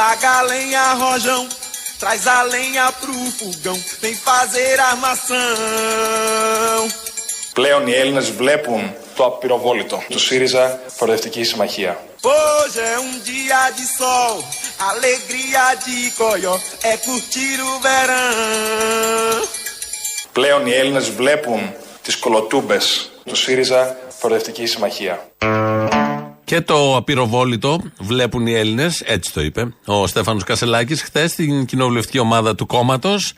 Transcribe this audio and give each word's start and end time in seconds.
Magalenha 0.00 0.94
Rojão, 0.94 1.46
traz 1.98 2.26
a 2.26 2.40
lenha 2.42 2.90
pro 3.00 3.12
fogão, 3.38 3.78
vem 4.00 4.14
fazer 4.14 4.80
armação. 4.80 5.36
Πλέον 7.52 7.86
οι 7.86 7.94
Έλληνες 7.94 8.30
βλέπουν 8.30 8.94
το 9.16 9.24
απειροβόλητο 9.24 10.02
του 10.08 10.18
ΣΥΡΙΖΑ 10.18 10.80
Προοδευτική 10.96 11.44
Συμμαχία. 11.44 11.98
Hoje 12.22 12.80
é 12.94 12.98
um 12.98 13.18
dia 13.30 13.62
de 13.76 13.86
sol, 13.98 14.44
alegria 14.90 15.74
de 15.84 16.10
coió, 16.18 16.54
é 16.82 16.96
curtir 16.96 17.60
o 17.60 17.80
verão. 17.80 19.48
Πλέον 20.32 20.66
οι 20.66 20.72
Έλληνες 20.72 21.10
βλέπουν 21.10 21.74
τις 22.02 22.16
κολοτούμπες 22.16 23.10
του 23.24 23.36
ΣΥΡΙΖΑ 23.36 23.96
Προοδευτική 24.20 24.66
Συμμαχία. 24.66 25.29
Και 26.50 26.60
το 26.60 26.96
απειροβόλητο 26.96 27.80
βλέπουν 27.98 28.46
οι 28.46 28.52
Έλληνες, 28.52 29.00
έτσι 29.00 29.32
το 29.32 29.40
είπε 29.40 29.74
ο 29.84 30.06
Στέφανος 30.06 30.44
Κασελάκης 30.44 31.02
χθες 31.02 31.30
στην 31.30 31.64
κοινοβουλευτική 31.64 32.18
ομάδα 32.18 32.54
του 32.54 32.66
κόμματος 32.66 33.32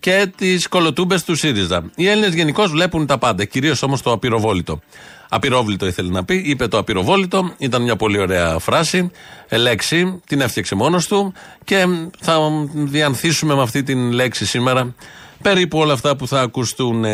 και 0.00 0.32
τις 0.36 0.68
κολοτούμπες 0.68 1.24
του 1.24 1.34
ΣΥΡΙΖΑ. 1.34 1.90
Οι 1.96 2.08
Έλληνες 2.08 2.34
γενικώς 2.34 2.70
βλέπουν 2.70 3.06
τα 3.06 3.18
πάντα, 3.18 3.44
κυρίως 3.44 3.82
όμως 3.82 4.02
το 4.02 4.12
απειροβόλητο. 4.12 4.80
Απειρόβλητο 5.28 5.86
ήθελε 5.86 6.10
να 6.10 6.24
πει, 6.24 6.42
είπε 6.46 6.68
το 6.68 6.78
απειροβόλητο, 6.78 7.54
ήταν 7.58 7.82
μια 7.82 7.96
πολύ 7.96 8.18
ωραία 8.18 8.58
φράση, 8.58 9.10
ε, 9.48 9.56
λέξη, 9.56 10.20
την 10.26 10.40
έφτιαξε 10.40 10.74
μόνος 10.74 11.06
του 11.06 11.32
και 11.64 11.86
θα 12.20 12.38
διανθίσουμε 12.72 13.54
με 13.54 13.62
αυτή 13.62 13.82
την 13.82 14.10
λέξη 14.12 14.46
σήμερα 14.46 14.94
περίπου 15.42 15.78
όλα 15.78 15.92
αυτά 15.92 16.16
που 16.16 16.28
θα 16.28 16.40
ακουστούν. 16.40 17.04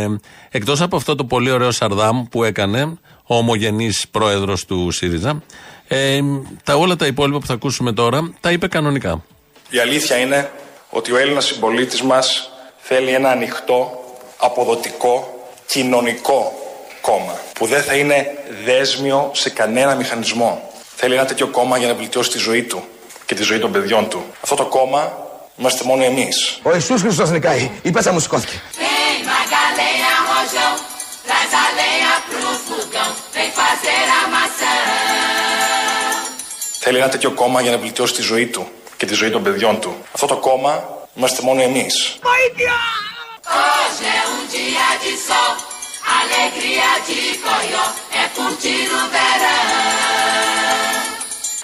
Εκτός 0.50 0.80
από 0.80 0.96
αυτό 0.96 1.14
το 1.14 1.24
πολύ 1.24 1.50
ωραίο 1.50 1.70
Σαρδάμ 1.70 2.24
που 2.24 2.44
έκανε 2.44 2.98
ο 3.26 3.36
ομογενής 3.36 4.08
πρόεδρος 4.10 4.64
του 4.64 4.90
ΣΥΡΙΖΑ, 4.90 5.42
ε, 5.88 6.20
τα 6.64 6.74
όλα 6.74 6.96
τα 6.96 7.06
υπόλοιπα 7.06 7.38
που 7.38 7.46
θα 7.46 7.52
ακούσουμε 7.52 7.92
τώρα 7.92 8.32
τα 8.40 8.50
είπε 8.50 8.68
κανονικά. 8.68 9.24
Η 9.70 9.78
αλήθεια 9.78 10.16
είναι 10.16 10.50
ότι 10.90 11.12
ο 11.12 11.16
Έλληνας 11.16 11.44
συμπολίτης 11.44 12.02
μας 12.02 12.50
θέλει 12.78 13.10
ένα 13.10 13.30
ανοιχτό, 13.30 14.04
αποδοτικό, 14.36 15.46
κοινωνικό 15.66 16.52
κόμμα 17.00 17.32
που 17.54 17.66
δεν 17.66 17.82
θα 17.82 17.94
είναι 17.94 18.26
δέσμιο 18.64 19.30
σε 19.34 19.50
κανένα 19.50 19.94
μηχανισμό. 19.94 20.70
Θέλει 20.96 21.14
ένα 21.14 21.24
τέτοιο 21.24 21.46
κόμμα 21.46 21.78
για 21.78 21.88
να 21.88 21.94
βελτιώσει 21.94 22.30
τη 22.30 22.38
ζωή 22.38 22.62
του 22.62 22.82
και 23.26 23.34
τη 23.34 23.42
ζωή 23.42 23.58
των 23.58 23.72
παιδιών 23.72 24.08
του. 24.08 24.24
Αυτό 24.40 24.54
το 24.54 24.66
κόμμα 24.66 25.12
είμαστε 25.56 25.84
μόνο 25.84 26.04
εμείς. 26.04 26.60
Ο 26.62 26.74
Ιησούς 26.74 27.00
Χριστός 27.00 27.30
νικάει. 27.30 27.70
Η 27.82 27.90
πέτσα 27.90 28.12
μου 28.12 28.20
σηκώθηκε. 28.20 28.60
Vem, 31.28 31.34
Magalenha 31.34 31.42
Rojão, 31.42 31.42
traz 31.42 31.52
a 31.54 31.66
lenha 31.78 32.14
pro 32.28 32.50
fogão, 32.66 33.10
vem 33.34 33.50
fazer 33.60 34.04
armação. 34.22 34.82
Θέλει 36.84 36.98
ένα 36.98 37.08
τέτοιο 37.08 37.30
κόμμα 37.30 37.60
για 37.60 37.70
να 37.70 37.78
βελτιώσει 37.78 38.14
τη 38.14 38.22
ζωή 38.22 38.46
του 38.46 38.66
και 38.96 39.06
τη 39.06 39.14
ζωή 39.14 39.30
των 39.30 39.42
παιδιών 39.42 39.80
του. 39.80 39.96
Αυτό 40.12 40.26
το 40.26 40.36
κόμμα 40.36 40.84
είμαστε 41.14 41.42
μόνο 41.42 41.62
εμείς. 41.62 42.18
Hoje 43.54 44.04
é 44.18 44.22
um 44.34 44.42
dia 44.56 44.88
de 45.04 45.12
sol, 45.28 45.52
alegria 46.20 46.90
de 47.08 47.20
coió, 47.46 47.84
é 48.20 48.24
curtir 48.36 48.84
o 48.98 49.02
verão. 49.14 49.62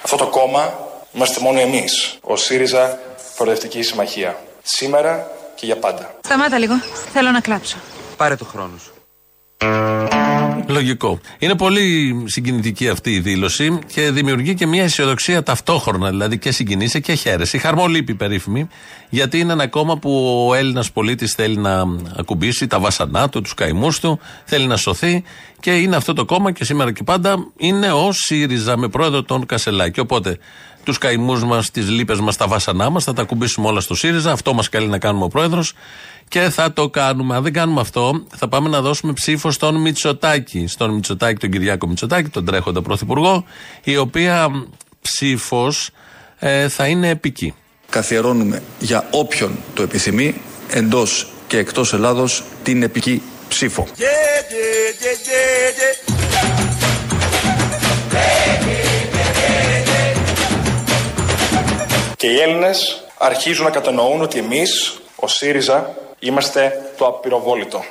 Αυτό 0.02 0.16
το 0.16 0.26
κόμμα 0.26 0.78
είμαστε 1.12 1.40
μόνο 1.40 1.60
εμείς. 1.60 2.18
Ο 2.20 2.36
ΣΥΡΙΖΑ 2.36 2.98
Προοδευτική 3.36 3.82
Συμμαχία. 3.82 4.42
Σήμερα 4.62 5.30
και 5.54 5.66
για 5.66 5.76
πάντα. 5.76 6.14
Σταμάτα 6.24 6.58
λίγο. 6.58 6.74
Θέλω 7.12 7.30
να 7.30 7.40
κλάψω. 7.40 7.76
Πάρε 8.16 8.36
το 8.36 8.44
χρόνος 8.44 8.82
σου. 8.82 8.97
Λογικό. 10.66 11.20
Είναι 11.38 11.54
πολύ 11.54 12.14
συγκινητική 12.26 12.88
αυτή 12.88 13.10
η 13.10 13.20
δήλωση 13.20 13.78
και 13.86 14.10
δημιουργεί 14.10 14.54
και 14.54 14.66
μια 14.66 14.82
αισιοδοξία 14.82 15.42
ταυτόχρονα. 15.42 16.08
Δηλαδή 16.08 16.38
και 16.38 16.52
συγκινήσει 16.52 17.00
και 17.00 17.14
χαίρεση. 17.14 17.56
Η 17.56 17.58
χαρμολύπη 17.58 18.14
περίφημη, 18.14 18.68
γιατί 19.08 19.38
είναι 19.38 19.52
ένα 19.52 19.66
κόμμα 19.66 19.98
που 19.98 20.46
ο 20.48 20.54
Έλληνας 20.54 20.92
πολίτης 20.92 21.32
θέλει 21.32 21.56
να 21.56 21.84
ακουμπήσει 22.16 22.66
τα 22.66 22.78
βασανά 22.78 23.28
του, 23.28 23.40
τους 23.40 23.54
καημούς 23.54 24.00
του, 24.00 24.20
θέλει 24.44 24.66
να 24.66 24.76
σωθεί 24.76 25.24
και 25.60 25.76
είναι 25.76 25.96
αυτό 25.96 26.12
το 26.12 26.24
κόμμα 26.24 26.52
και 26.52 26.64
σήμερα 26.64 26.92
και 26.92 27.02
πάντα 27.02 27.46
είναι 27.56 27.92
ο 27.92 28.12
ΣΥΡΙΖΑ 28.12 28.76
με 28.76 28.88
πρόεδρο 28.88 29.22
τον 29.22 29.46
Κασελάκη. 29.46 30.00
Οπότε 30.00 30.38
τους 30.84 30.98
καημούς 30.98 31.44
μας, 31.44 31.70
τις 31.70 31.88
λύπες 31.88 32.20
μας, 32.20 32.36
τα 32.36 32.46
βασανά 32.46 32.90
μας 32.90 33.04
θα 33.04 33.12
τα 33.12 33.22
ακουμπήσουμε 33.22 33.66
όλα 33.66 33.80
στο 33.80 33.94
ΣΥΡΙΖΑ. 33.94 34.32
Αυτό 34.32 34.54
μας 34.54 34.68
καλεί 34.68 34.86
να 34.86 34.98
κάνουμε 34.98 35.24
ο 35.24 35.28
πρόεδρος 35.28 35.72
και 36.28 36.40
θα 36.40 36.72
το 36.72 36.88
κάνουμε. 36.88 37.36
Αν 37.36 37.42
δεν 37.42 37.52
κάνουμε 37.52 37.80
αυτό, 37.80 38.22
θα 38.36 38.48
πάμε 38.48 38.68
να 38.68 38.80
δώσουμε 38.80 39.12
ψήφο 39.12 39.50
στον 39.50 39.76
Μητσοτάκη. 39.76 40.66
Στον 40.66 40.90
Μητσοτάκη, 40.94 41.38
τον 41.38 41.50
Κυριάκο 41.50 41.86
Μητσοτάκη, 41.86 42.28
τον 42.28 42.44
τρέχοντα 42.44 42.82
πρωθυπουργό, 42.82 43.44
η 43.84 43.96
οποία 43.96 44.50
ψήφος 45.00 45.90
ε, 46.38 46.68
θα 46.68 46.86
είναι 46.86 47.08
επική. 47.08 47.54
Καθιερώνουμε 47.90 48.62
για 48.78 49.08
όποιον 49.10 49.58
το 49.74 49.82
επιθυμεί 49.82 50.34
εντός 50.68 51.28
και 51.46 51.58
εκτός 51.58 51.92
Ελλάδος 51.92 52.44
την 52.62 52.82
επική 52.82 53.22
ψήφο. 53.48 53.86
Yeah, 53.96 54.02
yeah, 54.02 55.02
yeah, 55.02 55.16
yeah, 55.28 55.80
yeah. 55.80 56.18
Και 62.16 62.26
οι 62.26 62.40
Έλληνες 62.40 63.04
αρχίζουν 63.18 63.64
να 63.64 63.70
κατανοούν 63.70 64.20
ότι 64.22 64.38
εμείς, 64.38 65.00
ο 65.16 65.28
ΣΥΡΙΖΑ, 65.28 65.94
είμαστε 66.18 66.92
το 66.96 67.06
απειροβόλητο. 67.06 67.84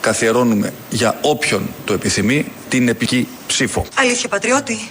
Καθιερώνουμε 0.00 0.72
για 0.90 1.18
όποιον 1.22 1.74
το 1.84 1.92
επιθυμεί 1.92 2.52
την 2.68 2.88
επική 2.88 3.28
ψήφο. 3.46 3.86
Αλήθεια, 3.94 4.28
πατριώτη. 4.28 4.88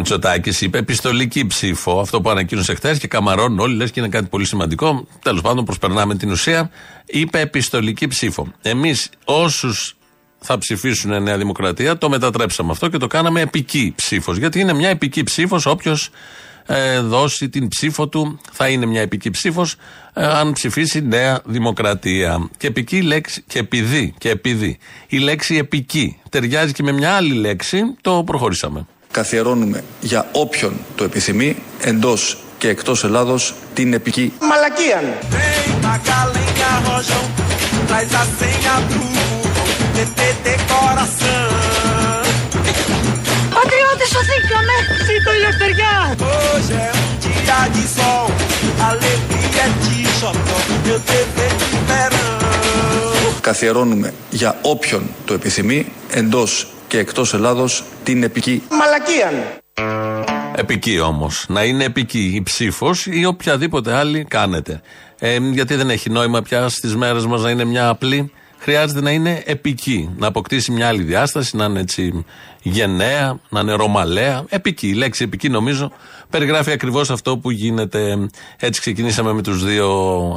Μητσοτάκης 0.00 0.60
είπε 0.60 0.78
επιστολική 0.78 1.46
ψήφο. 1.46 2.00
Αυτό 2.00 2.20
που 2.20 2.30
ανακοίνωσε 2.30 2.74
χθες 2.74 2.98
και 2.98 3.08
καμαρώνουν 3.08 3.58
όλοι, 3.58 3.74
λες 3.74 3.90
και 3.90 4.00
είναι 4.00 4.08
κάτι 4.08 4.28
πολύ 4.28 4.44
σημαντικό. 4.44 5.06
Τέλος 5.22 5.40
πάντων, 5.40 5.64
προσπερνάμε 5.64 6.16
την 6.16 6.30
ουσία. 6.30 6.70
Είπε 7.06 7.40
επιστολική 7.40 8.06
ψήφο. 8.06 8.52
Εμείς, 8.62 9.10
όσους 9.24 9.96
θα 10.38 10.58
ψηφίσουν 10.58 11.22
Νέα 11.22 11.36
Δημοκρατία, 11.36 11.98
το 11.98 12.08
μετατρέψαμε 12.08 12.70
αυτό 12.72 12.88
και 12.88 12.98
το 12.98 13.06
κάναμε 13.06 13.40
επική 13.40 13.92
ψήφος. 13.96 14.36
Γιατί 14.36 14.60
είναι 14.60 14.72
μια 14.72 14.88
επική 14.88 15.22
ψήφος. 15.22 15.66
Όποιος 15.66 16.10
ε, 16.66 17.00
δώσει 17.00 17.48
την 17.48 17.68
ψήφο 17.68 18.08
του, 18.08 18.40
θα 18.52 18.68
είναι 18.68 18.86
μια 18.86 19.00
επική 19.00 19.30
ψήφος 19.30 19.74
ε, 20.12 20.26
αν 20.26 20.52
ψηφίσει 20.52 21.00
Νέα 21.00 21.40
Δημοκρατία. 21.44 22.50
Και 22.56 22.66
επική 22.66 23.02
λέξη, 23.02 23.42
και 23.46 23.58
επειδή, 23.58 24.14
και 24.18 24.30
επειδή 24.30 24.78
η 25.06 25.18
λέξη 25.18 25.56
επική 25.56 26.20
ταιριάζει 26.28 26.72
και 26.72 26.82
με 26.82 26.92
μια 26.92 27.12
άλλη 27.12 27.32
λέξη, 27.34 27.82
το 28.00 28.22
προχωρήσαμε. 28.26 28.86
Καθιερώνουμε 29.10 29.84
για 30.00 30.28
όποιον 30.32 30.72
το 30.94 31.04
επιθυμεί 31.04 31.56
εντός 31.80 32.38
και 32.58 32.68
εκτός 32.68 33.04
Ελλάδος 33.04 33.54
την 33.74 33.92
επική 33.92 34.32
Μαλακίαν. 34.40 35.04
Vem, 35.32 35.70
Magalenha 35.86 36.72
Rojão, 36.86 37.24
traz 37.88 38.10
a 38.20 38.24
senha 38.38 38.74
pro 38.88 39.04
fogão, 39.16 39.80
TT 39.94 40.18
decoração. 40.46 41.48
Πατριώτη, 43.56 44.06
σωθήκαμε! 44.12 44.76
Ζήτω 45.06 45.30
η 45.32 45.38
ελευθεριά! 45.40 45.94
Hoje 46.32 46.74
é 46.86 46.90
um 47.02 47.10
dia 47.24 47.60
de 47.74 47.84
sol, 47.96 48.26
alegria 48.88 49.66
de 49.82 49.96
xodó, 50.18 50.58
meu 50.84 50.98
dever 51.10 51.52
de 51.60 51.66
verão. 51.70 51.79
Καθιερώνουμε 53.50 54.14
για 54.30 54.58
όποιον 54.62 55.02
το 55.24 55.34
επιθυμεί 55.34 55.92
εντός 56.10 56.66
και 56.88 56.98
εκτός 56.98 57.34
Ελλάδος 57.34 57.84
την 58.04 58.22
επική 58.22 58.62
Μαλακίαν. 58.70 59.34
Επική 60.54 61.00
όμως. 61.00 61.44
Να 61.48 61.64
είναι 61.64 61.84
επική 61.84 62.32
η 62.34 62.42
ψήφος 62.42 63.06
ή 63.06 63.24
οποιαδήποτε 63.24 63.94
άλλη 63.94 64.24
κάνετε. 64.24 64.80
Ε, 65.18 65.36
γιατί 65.36 65.74
δεν 65.74 65.90
έχει 65.90 66.10
νόημα 66.10 66.42
πια 66.42 66.68
στις 66.68 66.96
μέρες 66.96 67.26
μας 67.26 67.42
να 67.42 67.50
είναι 67.50 67.64
μια 67.64 67.88
απλή. 67.88 68.32
Χρειάζεται 68.62 69.00
να 69.00 69.10
είναι 69.10 69.42
επική. 69.46 70.10
Να 70.16 70.26
αποκτήσει 70.26 70.72
μια 70.72 70.88
άλλη 70.88 71.02
διάσταση, 71.02 71.56
να 71.56 71.64
είναι 71.64 71.80
έτσι 71.80 72.24
γενναία, 72.62 73.40
να 73.48 73.60
είναι 73.60 73.72
ρωμαλαία. 73.72 74.44
Επική. 74.48 74.88
Η 74.88 74.92
λέξη 74.92 75.24
επική 75.24 75.48
νομίζω 75.48 75.92
περιγράφει 76.30 76.70
ακριβώς 76.70 77.10
αυτό 77.10 77.38
που 77.38 77.50
γίνεται. 77.50 78.28
Έτσι 78.56 78.80
ξεκινήσαμε 78.80 79.32
με 79.32 79.42
τους 79.42 79.64
δύο 79.64 79.88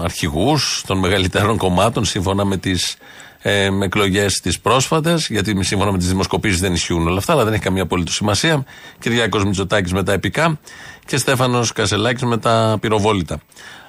αρχηγούς 0.03 0.83
των 0.87 0.97
μεγαλύτερων 0.99 1.57
κομμάτων, 1.57 2.05
σύμφωνα 2.05 2.45
με 2.45 2.57
τις 2.57 2.97
ε, 3.41 3.69
εκλογές 3.81 4.39
τις 4.39 4.59
πρόσφατες, 4.59 5.27
γιατί 5.29 5.63
σύμφωνα 5.63 5.91
με 5.91 5.97
τις 5.97 6.07
δημοσκοπήσεις 6.07 6.59
δεν 6.59 6.73
ισχύουν 6.73 7.07
όλα 7.07 7.17
αυτά, 7.17 7.33
αλλά 7.33 7.43
δεν 7.43 7.53
έχει 7.53 7.63
καμία 7.63 7.83
απολύτως 7.83 8.15
σημασία. 8.15 8.65
Κυριάκος 8.99 9.43
Μητσοτάκης 9.45 9.93
με 9.93 10.03
τα 10.03 10.13
επικά 10.13 10.59
και 11.05 11.17
Στέφανος 11.17 11.71
Κασελάκης 11.71 12.23
με 12.23 12.37
τα 12.37 12.77
πυροβόλητα. 12.81 13.41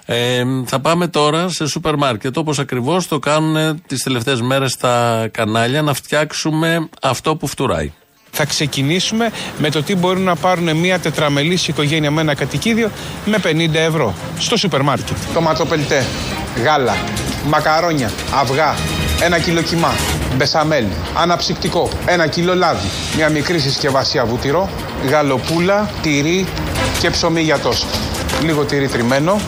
Ε, 0.07 0.45
θα 0.65 0.81
πάμε 0.81 1.07
τώρα 1.07 1.49
σε 1.49 1.67
σούπερ 1.67 1.97
μάρκετ, 1.97 2.37
όπως 2.37 2.59
ακριβώς 2.59 3.09
το 3.09 3.19
κάνουν 3.19 3.83
τις 3.87 4.03
τελευταίες 4.03 4.41
μέρες 4.41 4.73
στα 4.73 5.29
κανάλια, 5.31 5.83
να 5.83 5.95
φτιάξουμε 5.95 6.89
αυτό 7.03 7.37
που 7.37 7.47
φτουράει. 7.47 7.93
Θα 8.37 8.45
ξεκινήσουμε 8.45 9.31
με 9.59 9.71
το 9.71 9.83
τι 9.83 9.97
μπορούν 9.97 10.23
να 10.23 10.37
πάρουν 10.37 10.77
μια 10.77 10.99
τετραμελής 10.99 11.69
οικογένεια 11.69 12.11
με 12.11 12.21
ένα 12.21 12.35
κατοικίδιο 12.35 12.91
με 13.25 13.39
50 13.45 13.75
ευρώ 13.75 14.15
στο 14.39 14.57
σούπερ 14.57 14.83
μάρκετ. 14.83 15.17
Τοματοπελτέ, 15.35 16.05
γάλα, 16.63 16.97
μακαρόνια, 17.47 18.11
αυγά, 18.35 18.75
ένα 19.23 19.39
κιλό 19.39 19.63
κιμά, 19.63 19.93
μπεσαμέλ, 20.37 20.85
αναψυκτικό, 21.17 21.89
ένα 22.07 22.27
κιλό 22.27 22.55
λάδι, 22.55 22.89
μια 23.17 23.29
μικρή 23.29 23.59
συσκευασία 23.59 24.25
βουτυρό, 24.25 24.71
γαλοπούλα, 25.09 25.91
τυρί 26.03 26.47
και 27.01 27.11
ψωμί 27.11 27.41
για 27.41 27.59
τόστ. 27.59 28.14
Λίγο 28.43 28.65
τυρί 28.65 28.89
τριμμένο 28.89 29.41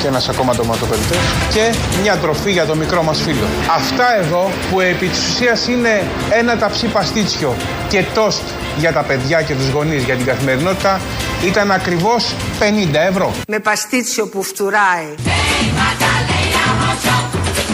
και 0.00 0.06
ένας 0.06 0.28
ακόμα 0.28 0.54
ντοματοπελτές 0.54 1.18
και 1.52 1.74
μια 2.02 2.16
τροφή 2.16 2.50
για 2.50 2.66
το 2.66 2.74
μικρό 2.74 3.02
μας 3.02 3.20
φίλο. 3.22 3.46
Αυτά 3.74 4.16
εδώ 4.18 4.50
που 4.70 4.80
επί 4.80 5.06
της 5.06 5.28
ουσίας 5.28 5.66
είναι 5.66 6.04
ένα 6.30 6.56
ταψί 6.56 6.86
παστίτσιο 6.86 7.56
και 7.88 8.04
τόστ 8.14 8.42
για 8.78 8.92
τα 8.92 9.02
παιδιά 9.02 9.42
και 9.42 9.54
τους 9.54 9.68
γονείς 9.68 10.02
για 10.02 10.14
την 10.14 10.26
καθημερινότητα 10.26 11.00
ήταν 11.44 11.70
ακριβώς 11.70 12.34
50 12.60 12.94
ευρώ. 13.08 13.32
Με 13.48 13.58
παστίτσιο 13.58 14.28
που 14.28 14.42
φτουράει. 14.42 15.14
Vem 15.58 15.66
Madalena 15.80 16.64
Rojão, 16.82 17.22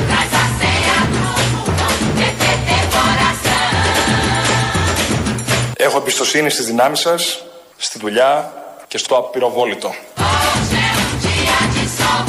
traz 0.08 0.32
a 0.42 0.44
ceia 0.60 0.98
pro 1.12 1.28
fogão, 1.64 1.94
TTT 2.18 2.68
coração. 2.94 3.54
Έχω 5.76 5.98
εμπιστοσύνη 5.98 6.50
στις 6.50 6.66
δυνάμεις 6.66 7.00
σας, 7.00 7.44
στη 7.76 7.98
δουλειά 7.98 8.52
και 8.94 9.00
στο 9.00 9.14
απειροβόλητο. 9.16 9.88
Hoje 9.88 10.78
é 10.86 10.92
um 11.02 11.10
dia 11.24 11.58
de 11.74 11.84
sol, 11.98 12.24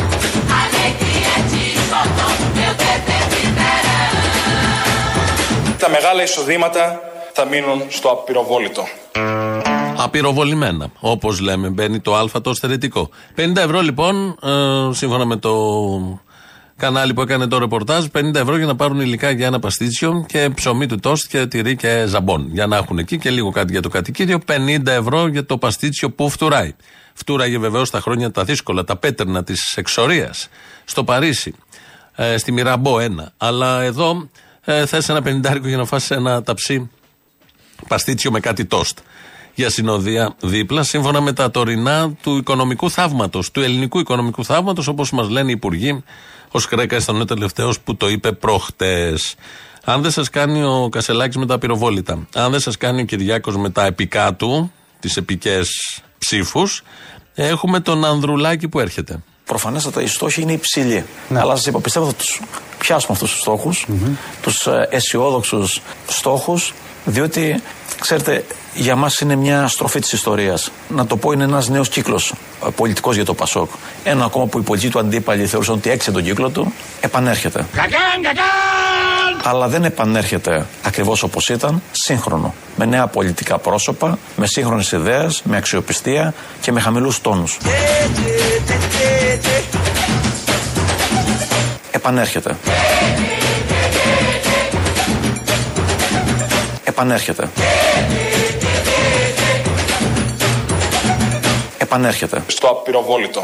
alegria 0.62 1.34
de 1.52 1.64
xodó, 1.88 2.28
meu 2.58 2.74
bebê 2.82 3.20
viverão. 3.32 4.14
Τα 5.80 5.90
μεγάλα 5.90 6.24
εισοδήματα 6.24 7.00
θα 7.34 7.46
μείνουν 7.46 7.82
στο 7.90 8.10
απειροβόλητο. 8.10 8.84
Απειροβολημένα. 9.98 10.90
Όπως 11.00 11.40
λέμε, 11.40 11.70
μπαίνει 11.70 12.00
το 12.00 12.16
Α 12.16 12.42
το 12.42 12.54
στερετικό. 12.54 13.10
50 13.38 13.56
ευρώ 13.56 13.82
λοιπόν, 13.82 14.38
ε, 14.44 14.94
σύμφωνα 14.94 15.26
με 15.26 15.36
το 15.36 15.52
κανάλι 16.78 17.14
που 17.14 17.22
έκανε 17.22 17.48
το 17.48 17.58
ρεπορτάζ, 17.58 18.06
50 18.14 18.36
ευρώ 18.36 18.58
για 18.58 18.66
να 18.66 18.76
πάρουν 18.76 19.00
υλικά 19.00 19.32
για 19.32 19.46
ένα 19.46 19.60
παστίτσιο 19.60 20.26
και 20.28 20.50
ψωμί 20.56 20.86
του 20.86 21.00
τόστ 21.00 21.30
και 21.30 21.46
τυρί 21.46 21.76
και 21.76 22.06
ζαμπόν. 22.08 22.48
Για 22.52 22.68
να 22.68 22.78
έχουν 22.78 22.98
εκεί 22.98 23.18
και 23.18 23.30
λίγο 23.30 23.52
κάτι 23.52 23.72
για 23.72 23.82
το 23.82 23.90
κατοικίδιο. 23.90 24.40
50 24.48 24.86
ευρώ 24.86 25.28
για 25.28 25.46
το 25.46 25.58
παστίτσιο 25.58 26.12
που 26.12 26.30
φτουράει. 26.30 26.76
Φτούραγε 27.14 27.58
βεβαίως 27.58 27.90
τα 27.90 28.00
χρόνια 28.00 28.32
τα 28.32 28.44
δύσκολα, 28.44 28.84
τα 28.84 28.96
πέτρνα 28.96 29.44
της 29.44 29.74
εξορίας. 29.78 30.50
Στο 30.86 31.04
Παρίσι, 31.04 31.54
ε, 32.16 32.38
στη 32.38 32.52
Μυραμπό 32.52 33.00
ένα. 33.00 33.32
Αλλά 33.38 33.82
εδώ 33.82 34.30
ε, 34.66 34.86
θες 34.86 35.10
ένα 35.10 35.22
πενιντάρικο 35.22 35.68
για 35.68 35.78
να 35.78 35.86
φάσει 35.86 36.14
ένα 36.16 36.44
ταψί 36.44 36.90
παστίτσιο 37.88 38.32
με 38.32 38.40
κάτι 38.40 38.66
τόστ 38.66 38.98
για 39.56 39.70
συνοδεία 39.70 40.36
δίπλα, 40.42 40.84
σύμφωνα 40.84 41.22
με 41.22 41.34
τα 41.34 41.52
τωρινά 41.52 42.14
του 42.22 42.38
οικονομικού 42.38 42.90
θαύματος, 42.90 43.52
του 43.52 43.62
ελληνικού 43.62 44.00
οικονομικού 44.00 44.46
θαύματος, 44.46 44.88
όπως 44.88 45.12
μας 45.12 45.30
λένε 45.30 45.50
οι 45.50 45.54
υπουργοί. 45.54 46.04
Ο 46.56 46.60
Σκρέκα 46.60 46.98
ήταν 46.98 47.22
ο 47.22 47.26
τελευταίος 47.26 47.80
που 47.80 47.96
το 47.96 48.10
είπε 48.10 48.32
προχτές. 48.32 49.36
Αν 49.84 50.02
δεν 50.02 50.12
σας 50.12 50.30
κάνει 50.30 50.64
ο 50.64 50.90
Κασελάκης 50.92 51.38
με 51.38 51.46
τα 51.46 51.58
πυροβόλητα, 51.58 52.28
αν 52.36 52.52
δεν 52.52 52.60
σας 52.60 52.78
κάνει 52.78 53.02
ο 53.02 53.06
Κυριάκος 53.06 53.58
με 53.58 53.70
τα 53.70 53.86
επικά 53.86 54.34
του, 54.34 54.72
τις 55.00 55.18
επικές 55.18 55.70
ψήφους, 56.18 56.84
έχουμε 57.34 57.80
τον 57.80 58.06
Ανδρουλάκη 58.06 58.68
που 58.68 58.80
έρχεται. 58.80 59.24
Προφανέστατα 59.46 60.02
οι 60.02 60.08
στόχοι 60.08 60.42
είναι 60.42 60.52
υψηλοί. 60.52 61.06
Αλλά 61.34 61.56
σας 61.56 61.66
είπα, 61.66 61.80
πιστεύω 61.80 62.06
θα 62.06 62.14
τους 62.14 62.42
πιάσουμε 62.78 63.14
αυτούς 63.14 63.32
τους 63.32 63.40
στόχους, 63.40 63.88
τους 64.42 64.68
αισιόδοξους 64.90 65.82
στόχους, 66.08 66.74
διότι 67.06 67.62
ξέρετε, 68.00 68.46
για 68.76 68.96
μας 68.96 69.20
είναι 69.20 69.36
μια 69.36 69.68
στροφή 69.68 70.00
της 70.00 70.12
ιστορίας. 70.12 70.72
Να 70.90 71.06
το 71.06 71.18
πω, 71.18 71.32
είναι 71.32 71.44
ένας 71.44 71.70
νέος 71.70 71.90
κύκλος 71.90 72.34
πολιτικός 72.76 73.16
για 73.16 73.26
το 73.26 73.34
Πασόκ. 73.34 73.70
Ένα 74.04 74.26
ακόμα 74.26 74.46
που 74.46 74.60
οι 74.60 74.62
πολιτικοί 74.62 74.92
του 74.92 75.00
αντίπαλοι 75.00 75.46
θεωρούσαν 75.46 75.76
ότι 75.76 75.90
έξε 75.90 76.12
τον 76.12 76.24
κύκλο 76.24 76.50
του, 76.50 76.74
επανέρχεται. 77.00 77.66
Αλλά 79.44 79.68
δεν 79.68 79.84
επανέρχεται 79.84 80.66
ακριβώς 80.84 81.24
όπως 81.24 81.50
ήταν, 81.50 81.82
σύγχρονο. 81.92 82.54
Με 82.76 82.86
νέα 82.86 83.08
πολιτικά 83.08 83.58
πρόσωπα, 83.58 84.18
με 84.36 84.48
σύγχρονες 84.48 84.92
ιδέες, 84.92 85.42
με 85.44 85.58
αξιοπιστία 85.58 86.34
και 86.62 86.72
με 86.72 86.80
χαμηλούς 86.80 87.22
τόνους. 87.22 87.58
Επανέρχεται. 91.92 92.58
Επανέρχεται. 96.84 97.50
Επανέρχεται. 101.86 102.44
Στο 102.48 102.68
απειροβόλητο. 102.68 103.42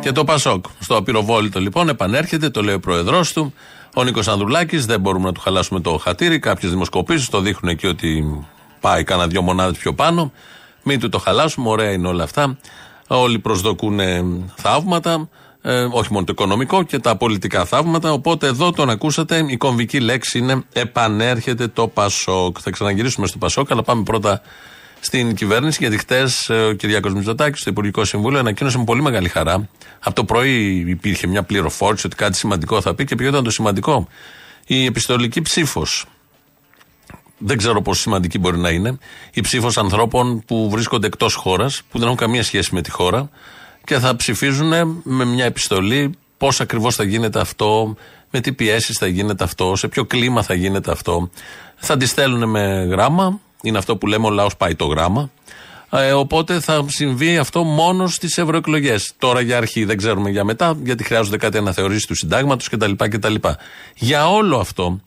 Και 0.00 0.12
το 0.12 0.24
Πασόκ. 0.24 0.64
Στο 0.80 0.96
απειροβόλητο 0.96 1.60
λοιπόν 1.60 1.88
επανέρχεται, 1.88 2.50
το 2.50 2.62
λέει 2.62 2.74
ο 2.74 2.80
πρόεδρός 2.80 3.32
του. 3.32 3.54
Ο 3.94 4.04
Νίκος 4.04 4.28
Ανδρουλάκης, 4.28 4.86
δεν 4.86 5.00
μπορούμε 5.00 5.24
να 5.24 5.32
του 5.32 5.40
χαλάσουμε 5.40 5.80
το 5.80 5.96
χατήρι. 5.96 6.38
Κάποιες 6.38 6.70
δημοσκοπήσεις 6.70 7.28
το 7.28 7.40
δείχνουν 7.40 7.72
εκεί 7.72 7.86
ότι 7.86 8.24
πάει 8.80 9.04
κάνα 9.04 9.26
δυο 9.26 9.42
μονάδες 9.42 9.78
πιο 9.78 9.94
πάνω. 9.94 10.32
Μην 10.82 11.00
του 11.00 11.08
το 11.08 11.18
χαλάσουμε, 11.18 11.68
ωραία 11.68 11.92
είναι 11.92 12.08
όλα 12.08 12.24
αυτά. 12.24 12.58
Όλοι 13.06 13.38
προσδοκούν 13.38 14.00
ε, 14.00 14.24
θαύματα. 14.54 15.28
Ε, 15.62 15.88
όχι 15.90 16.12
μόνο 16.12 16.24
το 16.24 16.32
οικονομικό 16.32 16.82
και 16.82 16.98
τα 16.98 17.16
πολιτικά 17.16 17.64
θαύματα. 17.64 18.12
Οπότε 18.12 18.46
εδώ 18.46 18.70
τον 18.70 18.90
ακούσατε. 18.90 19.44
Η 19.48 19.56
κομβική 19.56 20.00
λέξη 20.00 20.38
είναι 20.38 20.62
επανέρχεται 20.72 21.68
το 21.68 21.88
Πασόκ. 21.88 22.56
Θα 22.60 22.70
ξαναγυρίσουμε 22.70 23.26
στο 23.26 23.38
Πασόκ, 23.38 23.70
αλλά 23.70 23.82
πάμε 23.82 24.02
πρώτα 24.02 24.40
στην 25.04 25.34
κυβέρνηση. 25.34 25.78
Γιατί 25.80 25.98
χτες 25.98 26.50
ο 26.50 26.72
Κυριάκο 26.72 27.08
Μητσοτάκης 27.08 27.60
στο 27.60 27.70
Υπουργικό 27.70 28.04
Συμβούλιο 28.04 28.38
ανακοίνωσε 28.38 28.78
με 28.78 28.84
πολύ 28.84 29.02
μεγάλη 29.02 29.28
χαρά. 29.28 29.68
Από 29.98 30.14
το 30.14 30.24
πρωί 30.24 30.84
υπήρχε 30.86 31.26
μια 31.26 31.42
πληροφόρηση 31.42 32.06
ότι 32.06 32.16
κάτι 32.16 32.36
σημαντικό 32.36 32.80
θα 32.80 32.94
πει 32.94 33.04
και 33.04 33.14
ποιο 33.14 33.28
ήταν 33.28 33.44
το 33.44 33.50
σημαντικό. 33.50 34.08
Η 34.66 34.84
επιστολική 34.84 35.42
ψήφος. 35.42 36.06
Δεν 37.38 37.56
ξέρω 37.56 37.82
πόσο 37.82 38.00
σημαντική 38.00 38.38
μπορεί 38.38 38.58
να 38.58 38.70
είναι. 38.70 38.98
Η 39.32 39.40
ψήφος 39.40 39.78
ανθρώπων 39.78 40.44
που 40.44 40.70
βρίσκονται 40.70 41.06
εκτός 41.06 41.34
χώρας, 41.34 41.82
που 41.90 41.98
δεν 41.98 42.06
έχουν 42.06 42.18
καμία 42.18 42.42
σχέση 42.42 42.74
με 42.74 42.82
τη 42.82 42.90
χώρα 42.90 43.30
και 43.84 43.98
θα 43.98 44.16
ψηφίζουν 44.16 45.02
με 45.02 45.24
μια 45.24 45.44
επιστολή 45.44 46.14
πώς 46.36 46.60
ακριβώς 46.60 46.94
θα 46.94 47.04
γίνεται 47.04 47.40
αυτό, 47.40 47.96
με 48.30 48.40
τι 48.40 48.52
πιέσεις 48.52 48.98
θα 48.98 49.06
γίνεται 49.06 49.44
αυτό, 49.44 49.76
σε 49.76 49.88
ποιο 49.88 50.04
κλίμα 50.04 50.42
θα 50.42 50.54
γίνεται 50.54 50.90
αυτό. 50.90 51.30
Θα 51.76 51.96
τη 51.96 52.06
στέλνουν 52.06 52.50
με 52.50 52.86
γράμμα, 52.90 53.40
είναι 53.64 53.78
αυτό 53.78 53.96
που 53.96 54.06
λέμε 54.06 54.26
ο 54.26 54.30
λαός 54.30 54.56
πάει 54.56 54.74
το 54.74 54.86
γράμμα. 54.86 55.30
Ε, 55.90 56.12
οπότε 56.12 56.60
θα 56.60 56.84
συμβεί 56.88 57.38
αυτό 57.38 57.64
μόνο 57.64 58.06
στις 58.06 58.38
ευρωεκλογές. 58.38 59.12
Τώρα 59.18 59.40
για 59.40 59.56
αρχή, 59.56 59.84
δεν 59.84 59.96
ξέρουμε 59.96 60.30
για 60.30 60.44
μετά, 60.44 60.76
γιατί 60.82 61.04
χρειάζονται 61.04 61.36
κάτι 61.36 61.58
αναθεωρήσεις 61.58 62.06
του 62.06 62.14
συντάγματος 62.14 62.68
κτλ, 62.68 62.92
κτλ. 62.96 63.34
Για 63.94 64.30
όλο 64.30 64.58
αυτό, 64.58 65.00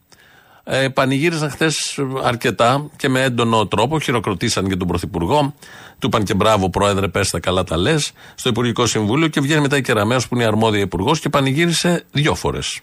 ε, 0.63 0.87
πανηγύρισαν 0.87 1.49
χθες 1.49 1.99
αρκετά 2.23 2.89
και 2.95 3.09
με 3.09 3.23
έντονο 3.23 3.67
τρόπο. 3.67 3.99
Χειροκροτήσαν 3.99 4.69
και 4.69 4.75
τον 4.75 4.87
Πρωθυπουργό. 4.87 5.53
Του 5.99 6.07
είπαν 6.07 6.23
και 6.23 6.33
μπράβο, 6.33 6.69
Πρόεδρε, 6.69 7.07
πες 7.07 7.29
τα 7.29 7.39
καλά 7.39 7.63
τα 7.63 7.77
λες. 7.77 8.11
Στο 8.35 8.49
Υπουργικό 8.49 8.85
Συμβούλιο 8.85 9.27
και 9.27 9.41
βγαίνει 9.41 9.61
μετά 9.61 9.77
η 9.77 9.81
Κεραμέο 9.81 10.19
που 10.19 10.35
είναι 10.35 10.43
η 10.43 10.45
αρμόδια 10.45 10.81
υπουργός 10.81 11.19
και 11.19 11.29
πανηγύρισε 11.29 12.03
δύο 12.11 12.35
φορές. 12.35 12.79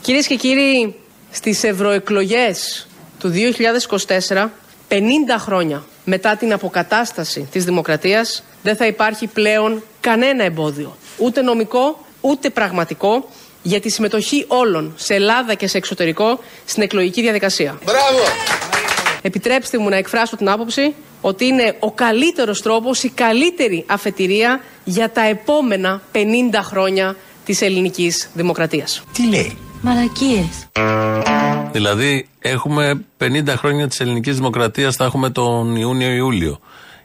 Κυρίες 0.00 0.26
και 0.26 0.36
κύριοι, 0.36 0.94
στις 1.30 1.62
ευρωεκλογές 1.64 2.86
του 3.18 3.28
2024, 3.28 4.50
50 4.92 4.94
χρόνια 5.38 5.84
μετά 6.04 6.36
την 6.36 6.52
αποκατάσταση 6.52 7.48
της 7.52 7.64
δημοκρατίας, 7.64 8.44
δεν 8.62 8.76
θα 8.76 8.86
υπάρχει 8.86 9.26
πλέον 9.26 9.82
κανένα 10.00 10.44
εμπόδιο, 10.44 10.96
ούτε 11.18 11.42
νομικό, 11.42 11.98
ούτε 12.20 12.50
πραγματικό, 12.50 13.28
για 13.62 13.80
τη 13.80 13.90
συμμετοχή 13.90 14.44
όλων 14.48 14.94
σε 14.96 15.14
Ελλάδα 15.14 15.54
και 15.54 15.66
σε 15.66 15.76
εξωτερικό 15.76 16.38
στην 16.64 16.82
εκλογική 16.82 17.20
διαδικασία. 17.20 17.78
Μπράβο! 17.84 18.22
Επιτρέψτε 19.22 19.78
μου 19.78 19.88
να 19.88 19.96
εκφράσω 19.96 20.36
την 20.36 20.48
άποψη 20.48 20.94
ότι 21.20 21.44
είναι 21.46 21.76
ο 21.78 21.92
καλύτερος 21.92 22.62
τρόπος, 22.62 23.02
η 23.02 23.08
καλύτερη 23.08 23.84
αφετηρία 23.86 24.60
για 24.84 25.10
τα 25.10 25.22
επόμενα 25.22 26.02
50 26.12 26.18
χρόνια 26.62 27.16
της 27.44 27.62
ελληνικής 27.62 28.28
δημοκρατίας. 28.34 29.02
Τι 29.12 29.28
λέει; 29.28 29.58
Μαλακίες. 29.82 30.68
Δηλαδή, 31.72 32.28
έχουμε 32.38 33.04
50 33.18 33.56
χρόνια 33.56 33.88
της 33.88 34.00
ελληνικής 34.00 34.36
δημοκρατίας, 34.36 34.96
θα 34.96 35.04
έχουμε 35.04 35.30
τον 35.30 35.76
Ιούνιο-Ιούλιο. 35.76 36.58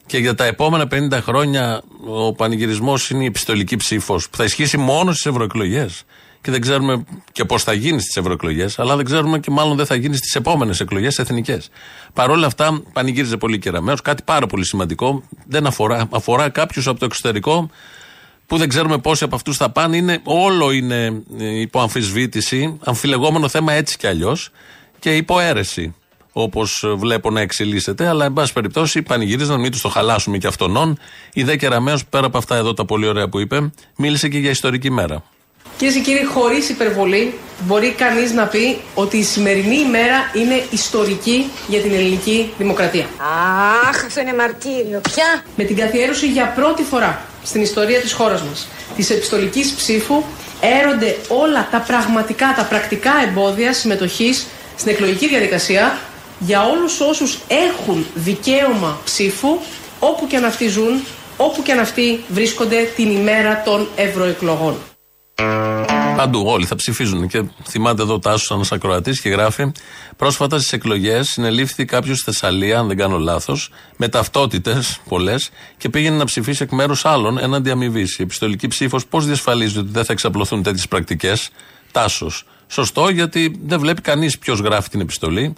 Και 0.05 0.17
για 0.17 0.35
τα 0.35 0.45
επόμενα 0.45 0.87
50 0.87 1.21
χρόνια 1.21 1.81
ο 2.07 2.33
πανηγυρισμός 2.33 3.09
είναι 3.09 3.23
η 3.23 3.25
επιστολική 3.25 3.75
ψήφος 3.75 4.29
που 4.29 4.37
θα 4.37 4.43
ισχύσει 4.43 4.77
μόνο 4.77 5.11
στις 5.11 5.25
ευρωεκλογές. 5.25 6.03
Και 6.41 6.51
δεν 6.51 6.61
ξέρουμε 6.61 7.03
και 7.31 7.45
πώς 7.45 7.63
θα 7.63 7.73
γίνει 7.73 7.99
στις 8.01 8.15
ευρωεκλογές, 8.15 8.79
αλλά 8.79 8.95
δεν 8.95 9.05
ξέρουμε 9.05 9.39
και 9.39 9.51
μάλλον 9.51 9.77
δεν 9.77 9.85
θα 9.85 9.95
γίνει 9.95 10.15
στις 10.15 10.35
επόμενες 10.35 10.79
εκλογές 10.79 11.19
εθνικές. 11.19 11.69
Παρ' 12.13 12.29
όλα 12.29 12.47
αυτά, 12.47 12.81
πανηγύριζε 12.93 13.37
πολύ 13.37 13.59
κεραμέο. 13.59 13.95
Κάτι 14.03 14.23
πάρα 14.23 14.47
πολύ 14.47 14.65
σημαντικό. 14.65 15.23
Δεν 15.45 15.65
αφορά, 15.65 16.07
αφορά 16.09 16.49
κάποιους 16.49 16.87
από 16.87 16.99
το 16.99 17.05
εξωτερικό 17.05 17.69
που 18.47 18.57
δεν 18.57 18.69
ξέρουμε 18.69 18.97
πόσοι 18.97 19.23
από 19.23 19.35
αυτούς 19.35 19.57
θα 19.57 19.69
πάνε. 19.69 19.97
Είναι, 19.97 20.19
όλο 20.23 20.71
είναι 20.71 21.23
ε, 21.39 21.59
υπό 21.59 21.79
αμφισβήτηση, 21.79 22.79
αμφιλεγόμενο 22.83 23.47
θέμα 23.47 23.73
έτσι 23.73 23.97
κι 23.97 24.07
αλλιώς 24.07 24.49
και 24.99 25.15
υπό 25.15 25.39
αίρεση. 25.39 25.95
Όπως 26.31 26.83
βλέπω 26.97 27.29
να 27.29 27.41
εξελίσσεται, 27.41 28.07
αλλά 28.07 28.25
εν 28.25 28.33
πάση 28.33 28.53
περιπτώσει 28.53 29.01
πανηγυρίζαν, 29.01 29.59
μην 29.59 29.71
τους 29.71 29.81
το 29.81 29.89
χαλάσουμε 29.89 30.37
κι 30.37 30.47
αυτόν. 30.47 30.99
Η 31.33 31.43
Δε 31.43 31.55
Κεραμέο, 31.55 31.97
πέρα 32.09 32.25
από 32.25 32.37
αυτά 32.37 32.55
εδώ 32.55 32.73
τα 32.73 32.85
πολύ 32.85 33.07
ωραία 33.07 33.29
που 33.29 33.39
είπε, 33.39 33.71
μίλησε 33.95 34.27
και 34.27 34.37
για 34.37 34.49
ιστορική 34.49 34.91
μέρα. 34.91 35.23
Κυρίες 35.77 35.95
και 35.95 36.01
κύριοι, 36.01 36.25
χωρίς 36.25 36.69
υπερβολή, 36.69 37.33
μπορεί 37.65 37.91
κανείς 37.91 38.31
να 38.31 38.45
πει 38.45 38.77
ότι 38.93 39.17
η 39.17 39.23
σημερινή 39.23 39.75
ημέρα 39.75 40.31
είναι 40.35 40.63
ιστορική 40.71 41.45
για 41.67 41.79
την 41.81 41.93
ελληνική 41.93 42.51
δημοκρατία. 42.57 43.05
Αχ, 43.89 44.05
αυτό 44.05 44.21
είναι 44.21 44.33
μαρτύριο. 44.33 45.01
Ποια; 45.13 45.43
Με 45.55 45.63
την 45.63 45.75
καθιέρωση 45.75 46.27
για 46.27 46.53
πρώτη 46.55 46.83
φορά 46.83 47.25
στην 47.47 47.61
ιστορία 47.61 47.99
της 47.99 48.13
χώρας 48.13 48.41
μας 48.41 48.67
της 48.95 49.09
επιστολικής 49.09 49.71
ψήφου 49.71 50.23
έρονται 50.61 51.17
όλα 51.27 51.67
τα 51.71 51.77
πραγματικά, 51.79 52.53
τα 52.57 52.63
πρακτικά 52.63 53.11
εμπόδια 53.27 53.73
συμμετοχής 53.73 54.45
στην 54.77 54.91
εκλογική 54.91 55.27
διαδικασία 55.27 55.97
για 56.39 56.65
όλους 56.65 56.99
όσους 56.99 57.39
έχουν 57.47 58.05
δικαίωμα 58.13 58.97
ψήφου 59.03 59.59
όπου 59.99 60.27
και 60.27 60.35
αν 60.37 60.45
αυτοί 60.45 60.67
ζουν, 60.67 61.03
όπου 61.37 61.61
και 61.63 61.71
αν 61.71 61.79
αυτοί 61.79 62.23
βρίσκονται 62.27 62.89
την 62.95 63.09
ημέρα 63.11 63.61
των 63.65 63.87
ευρωεκλογών. 63.95 64.75
Παντού 66.17 66.43
όλοι 66.45 66.65
θα 66.65 66.75
ψηφίζουν. 66.75 67.27
Και 67.27 67.43
θυμάται 67.63 68.01
εδώ 68.01 68.13
ο 68.13 68.19
Τάσος, 68.19 68.51
ένας 68.51 68.71
ακροατής, 68.71 69.21
και 69.21 69.29
γράφει: 69.29 69.71
Πρόσφατα 70.15 70.57
στις 70.57 70.73
εκλογές 70.73 71.27
συνελήφθη 71.27 71.85
κάποιος 71.85 72.17
στη 72.17 72.31
Θεσσαλία, 72.31 72.79
αν 72.79 72.87
δεν 72.87 72.97
κάνω 72.97 73.17
λάθος, 73.17 73.69
με 73.97 74.07
ταυτότητες 74.07 74.99
πολλές 75.09 75.49
και 75.77 75.89
πήγαινε 75.89 76.17
να 76.17 76.25
ψηφίσει 76.25 76.63
εκ 76.63 76.71
μέρους 76.71 77.05
άλλων 77.05 77.37
έναντι 77.37 77.69
αμοιβής. 77.69 78.17
Η 78.17 78.21
επιστολική 78.21 78.67
ψήφος 78.67 79.05
πώς 79.05 79.25
διασφαλίζει 79.25 79.77
ότι 79.77 79.89
δεν 79.91 80.05
θα 80.05 80.13
εξαπλωθούν 80.13 80.63
τέτοιες 80.63 80.87
πρακτικές; 80.87 81.49
Τάσος. 81.91 82.45
Σωστό, 82.67 83.09
γιατί 83.09 83.59
δεν 83.65 83.79
βλέπει 83.79 84.01
κανείς 84.01 84.37
ποιος 84.37 84.59
γράφει 84.59 84.89
την 84.89 84.99
επιστολή, 84.99 85.53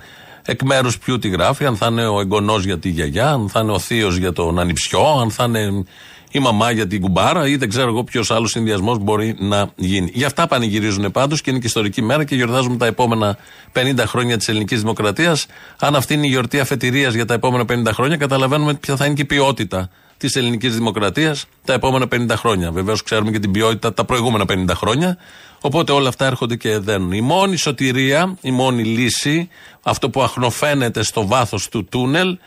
εκ 0.46 0.62
μέρους 0.64 0.98
ποιου 0.98 1.20
τη 1.20 1.30
γράφει, 1.30 1.66
αν 1.66 1.76
θα 1.76 1.88
είναι 1.88 2.08
ο 2.08 2.20
εγγονός 2.20 2.64
για 2.64 2.80
τη 2.80 2.90
γιαγιά, 2.90 3.30
αν 3.30 3.50
θα 3.50 3.60
είναι 3.60 3.72
ο 3.72 3.80
θείος 3.80 4.16
για 4.16 4.34
τον 4.34 4.60
ανιψιό, 4.60 5.20
αν 5.22 5.32
θα 5.32 5.44
είναι 5.44 5.84
η 6.32 6.40
μαμά 6.40 6.72
για 6.72 6.88
την 6.88 7.02
κουμπάρα 7.02 7.48
ή 7.48 7.56
δεν 7.56 7.70
ξέρω 7.70 7.88
εγώ 7.88 8.04
ποιος 8.04 8.32
άλλος 8.32 8.52
συνδυασμός 8.52 8.98
μπορεί 9.00 9.36
να 9.40 9.70
γίνει. 9.76 10.12
Γι' 10.14 10.24
αυτά 10.24 10.48
πανηγυρίζουν 10.48 11.12
πάντως 11.12 11.42
και 11.42 11.50
είναι 11.50 11.60
και 11.60 11.68
ιστορική 11.68 12.02
μέρα 12.02 12.24
και 12.24 12.36
γιορτάζουμε 12.36 12.78
τα 12.78 12.86
επόμενα 12.86 13.38
50 13.74 14.04
χρόνια 14.06 14.38
της 14.38 14.48
ελληνικής 14.48 14.80
δημοκρατίας. 14.80 15.46
Αν 15.80 15.96
αυτή 15.96 16.14
είναι 16.14 16.26
η 16.26 16.30
γιορτή 16.30 16.60
αφετηρίας 16.60 17.14
για 17.14 17.26
τα 17.26 17.34
επόμενα 17.34 17.66
50 17.66 17.94
χρόνια, 17.94 18.18
καταλαβαίνουμε 18.18 18.74
ποια 18.74 18.96
θα 18.96 19.06
είναι 19.06 19.14
και 19.14 19.22
η 19.22 19.26
ποιότητα 19.26 19.90
της 20.18 20.36
ελληνικής 20.36 20.76
δημοκρατίας 20.76 21.46
τα 21.66 21.74
επόμενα 21.74 22.08
50 22.12 22.36
χρόνια. 22.36 22.72
Βεβαίως 22.72 23.04
ξέρουμε 23.04 23.32
και 23.32 23.40
την 23.40 23.52
ποιότητα 23.52 23.94
τα 23.94 24.06
προηγούμενα 24.06 24.46
50 24.46 24.76
χρόνια. 24.76 25.18
Οπότε 25.62 25.92
όλα 25.92 26.10
αυτά 26.10 26.26
έρχονται 26.26 26.56
και 26.56 26.78
δένουν. 26.78 27.12
Η 27.12 27.22
μόνη 27.22 27.56
σωτηρία, 27.56 28.38
η 28.42 28.52
μόνη 28.52 28.84
λύση, 28.84 29.50
αυτό 29.84 30.10
που 30.10 30.22
αχνοφαίνεται 30.22 31.04
στο 31.04 31.28
βάθος 31.28 31.70
του 31.70 31.86
τούνελ, 31.86 32.38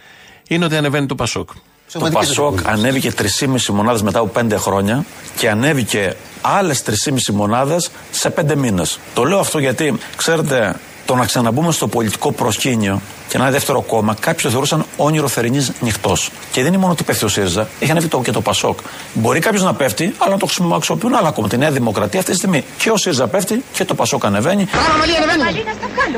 είναι 0.48 0.64
ότι 0.64 0.76
ανεβαίνει 0.76 1.06
το 1.06 1.14
Πασόκ. 1.14 1.50
Το 1.92 2.08
Πασόκ 2.12 2.58
ανέβηκε 2.68 3.12
3,5 3.18 3.66
μονάδες 3.66 4.02
μετά 4.02 4.18
από 4.18 4.40
5 4.40 4.56
χρόνια 4.56 5.04
και 5.36 5.50
ανέβηκε 5.50 6.16
άλλες 6.40 6.82
3,5 6.82 6.92
μονάδες 7.32 7.90
σε 8.10 8.30
5 8.30 8.54
μήνες. 8.56 8.98
Το 9.14 9.24
λέω 9.24 9.38
αυτό 9.38 9.58
γιατί, 9.58 9.98
ξέρετε, 10.16 10.74
το 11.06 11.14
να 11.14 11.24
ξαναμπούμε 11.24 11.72
στο 11.72 11.86
πολιτικό 11.88 12.32
προσκήνιο 12.32 13.00
και 13.28 13.36
ένα 13.36 13.50
δεύτερο 13.50 13.80
κόμμα, 13.80 14.16
κάποιοι 14.20 14.42
το 14.42 14.50
θεωρούσαν 14.50 14.84
όνειρο 14.96 15.28
θερινής 15.28 15.72
νυχτός. 15.80 16.30
Και 16.52 16.60
δεν 16.60 16.72
είναι 16.72 16.80
μόνο 16.80 16.92
ότι 16.92 17.04
πέφτει 17.04 17.24
ο 17.24 17.28
ΣΥΡΙΖΑ, 17.28 17.68
έχει 17.80 17.90
ανέβει 17.90 18.08
το, 18.08 18.20
και 18.20 18.30
το 18.30 18.40
ΠΑΣΟΚ. 18.40 18.78
Μπορεί 19.12 19.40
κάποιος 19.40 19.62
να 19.62 19.74
πέφτει, 19.74 20.14
αλλά 20.18 20.30
να 20.32 20.38
το 20.38 20.46
χρησιμοποιούν 20.46 21.14
άλλα 21.14 21.30
κόμματα. 21.30 21.54
Τη 21.54 21.60
Νέα 21.60 21.70
Δημοκρατία 21.70 22.18
αυτή 22.18 22.30
τη 22.30 22.36
στιγμή 22.36 22.64
και 22.78 22.90
ο 22.90 22.96
ΣΥΡΙΖΑ 22.96 23.26
πέφτει 23.26 23.64
και 23.72 23.84
το 23.84 23.94
ΠΑΣΟΚ 23.94 24.24
ανεβαίνει. 24.24 24.64
Τράβα, 24.66 24.96
Μαλή, 24.98 25.16
ανεβαίνουμε. 25.16 25.62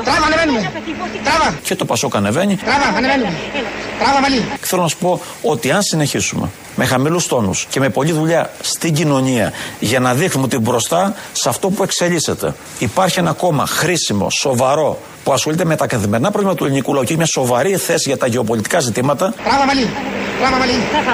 Τράβα, 0.04 0.26
ανεβαίνουμε. 0.26 0.72
Τράβα. 1.24 1.58
Και 1.62 1.74
το 1.74 1.84
ΠΑΣΟΚ 1.84 2.16
ανεβαίνει. 2.16 2.56
Τράβα, 2.56 2.96
ανεβαίνουμε. 2.96 3.32
Τράβα, 3.98 4.20
Μαλή. 4.20 4.44
Και 4.60 4.66
θέλω 4.66 4.82
να 4.82 4.88
σου 4.88 4.96
πω 4.96 5.20
ότι 5.42 5.70
αν 5.70 5.82
συνεχίσουμε 5.82 6.48
με 6.76 6.84
χαμηλούς 6.84 7.26
τόνους 7.26 7.66
και 7.70 7.80
με 7.80 7.88
πολλή 7.88 8.12
δουλειά 8.12 8.50
στην 8.60 8.94
κοινωνία 8.94 9.52
για 9.80 10.00
να 10.00 10.14
δείχνουμε 10.14 10.46
ότι 10.46 10.58
μπροστά 10.58 11.14
σε 11.32 11.48
αυτό 11.48 11.70
που 11.70 11.82
εξελίσσεται 11.82 12.54
υπάρχει 12.78 13.18
ένα 13.18 13.32
κόμμα 13.32 13.66
χρήσιμο, 13.66 14.30
σοβαρό, 14.30 14.98
που 15.24 15.32
ασχολείται 15.32 15.64
με 15.64 15.76
τα 15.76 15.86
καθημερινά 15.86 16.30
προβλήματα 16.30 16.58
του 16.58 16.64
ελληνικού 16.64 16.94
λαού 16.94 17.02
και 17.02 17.08
έχει 17.08 17.16
μια 17.16 17.26
σοβαρή 17.26 17.76
θέση 17.76 18.08
για 18.08 18.18
τα 18.18 18.26
γεωπολιτικά 18.26 18.80
ζητήματα. 18.80 19.34
Τράβα, 19.44 19.64
Μαλή. 19.64 19.88
Τράβα, 20.40 20.56
Μαλή. 20.56 20.72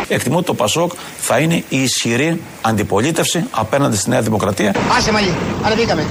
Εκτιμώ 0.09 0.37
ότι 0.37 0.47
το 0.47 0.55
Πασόκ 0.55 0.93
θα 1.21 1.39
είναι 1.39 1.65
η 1.69 1.83
ισχυρή 1.83 2.41
αντιπολίτευση 2.61 3.45
απέναντι 3.51 3.97
στη 3.97 4.11
Νέα 4.11 4.21
Δημοκρατία. 4.21 4.75
Άσε, 4.97 5.13
Μαλή. 5.13 5.35
Ανεβήκαμε. 5.63 6.07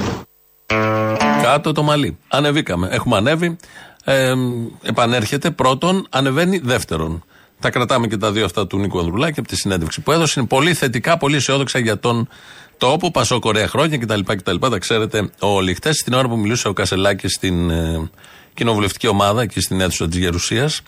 Κάτω 1.44 1.72
το 1.72 1.84
μαλλί. 1.84 2.18
Ανεβήκαμε. 2.27 2.88
Έχουμε 2.91 3.18
ανέβει. 3.18 3.58
Ε, 4.03 4.34
επανέρχεται 4.82 5.50
πρώτον, 5.50 6.08
ανεβαίνει 6.10 6.58
δεύτερον. 6.63 7.24
Τα 7.59 7.69
κρατάμε 7.69 8.07
και 8.07 8.17
τα 8.17 8.31
δύο 8.31 8.45
αυτά 8.45 8.67
του 8.67 8.77
Νίκου 8.77 8.99
Ανδρουλάκη 8.99 9.39
από 9.39 9.47
τη 9.47 9.55
συνέντευξη 9.55 10.01
που 10.01 10.11
έδωσε. 10.11 10.39
Είναι 10.39 10.47
πολύ 10.47 10.73
θετικά, 10.73 11.17
πολύ 11.17 11.35
αισιόδοξα 11.35 11.79
για 11.79 11.99
τον 11.99 12.29
τόπο. 12.77 13.11
Πασό 13.11 13.39
Κορέα 13.39 13.67
χρόνια 13.67 13.97
κτλ. 13.97 14.19
κτλ. 14.25 14.55
Τα 14.55 14.77
ξέρετε 14.77 15.29
όλοι. 15.39 15.73
Χτε, 15.73 15.89
την 15.89 16.13
ώρα 16.13 16.27
που 16.27 16.37
μιλούσε 16.37 16.67
ο 16.67 16.73
Κασελάκης 16.73 17.33
στην 17.33 17.69
ε, 17.69 18.09
κοινοβουλευτική 18.53 19.07
ομάδα 19.07 19.45
και 19.45 19.61
στην 19.61 19.81
αίθουσα 19.81 20.07
της 20.07 20.19
Γερουσίας, 20.19 20.81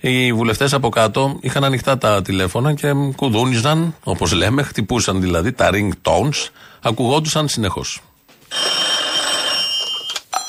οι 0.00 0.32
βουλευτές 0.32 0.72
από 0.72 0.88
κάτω 0.88 1.38
είχαν 1.40 1.64
ανοιχτά 1.64 1.98
τα 1.98 2.22
τηλέφωνα 2.22 2.74
και 2.74 2.92
κουδούνιζαν, 3.16 3.94
όπως 4.04 4.32
λέμε, 4.32 4.62
χτυπούσαν 4.62 5.20
δηλαδή 5.20 5.52
τα 5.52 5.70
ring 5.72 5.90
tones, 6.02 6.48
ακουγόντουσαν 6.82 7.48
συνεχώς. 7.48 8.02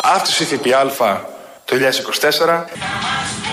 Αύξηση 0.01 0.46
ΦΠΑ 0.46 1.25
το 1.65 1.75
2024. 1.75 3.47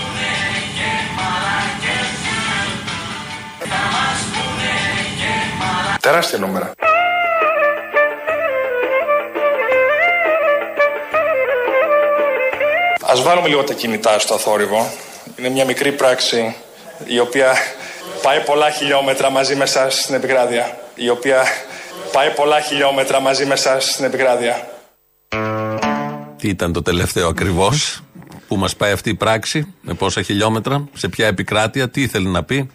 Τεράστια 6.04 6.38
νούμερα. 6.38 6.72
Ας 13.02 13.22
βάλουμε 13.22 13.48
λίγο 13.48 13.64
τα 13.64 13.74
κινητά 13.74 14.18
στο 14.18 14.38
θόρυβο. 14.38 14.92
Είναι 15.36 15.48
μια 15.48 15.64
μικρή 15.64 15.92
πράξη 15.92 16.56
η 17.04 17.18
οποία 17.18 17.54
πάει 18.22 18.40
πολλά 18.40 18.70
χιλιόμετρα 18.70 19.30
μαζί 19.30 19.56
με 19.56 19.66
σας 19.66 19.94
στην 19.94 20.14
επικράτεια. 20.14 20.78
Η 20.94 21.08
οποία 21.08 21.44
πάει 22.12 22.30
πολλά 22.30 22.60
χιλιόμετρα 22.60 23.20
μαζί 23.20 23.46
με 23.46 23.56
σας 23.56 23.84
στην 23.84 24.04
επικράτεια. 24.04 24.68
Τι 26.36 26.48
ήταν 26.48 26.72
το 26.72 26.82
τελευταίο 26.82 27.28
ακριβώς 27.28 28.02
που 28.48 28.56
μας 28.56 28.76
πάει 28.76 28.92
αυτή 28.92 29.10
η 29.10 29.14
πράξη, 29.14 29.74
με 29.80 29.94
πόσα 29.94 30.22
χιλιόμετρα, 30.22 30.88
σε 30.94 31.08
ποια 31.08 31.26
επικράτεια, 31.26 31.88
τι 31.88 32.02
ήθελε 32.02 32.28
να 32.28 32.44
πει. 32.44 32.70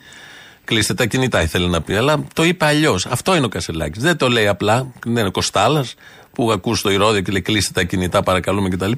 Κλείστε 0.69 0.93
τα 0.93 1.05
κινητά, 1.05 1.41
ήθελε 1.41 1.67
να 1.67 1.81
πει. 1.81 1.95
Αλλά 1.95 2.23
το 2.33 2.43
είπε 2.43 2.65
αλλιώς. 2.65 3.05
Αυτό 3.05 3.35
είναι 3.35 3.45
ο 3.45 3.49
Κασελάκης. 3.49 4.01
Δεν 4.01 4.17
το 4.17 4.29
λέει 4.29 4.47
απλά. 4.47 4.91
Δεν 5.03 5.11
είναι 5.11 5.27
ο 5.27 5.31
Κοστάλα 5.31 5.85
που 6.33 6.51
ακούς 6.51 6.81
το 6.81 6.89
ηρόδιο 6.89 7.21
και 7.21 7.31
λέει 7.31 7.41
κλείστε 7.41 7.71
τα 7.73 7.83
κινητά, 7.83 8.23
παρακαλούμε 8.23 8.69
κτλ. 8.69 8.91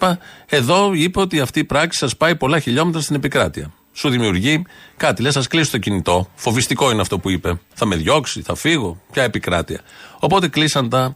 Εδώ 0.49 0.93
είπε 0.93 1.19
ότι 1.19 1.39
αυτή 1.39 1.59
η 1.59 1.63
πράξη 1.63 1.99
σας 1.99 2.17
πάει 2.17 2.35
πολλά 2.35 2.59
χιλιόμετρα 2.59 3.01
στην 3.01 3.15
επικράτεια. 3.15 3.71
Σου 3.93 4.09
δημιουργεί 4.09 4.61
κάτι. 4.97 5.21
Λες, 5.21 5.37
ας 5.37 5.47
κλείσει 5.47 5.71
το 5.71 5.77
κινητό. 5.77 6.29
Φοβιστικό 6.35 6.91
είναι 6.91 7.01
αυτό 7.01 7.19
που 7.19 7.29
είπε. 7.29 7.59
Θα 7.73 7.85
με 7.85 7.95
διώξει, 7.95 8.41
θα 8.41 8.55
φύγω. 8.55 9.01
Ποια 9.11 9.23
επικράτεια. 9.23 9.81
Οπότε 10.19 10.47
κλείσαν 10.47 10.89
τα 10.89 11.15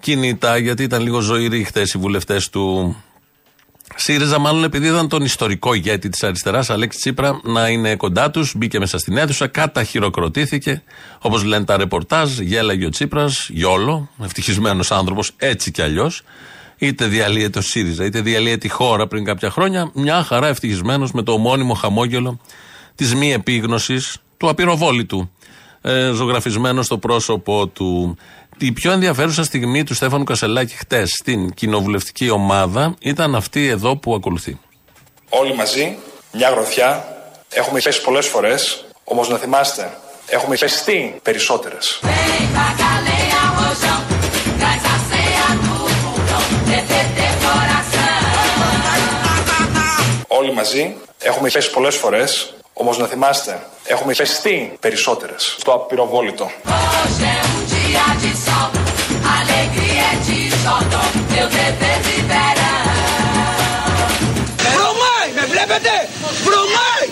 κινητά 0.00 0.56
γιατί 0.56 0.82
ήταν 0.82 1.02
λίγο 1.02 1.20
ζωηροί 1.20 1.64
χθες 1.64 1.92
οι 1.92 1.98
βουλευτές 1.98 2.48
του 2.48 2.96
ΣΥΡΙΖΑ, 3.94 4.38
μάλλον 4.38 4.64
επειδή 4.64 4.86
είδαν 4.86 5.08
τον 5.08 5.22
ιστορικό 5.22 5.74
ηγέτη 5.74 6.08
της 6.08 6.22
αριστεράς, 6.22 6.70
Αλέξη 6.70 6.98
Τσίπρα, 6.98 7.40
να 7.42 7.68
είναι 7.68 7.96
κοντά 7.96 8.30
τους, 8.30 8.52
μπήκε 8.56 8.78
μέσα 8.78 8.98
στην 8.98 9.16
αίθουσα, 9.16 9.46
καταχειροκροτήθηκε. 9.46 10.82
Όπως 11.20 11.44
λένε 11.44 11.64
τα 11.64 11.76
ρεπορτάζ, 11.76 12.38
γέλαγε 12.38 12.86
ο 12.86 12.88
Τσίπρας, 12.88 13.48
γιόλο, 13.52 14.10
ευτυχισμένος 14.22 14.90
άνθρωπος, 14.90 15.32
έτσι 15.36 15.70
κι 15.70 15.82
αλλιώς. 15.82 16.22
Είτε 16.78 17.06
διαλύεται 17.06 17.58
ο 17.58 17.62
ΣΥΡΙΖΑ, 17.62 18.04
είτε 18.04 18.20
διαλύεται 18.20 18.66
η 18.66 18.70
χώρα 18.70 19.06
πριν 19.06 19.24
κάποια 19.24 19.50
χρόνια, 19.50 19.90
μια 19.94 20.22
χαρά 20.22 20.46
ευτυχισμένος 20.46 21.12
με 21.12 21.22
το 21.22 21.32
ομώνυμο 21.32 21.74
χαμόγελο 21.74 22.40
της 22.94 23.14
μη 23.14 23.32
επίγνωσης 23.32 24.16
του 24.36 24.48
απειροβόλητου. 24.48 25.30
Ε, 25.80 26.10
ζωγραφισμένο 26.10 26.82
στο 26.82 26.98
πρόσωπό 26.98 27.66
του. 27.66 28.16
Η 28.58 28.72
πιο 28.72 28.92
ενδιαφέρουσα 28.92 29.44
στιγμή 29.44 29.84
του 29.84 29.94
Στέφανου 29.94 30.24
Κασελάκη 30.24 30.74
χτες 30.74 31.10
στην 31.10 31.54
κοινοβουλευτική 31.54 32.30
ομάδα 32.30 32.94
ήταν 33.00 33.34
αυτή 33.34 33.66
εδώ 33.66 33.96
που 33.96 34.14
ακολουθεί. 34.14 34.58
Όλοι 35.28 35.54
μαζί, 35.54 35.96
μια 36.32 36.50
γροθιά, 36.50 37.04
έχουμε 37.48 37.80
πέσει 37.80 38.02
πολλές 38.02 38.26
φορές, 38.26 38.84
όμως 39.04 39.28
να 39.28 39.36
θυμάστε, 39.36 39.98
έχουμε 40.26 40.56
πεστεί 40.56 41.18
περισσότερες. 41.22 42.00
Όλοι 50.26 50.52
μαζί, 50.52 50.96
έχουμε 51.18 51.50
πέσει 51.50 51.70
πολλές 51.70 51.96
φορές, 51.96 52.54
όμως 52.72 52.98
να 52.98 53.06
θυμάστε, 53.06 53.66
έχουμε 53.84 54.14
πεστεί 54.14 54.76
περισσότερες. 54.80 55.56
Στο 55.58 55.72
απειροβόλητο. 55.72 56.50
Βρωμάει, 64.74 65.28
με 65.38 65.44
βλέπετε! 65.52 65.92
Βρωμάει! 66.46 67.06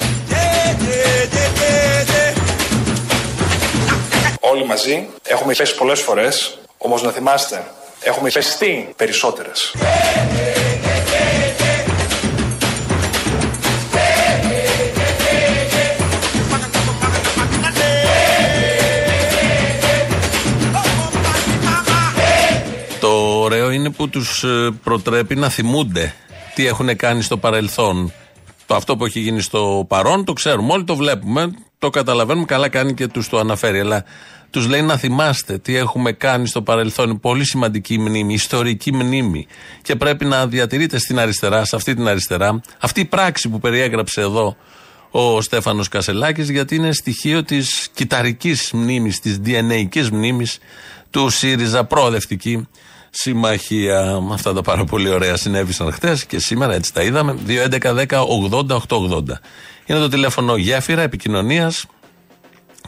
Όλοι 4.40 4.64
μαζί 4.66 5.08
έχουμε 5.22 5.54
πέσει 5.54 5.74
πολλές 5.74 6.00
φορές, 6.00 6.58
όμως 6.78 7.02
να 7.02 7.10
θυμάστε, 7.10 7.64
Έχουμε 8.06 8.28
υπεστεί 8.28 8.88
περισσότερες. 8.96 9.74
Ωραίο 23.44 23.70
είναι 23.70 23.90
που 23.90 24.08
τους 24.08 24.44
ε, 24.44 24.70
προτρέπει 24.82 25.34
να 25.34 25.48
θυμούνται 25.48 26.14
τι 26.54 26.66
έχουν 26.66 26.96
κάνει 26.96 27.22
στο 27.22 27.36
παρελθόν. 27.36 28.12
Το 28.66 28.74
αυτό 28.74 28.96
που 28.96 29.04
έχει 29.04 29.20
γίνει 29.20 29.40
στο 29.40 29.84
παρόν 29.88 30.24
το 30.24 30.32
ξέρουμε 30.32 30.72
όλοι, 30.72 30.84
το 30.84 30.96
βλέπουμε, 30.96 31.50
το 31.78 31.90
καταλαβαίνουμε, 31.90 32.44
καλά 32.44 32.68
κάνει 32.68 32.94
και 32.94 33.06
τους 33.06 33.28
το 33.28 33.38
αναφέρει. 33.38 33.80
Αλλά 33.80 34.04
τους 34.50 34.68
λέει 34.68 34.82
να 34.82 34.96
θυμάστε 34.96 35.58
τι 35.58 35.76
έχουμε 35.76 36.12
κάνει 36.12 36.46
στο 36.46 36.62
παρελθόν. 36.62 37.08
Είναι 37.08 37.18
πολύ 37.18 37.44
σημαντική 37.44 37.98
μνήμη, 37.98 38.34
ιστορική 38.34 38.92
μνήμη. 38.92 39.46
Και 39.82 39.96
πρέπει 39.96 40.24
να 40.24 40.46
διατηρείτε 40.46 40.98
στην 40.98 41.18
αριστερά, 41.18 41.64
σε 41.64 41.76
αυτή 41.76 41.94
την 41.94 42.08
αριστερά, 42.08 42.60
αυτή 42.78 43.00
η 43.00 43.04
πράξη 43.04 43.48
που 43.48 43.58
περιέγραψε 43.58 44.20
εδώ 44.20 44.56
ο 45.10 45.40
Στέφανος 45.40 45.88
Κασελάκης 45.88 46.50
γιατί 46.50 46.74
είναι 46.74 46.92
στοιχείο 46.92 47.44
της 47.44 47.88
κυταρικής 47.94 48.70
μνήμης, 48.72 49.20
της 49.20 49.40
DNA 49.44 50.10
μνήμης 50.12 50.58
του 51.10 51.28
ΣΥΡΙΖΑ 51.28 51.84
προοδευτική 51.84 52.68
συμμαχία. 53.14 54.20
Αυτά 54.32 54.52
τα 54.52 54.62
πάρα 54.62 54.84
πολύ 54.84 55.08
ωραία 55.08 55.36
συνέβησαν 55.36 55.92
χθες 55.92 56.24
και 56.24 56.38
σήμερα 56.38 56.74
έτσι 56.74 56.92
τα 56.92 57.02
είδαμε. 57.02 57.38
2.11.10.80.880. 57.46 59.22
Είναι 59.86 59.98
το 59.98 60.08
τηλέφωνο 60.08 60.56
γέφυρα 60.56 61.02
επικοινωνίας. 61.02 61.86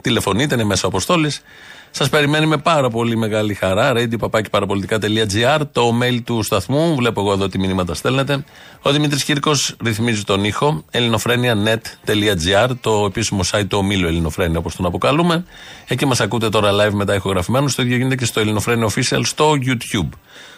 Τηλεφωνείτε, 0.07 0.55
είναι 0.55 0.65
μέσα 0.65 0.87
αποστόλης. 0.87 1.43
Σας 1.91 2.09
περιμένει 2.09 2.47
με 2.47 2.57
πάρα 2.57 2.91
πολύ 2.91 3.17
μεγάλη 3.17 3.55
χαρά. 3.55 3.93
radio.parapolitica.gr 3.95 5.61
Το 5.73 5.99
mail 6.03 6.19
του 6.25 6.43
σταθμού. 6.43 6.95
Βλέπω 6.95 7.21
εγώ 7.21 7.33
εδώ 7.33 7.49
τι 7.49 7.59
μηνύματα 7.59 7.95
στέλνετε. 7.95 8.45
Ο 8.83 8.91
Δημήτρης 8.91 9.25
Κύρκος 9.25 9.77
ρυθμίζει 9.85 10.23
τον 10.23 10.45
ήχο. 10.45 10.85
ελληνοφρένια.net.gr 10.91 12.69
Το 12.81 13.05
επίσημο 13.07 13.41
site 13.53 13.67
του 13.69 13.79
ομίλου 13.79 14.07
Ελληνοφρένια 14.07 14.59
όπως 14.59 14.77
τον 14.77 14.87
αποκαλούμε. 14.87 15.45
Εκεί 15.87 16.07
μας 16.07 16.21
ακούτε 16.21 16.49
τώρα 16.49 16.71
live 16.73 16.93
μετά 16.93 17.15
ηχογραφημένους. 17.15 17.75
Το 17.75 17.83
ίδιο 17.83 17.97
γίνεται 17.97 18.15
και 18.15 18.25
στο 18.25 18.41
Ελληνοφρένια 18.41 18.89
Official 18.89 19.21
στο 19.23 19.53
YouTube. 19.67 20.09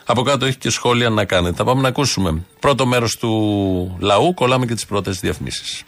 Από 0.05 0.23
κάτω 0.23 0.45
έχει 0.45 0.57
και 0.59 0.71
σχόλια 0.71 1.11
να 1.11 1.25
κάνετε. 1.25 1.55
Θα 1.57 1.64
πάμε 1.64 1.83
να 1.83 1.88
ακούσουμε 1.88 2.43
πρώτο 2.61 2.87
μέρος 2.87 3.17
του 3.17 3.97
λαού. 4.00 4.35
Κολλάμε 4.35 4.67
και 4.67 4.75
τις 4.75 4.87
πρώτες 4.87 5.21
διαφημίσεις. 5.21 5.85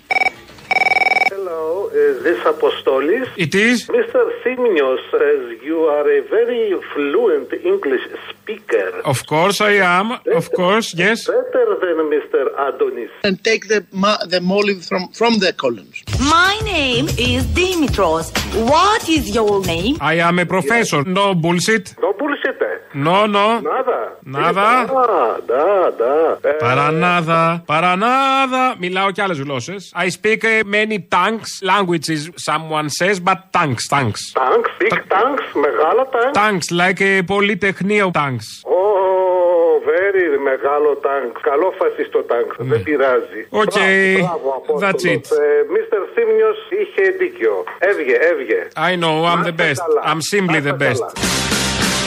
Is 2.21 2.25
this 2.37 2.39
Apostolis? 2.45 3.29
It 3.39 3.55
is. 3.55 3.87
Mr. 3.87 4.21
Simios 4.45 4.99
says 5.11 5.59
you 5.62 5.79
are 5.97 6.07
a 6.19 6.21
very 6.29 6.79
fluent 6.93 7.50
English 7.65 8.03
speaker. 8.29 9.00
Of 9.07 9.25
course 9.27 9.62
I 9.62 9.75
am. 9.99 10.12
Of 10.41 10.53
course, 10.53 10.93
yes. 10.95 11.27
Better 11.27 11.77
than 11.81 11.97
Mr. 12.15 12.41
Adonis. 12.69 13.11
And 13.25 13.43
take 13.43 13.69
the 13.69 13.87
ma- 13.93 14.23
the 14.33 14.41
olive 14.59 14.85
from 14.85 15.09
from 15.21 15.39
the 15.39 15.53
columns. 15.55 15.97
My 16.39 16.55
name 16.65 17.07
is 17.31 17.43
Dimitros. 17.61 18.27
What 18.69 19.09
is 19.09 19.35
your 19.35 19.65
name? 19.65 19.97
I 20.00 20.15
am 20.29 20.39
a 20.39 20.45
professor. 20.45 21.00
No 21.05 21.35
bullshit. 21.35 21.95
No 22.03 22.12
bullshit. 22.12 22.61
eh? 22.61 22.77
No, 22.92 23.26
no. 23.26 23.61
Nada. 23.61 23.99
Nada. 24.25 24.68
Ah, 24.82 25.37
da, 25.47 25.90
da. 26.00 26.38
Eh, 26.49 26.56
Παρανάδα. 26.59 27.62
Παρανάδα. 27.66 28.75
Μιλάω 28.78 29.11
και 29.11 29.23
άλλε 29.23 29.35
γλώσσε. 29.35 29.75
I 29.94 30.09
speak 30.09 30.42
uh, 30.44 30.64
many 30.64 30.99
tongues, 31.16 31.50
languages, 31.62 32.20
someone 32.49 32.88
says, 32.88 33.16
but 33.20 33.38
tongues, 33.56 33.85
tongues. 33.94 34.20
Tanks, 34.40 34.70
big 34.78 34.94
tanks, 35.14 35.47
μεγάλα 35.64 36.09
tanks. 36.14 36.35
Tongues, 36.40 36.68
like 36.82 37.00
a 37.00 37.23
πολυτεχνείο 37.26 38.11
tongues. 38.14 38.49
Oh, 38.76 39.73
very 39.92 40.25
μεγάλο 40.50 40.90
tank. 41.07 41.33
Καλό 41.42 41.72
φασιστό 41.79 42.24
tank. 42.31 42.48
Δεν 42.59 42.83
πειράζει. 42.83 43.40
Οκ. 43.50 43.72
Μπράβο, 43.72 44.18
μπράβο, 44.20 44.55
Απόστολος. 44.57 44.83
That's 44.83 45.05
it. 45.14 45.24
Ε, 45.42 45.62
Mr. 45.74 45.98
Σίμνιος 46.14 46.59
είχε 46.81 47.11
δίκιο. 47.11 47.64
Έβγε, 47.79 48.14
έβγε. 48.31 48.68
I 48.76 48.92
know, 49.03 49.16
I'm 49.31 49.42
the 49.48 49.55
Να 49.57 49.64
best. 49.64 49.70
είστε 49.70 50.74
καλά. 50.79 51.12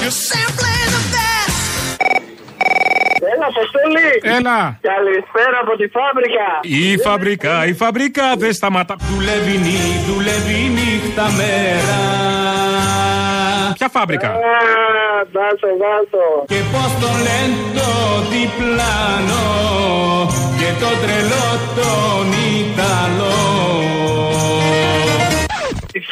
I'm 0.05 0.11
simply 0.31 0.75
Να 0.83 0.91
the 0.93 0.99
είστε 0.99 1.23
best. 1.23 1.57
καλά. 1.65 1.91
Έλα, 3.33 3.45
Αποστολή! 3.53 4.09
Έλα. 4.37 4.59
Καλησπέρα 4.91 5.57
από 5.63 5.73
τη 5.79 5.85
φάμπρικα! 5.95 6.47
Η 6.81 6.97
φαμπρικά, 7.05 7.65
η 7.65 7.73
φαμπρικά 7.73 8.27
δεν 8.37 8.53
σταματά. 8.53 8.95
Δουλεύει, 8.99 9.57
νύ- 9.65 9.99
δουλεύει 10.07 10.59
νύχτα 10.77 11.25
μέρα. 11.39 12.01
Ποια 13.77 13.89
φάμπρικα. 13.89 14.27
Α, 14.29 14.35
δάσο, 15.35 15.69
δάσο. 15.83 16.25
Και 16.51 16.59
πώς 16.71 16.91
το 17.01 17.09
λένε 17.25 17.55
το 17.77 17.89
διπλάνο 18.31 19.43
και 20.59 20.69
το 20.81 20.89
τρελό 21.03 21.47
τον 21.79 22.25
Ιταλό. 22.59 23.37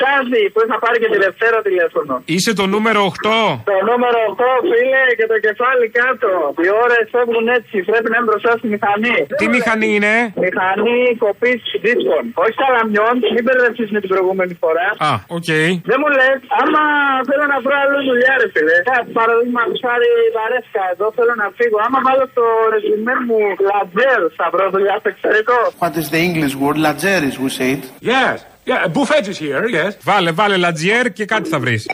Η 0.02 0.04
Ξάνθη 0.04 0.44
που 0.54 0.60
είχα 0.64 0.78
πάρει 0.84 0.98
και 1.04 1.10
τη 1.14 1.18
Δευτέρα 1.28 1.58
τηλέφωνο. 1.70 2.14
Είσαι 2.36 2.52
το 2.62 2.66
νούμερο 2.74 3.00
8. 3.06 3.72
Το 3.72 3.78
νούμερο 3.90 4.20
8, 4.32 4.70
φίλε, 4.70 5.04
και 5.20 5.26
το 5.32 5.38
κεφάλι 5.46 5.86
κάτω. 6.00 6.30
Οι 6.64 6.70
ώρες 6.84 7.04
φεύγουν 7.14 7.46
έτσι. 7.58 7.76
Πρέπει 7.92 8.08
να 8.12 8.16
είναι 8.18 8.28
μπροστά 8.30 8.52
στη 8.60 8.68
μηχανή. 8.74 9.18
Τι 9.42 9.46
μηχανή 9.56 9.90
είναι; 9.98 10.14
Μηχανή 10.46 11.00
κοπής 11.24 11.62
δίσκων. 11.84 12.24
Όχι 12.44 12.54
σαλαμιών, 12.62 13.14
μην 13.36 13.44
μπερδευτείς 13.46 13.90
με 13.96 14.00
την 14.04 14.10
προηγούμενη 14.14 14.54
φορά. 14.64 14.88
Α, 15.10 15.12
οκ. 15.38 15.50
Δεν 15.92 15.98
μου 16.02 16.10
λες, 16.18 16.40
άμα 16.62 16.82
θέλω 17.30 17.46
να 17.54 17.58
βρω 17.64 17.76
άλλο 17.84 18.00
δουλειά, 18.10 18.34
ρε 18.42 18.48
φίλε. 18.54 18.78
Κάτι 18.92 19.10
παραδείγματο 19.20 19.74
χάρη 19.86 20.10
βαρέσκα 20.38 20.84
εδώ, 20.94 21.06
θέλω 21.18 21.34
να 21.44 21.48
φύγω. 21.58 21.78
Άμα 21.86 22.00
βάλω 22.08 22.26
το 22.38 22.46
ρεζιμέ 22.74 23.16
μου 23.28 23.40
λατζέρ, 23.68 24.20
θα 24.40 24.46
βρω 24.54 24.66
δουλειά 24.76 24.96
στο 25.02 25.08
εξωτερικό. 25.14 25.58
What 25.84 25.94
is 26.02 26.08
the 26.14 26.22
English 26.28 26.54
word? 26.62 26.78
Lageris, 26.86 27.36
we 27.44 27.50
say 27.58 27.70
it. 27.78 27.84
Yes. 28.14 28.38
Yeah, 28.66 28.88
buffet 28.88 29.28
is 29.28 29.38
here, 29.40 29.66
yes. 29.68 29.92
Βάλε, 30.04 30.32
βάλε 30.32 30.58
λατζιέρ 30.58 31.12
και 31.12 31.26
κάτι 31.26 31.50
θα 31.50 31.60
βρεις. 31.60 31.86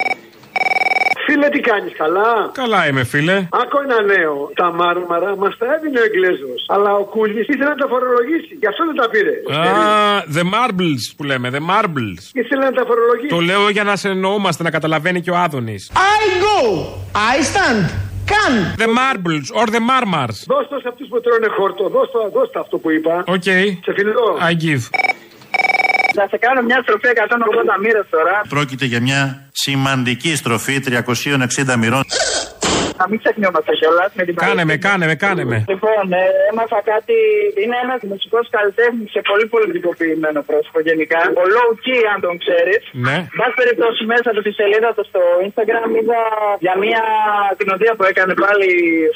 Φίλε, 1.26 1.50
τι 1.50 1.60
κάνεις, 1.60 1.94
καλά; 1.98 2.52
Καλά 2.54 2.88
είμαι, 2.88 3.04
φίλε. 3.04 3.34
Άκου 3.34 3.78
ένα 3.84 4.02
νέο. 4.02 4.52
Τα 4.56 4.72
μάρμαρα 4.72 5.36
μας 5.38 5.58
τα 5.58 5.66
έδινε 5.74 6.00
ο 6.00 6.04
Εγγλέζος. 6.04 6.66
Αλλά 6.68 6.94
ο 6.94 7.04
Κούλης 7.04 7.48
ήθελε 7.48 7.70
να 7.70 7.76
τα 7.76 7.88
φορολογήσει. 7.88 8.58
Γι' 8.60 8.68
αυτό 8.68 8.86
δεν 8.86 8.96
τα 8.96 9.10
πήρες. 9.10 9.58
Α, 9.58 10.24
the 10.36 10.44
marbles 10.56 11.04
που 11.18 11.24
λέμε, 11.24 11.50
the 11.54 11.64
marbles. 11.74 12.22
Ήθελε 12.34 12.64
να 12.64 12.72
τα 12.72 12.84
φορολογήσει. 12.88 13.28
Το 13.28 13.40
λέω 13.40 13.70
για 13.70 13.84
να 13.84 13.96
σε 13.96 14.10
εννοούμαστε, 14.10 14.64
να 14.64 14.70
καταλαβαίνει 14.72 15.22
και 15.22 15.32
ο 15.32 15.36
Άδωνης. 15.38 15.92
I 15.94 16.22
go. 16.48 16.66
I 17.34 17.36
stand. 17.52 17.86
Can. 18.34 18.54
The 18.84 18.90
marbles 19.02 19.48
or 19.60 19.66
the 19.76 19.84
marmars. 19.92 20.38
Δώσ' 20.48 20.68
το 20.70 20.78
σε 20.82 20.88
αυτούς 20.88 21.08
που 21.08 21.22
τρώνε 21.22 21.48
χόρτο. 21.58 21.90
Δώσ' 21.90 22.12
το, 22.12 22.30
δώσ' 22.34 22.50
το 22.52 22.60
αυτό 22.60 22.78
που 22.78 22.92
είπα. 22.92 23.24
Οκ. 23.28 23.44
Σε 23.84 23.94
φιλό. 23.96 24.38
I 24.50 24.54
give. 24.66 24.84
Θα 26.20 26.28
σε 26.28 26.38
κάνω 26.38 26.62
μια 26.62 26.80
στροφή 26.82 27.08
180 27.78 27.82
μοίρες 27.82 28.06
τώρα. 28.10 28.42
Πρόκειται 28.50 28.86
για 28.86 29.02
μια 29.02 29.50
σημαντική 29.52 30.36
στροφή 30.36 30.80
360 30.80 31.76
μοιρών. 31.78 32.04
Να 33.02 33.06
μην 33.10 33.18
ξεχνιόμαστε 33.22 33.72
κιόλας 33.80 34.12
με 34.18 34.24
την 34.28 34.36
Κάνε 34.44 34.64
με, 34.70 34.76
κάνε 34.88 35.06
με, 35.12 35.16
κάνε 35.24 35.44
με. 35.52 35.58
Λοιπόν, 35.74 36.04
ε, 36.22 36.24
έμαθα 36.52 36.80
κάτι. 36.92 37.18
Είναι 37.62 37.78
ένας 37.86 38.00
μουσικός 38.12 38.46
καλλιτέχνης 38.56 39.10
και 39.16 39.22
πολύ 39.32 39.46
πολιτικοποιημένο 39.56 40.40
πρόσωπο 40.50 40.80
γενικά. 40.88 41.20
Ο 41.42 41.44
Low 41.56 41.72
Key, 41.84 42.02
αν 42.14 42.20
τον 42.26 42.36
ξέρεις. 42.44 42.82
Ναι. 43.08 43.18
Μπα 43.38 43.46
περιπτώσει 43.62 44.02
μέσα 44.14 44.28
από 44.34 44.42
τη 44.46 44.52
σελίδα 44.60 44.90
του 44.96 45.04
στο 45.12 45.22
Instagram 45.48 45.90
είδα 46.00 46.22
για 46.66 46.76
μια 46.84 47.04
κοινοδία 47.60 47.94
που 47.98 48.06
έκανε 48.12 48.34
πάλι 48.46 48.70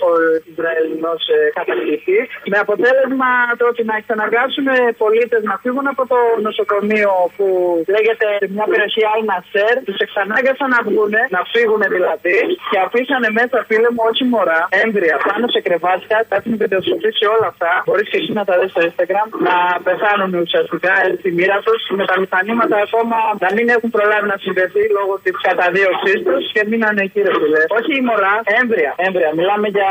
ο 0.08 0.10
Ισραηλινός 0.52 1.22
ε, 1.36 1.39
κατακτητής. 1.60 2.26
Με 2.52 2.58
αποτέλεσμα 2.65 3.30
το 3.60 3.65
ότι 3.72 3.82
να 3.89 3.96
εξαναγκάσουν 4.02 4.67
πολίτες 5.04 5.41
να 5.50 5.56
φύγουν 5.63 5.86
από 5.94 6.04
το 6.12 6.20
νοσοκομείο 6.48 7.12
που 7.36 7.48
λέγεται 7.96 8.28
σε 8.41 8.48
μια 8.56 8.65
περιοχή 8.72 9.02
Al 9.13 9.22
Nasser. 9.30 9.74
Τους 9.88 10.00
εξανάγκασαν 10.06 10.70
να 10.76 10.82
βγουν, 10.88 11.13
να 11.36 11.41
φύγουν 11.54 11.82
δηλαδή 11.96 12.38
και 12.72 12.78
αφήσανε 12.86 13.30
μέσα 13.39 13.58
φίλε 13.72 13.90
μου 13.96 14.04
όχι 14.10 14.24
μωρά, 14.34 14.62
έμβρια 14.84 15.16
πάνω 15.28 15.46
σε 15.54 15.60
κρεβάτια. 15.68 16.18
Τα 16.30 16.36
έχουν 16.40 16.54
βιντεοσκοπήσει 16.62 17.24
όλα 17.36 17.48
αυτά. 17.54 17.72
Μπορείς 17.88 18.08
και 18.12 18.18
εσύ 18.22 18.32
να 18.40 18.44
τα 18.50 18.54
δεις 18.60 18.70
στο 18.74 18.82
Instagram. 18.90 19.28
Να 19.48 19.56
πεθάνουν 19.88 20.32
ουσιαστικά 20.46 20.92
έτσι 21.06 21.20
τη 21.26 21.30
μοίρα 21.38 21.58
του 21.66 21.74
με 22.00 22.04
τα 22.10 22.16
μηχανήματα 22.22 22.76
ακόμα 22.86 23.18
να 23.44 23.50
μην 23.56 23.66
έχουν 23.76 23.90
προλάβει 23.96 24.28
να 24.34 24.38
συνδεθεί 24.44 24.84
λόγω 24.98 25.14
της 25.24 25.36
καταδίωξής 25.48 26.20
τους 26.28 26.44
και 26.56 26.62
μείνανε 26.70 27.02
εκεί 27.08 27.20
ρε 27.28 27.34
φίλε. 27.40 27.62
Όχι 27.78 27.94
μωρά, 28.08 28.36
έμβρια. 28.60 28.92
έμβρια. 29.06 29.30
Μιλάμε 29.40 29.68
για 29.78 29.90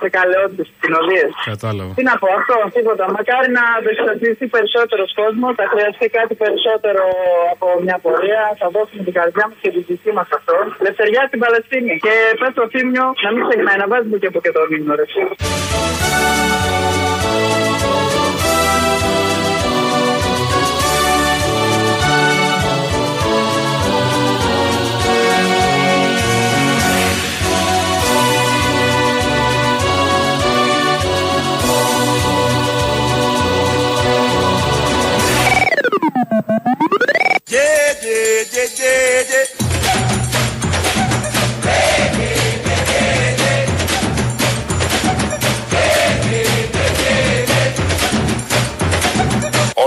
φρικαλαιότητες, 0.00 0.66
κοινοδίε. 0.82 1.26
Κατάλαβα. 1.52 1.92
Τι 1.98 2.02
να 2.10 2.14
πω, 2.20 2.28
αυτό, 2.38 2.56
τίποτα. 2.76 3.04
Μακάρι 3.16 3.48
να 3.58 3.64
δεξιοποιηθεί 3.84 4.46
περισσότερος 4.56 5.08
κόσμος. 5.20 5.52
Θα 5.60 5.66
χρειαστεί 5.72 6.06
κάτι 6.18 6.34
περισσότερο 6.42 7.04
από 7.54 7.66
μια 7.84 7.96
πορεία. 8.04 8.42
Θα 8.60 8.66
δώσουμε 8.74 9.02
την 9.08 9.14
καρδιά 9.18 9.44
μας 9.48 9.58
και 9.62 9.70
την 9.74 9.82
ψυχή 9.86 10.10
μας 10.18 10.28
αυτό. 10.38 10.56
Λευτεριά 10.86 11.22
στην 11.28 11.38
Παλαιστίνη. 11.44 11.94
Και 12.06 12.14
πες 12.40 12.52
το 12.58 12.64
θύμιο 12.72 13.06
नमस्ते 13.24 13.56
खानाबाद 13.64 14.06
मुझे 14.06 14.28
बुके 14.34 14.50
दौर 14.50 14.68
Yeah, 37.50 37.94
yeah, 38.02 38.44
yeah, 38.54 38.68
yeah, 38.80 39.22
yeah. 39.30 39.60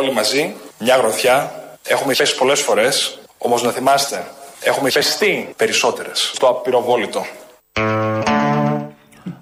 Ύμνο, 0.03 0.09
ρε. 0.09 0.13
μαζί, 0.13 0.55
μια 0.77 0.95
γροθιά. 0.95 1.63
Έχουμε 1.83 2.13
πέσει 2.13 2.35
πολλές 2.35 2.59
φορές. 2.59 3.17
Όμως 3.37 3.63
να 3.63 3.71
θυμάστε, 3.71 4.27
έχουμε 4.59 4.89
πεστεί 4.89 5.53
περισσότερες 5.55 6.31
στο 6.33 6.47
απειροβόλητο. 6.47 7.25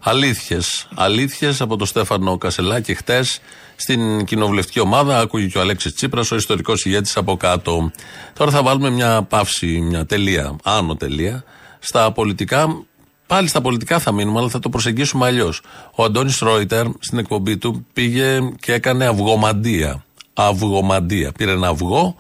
Αλήθειες. 0.04 0.88
Αλήθειες 0.96 1.62
από 1.62 1.76
τον 1.78 1.88
Στέφανο 1.88 2.38
Κασελάκη 2.38 2.96
χτες 2.96 3.40
στην 3.76 4.26
κοινοβουλευτική 4.26 4.80
ομάδα. 4.80 5.20
Άκουγε 5.20 5.48
και 5.48 5.58
ο 5.58 5.62
Αλέξης 5.62 5.94
Τσίπρας, 5.94 6.32
ο 6.32 6.36
ιστορικός 6.36 6.86
ηγέτης 6.86 7.18
από 7.18 7.38
κάτω. 7.38 7.92
Τώρα 8.34 8.52
θα 8.52 8.64
βάλουμε 8.64 8.90
μια 8.90 9.24
παύση, 9.30 9.68
μια 9.68 10.06
τελεία, 10.06 10.56
άνω 10.64 10.96
τελεία, 10.96 11.44
στα 11.80 12.12
πολιτικά. 12.12 12.86
Πάλι 13.28 13.48
στα 13.48 13.62
πολιτικά 13.62 14.00
θα 14.00 14.12
μείνουμε, 14.12 14.40
αλλά 14.40 14.50
θα 14.50 14.60
το 14.60 14.70
προσεγγίσουμε 14.70 15.26
αλλιώς. 15.26 15.62
Ο 15.96 16.04
Αντώνης 16.04 16.40
Ρόιτερ 16.40 16.86
στην 17.00 17.18
εκπομπή 17.18 17.58
του 17.58 17.86
πήγε 17.94 18.40
και 18.60 18.74
έκανε 18.74 19.06
αυγομαντία. 19.06 20.04
Αυγομαντία. 20.34 21.32
Πήρε 21.32 21.52
ένα 21.52 21.68
αυγό 21.68 22.16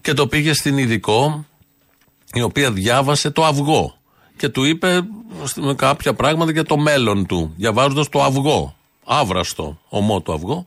και 0.00 0.12
το 0.12 0.26
πήγε 0.26 0.52
στην 0.52 0.78
ειδικό, 0.78 1.44
η 2.32 2.42
οποία 2.42 2.72
διάβασε 2.72 3.30
το 3.30 3.44
αυγό 3.44 3.94
και 4.36 4.48
του 4.48 4.64
είπε 4.64 5.00
με 5.56 5.74
κάποια 5.74 6.14
πράγματα 6.14 6.50
για 6.50 6.64
το 6.64 6.76
μέλλον 6.76 7.26
του, 7.26 7.52
διαβάζοντας 7.56 8.08
το 8.08 8.22
αυγό. 8.22 8.74
Άβραστο, 9.04 9.78
ομό 9.88 10.20
το 10.20 10.32
αυγό. 10.32 10.64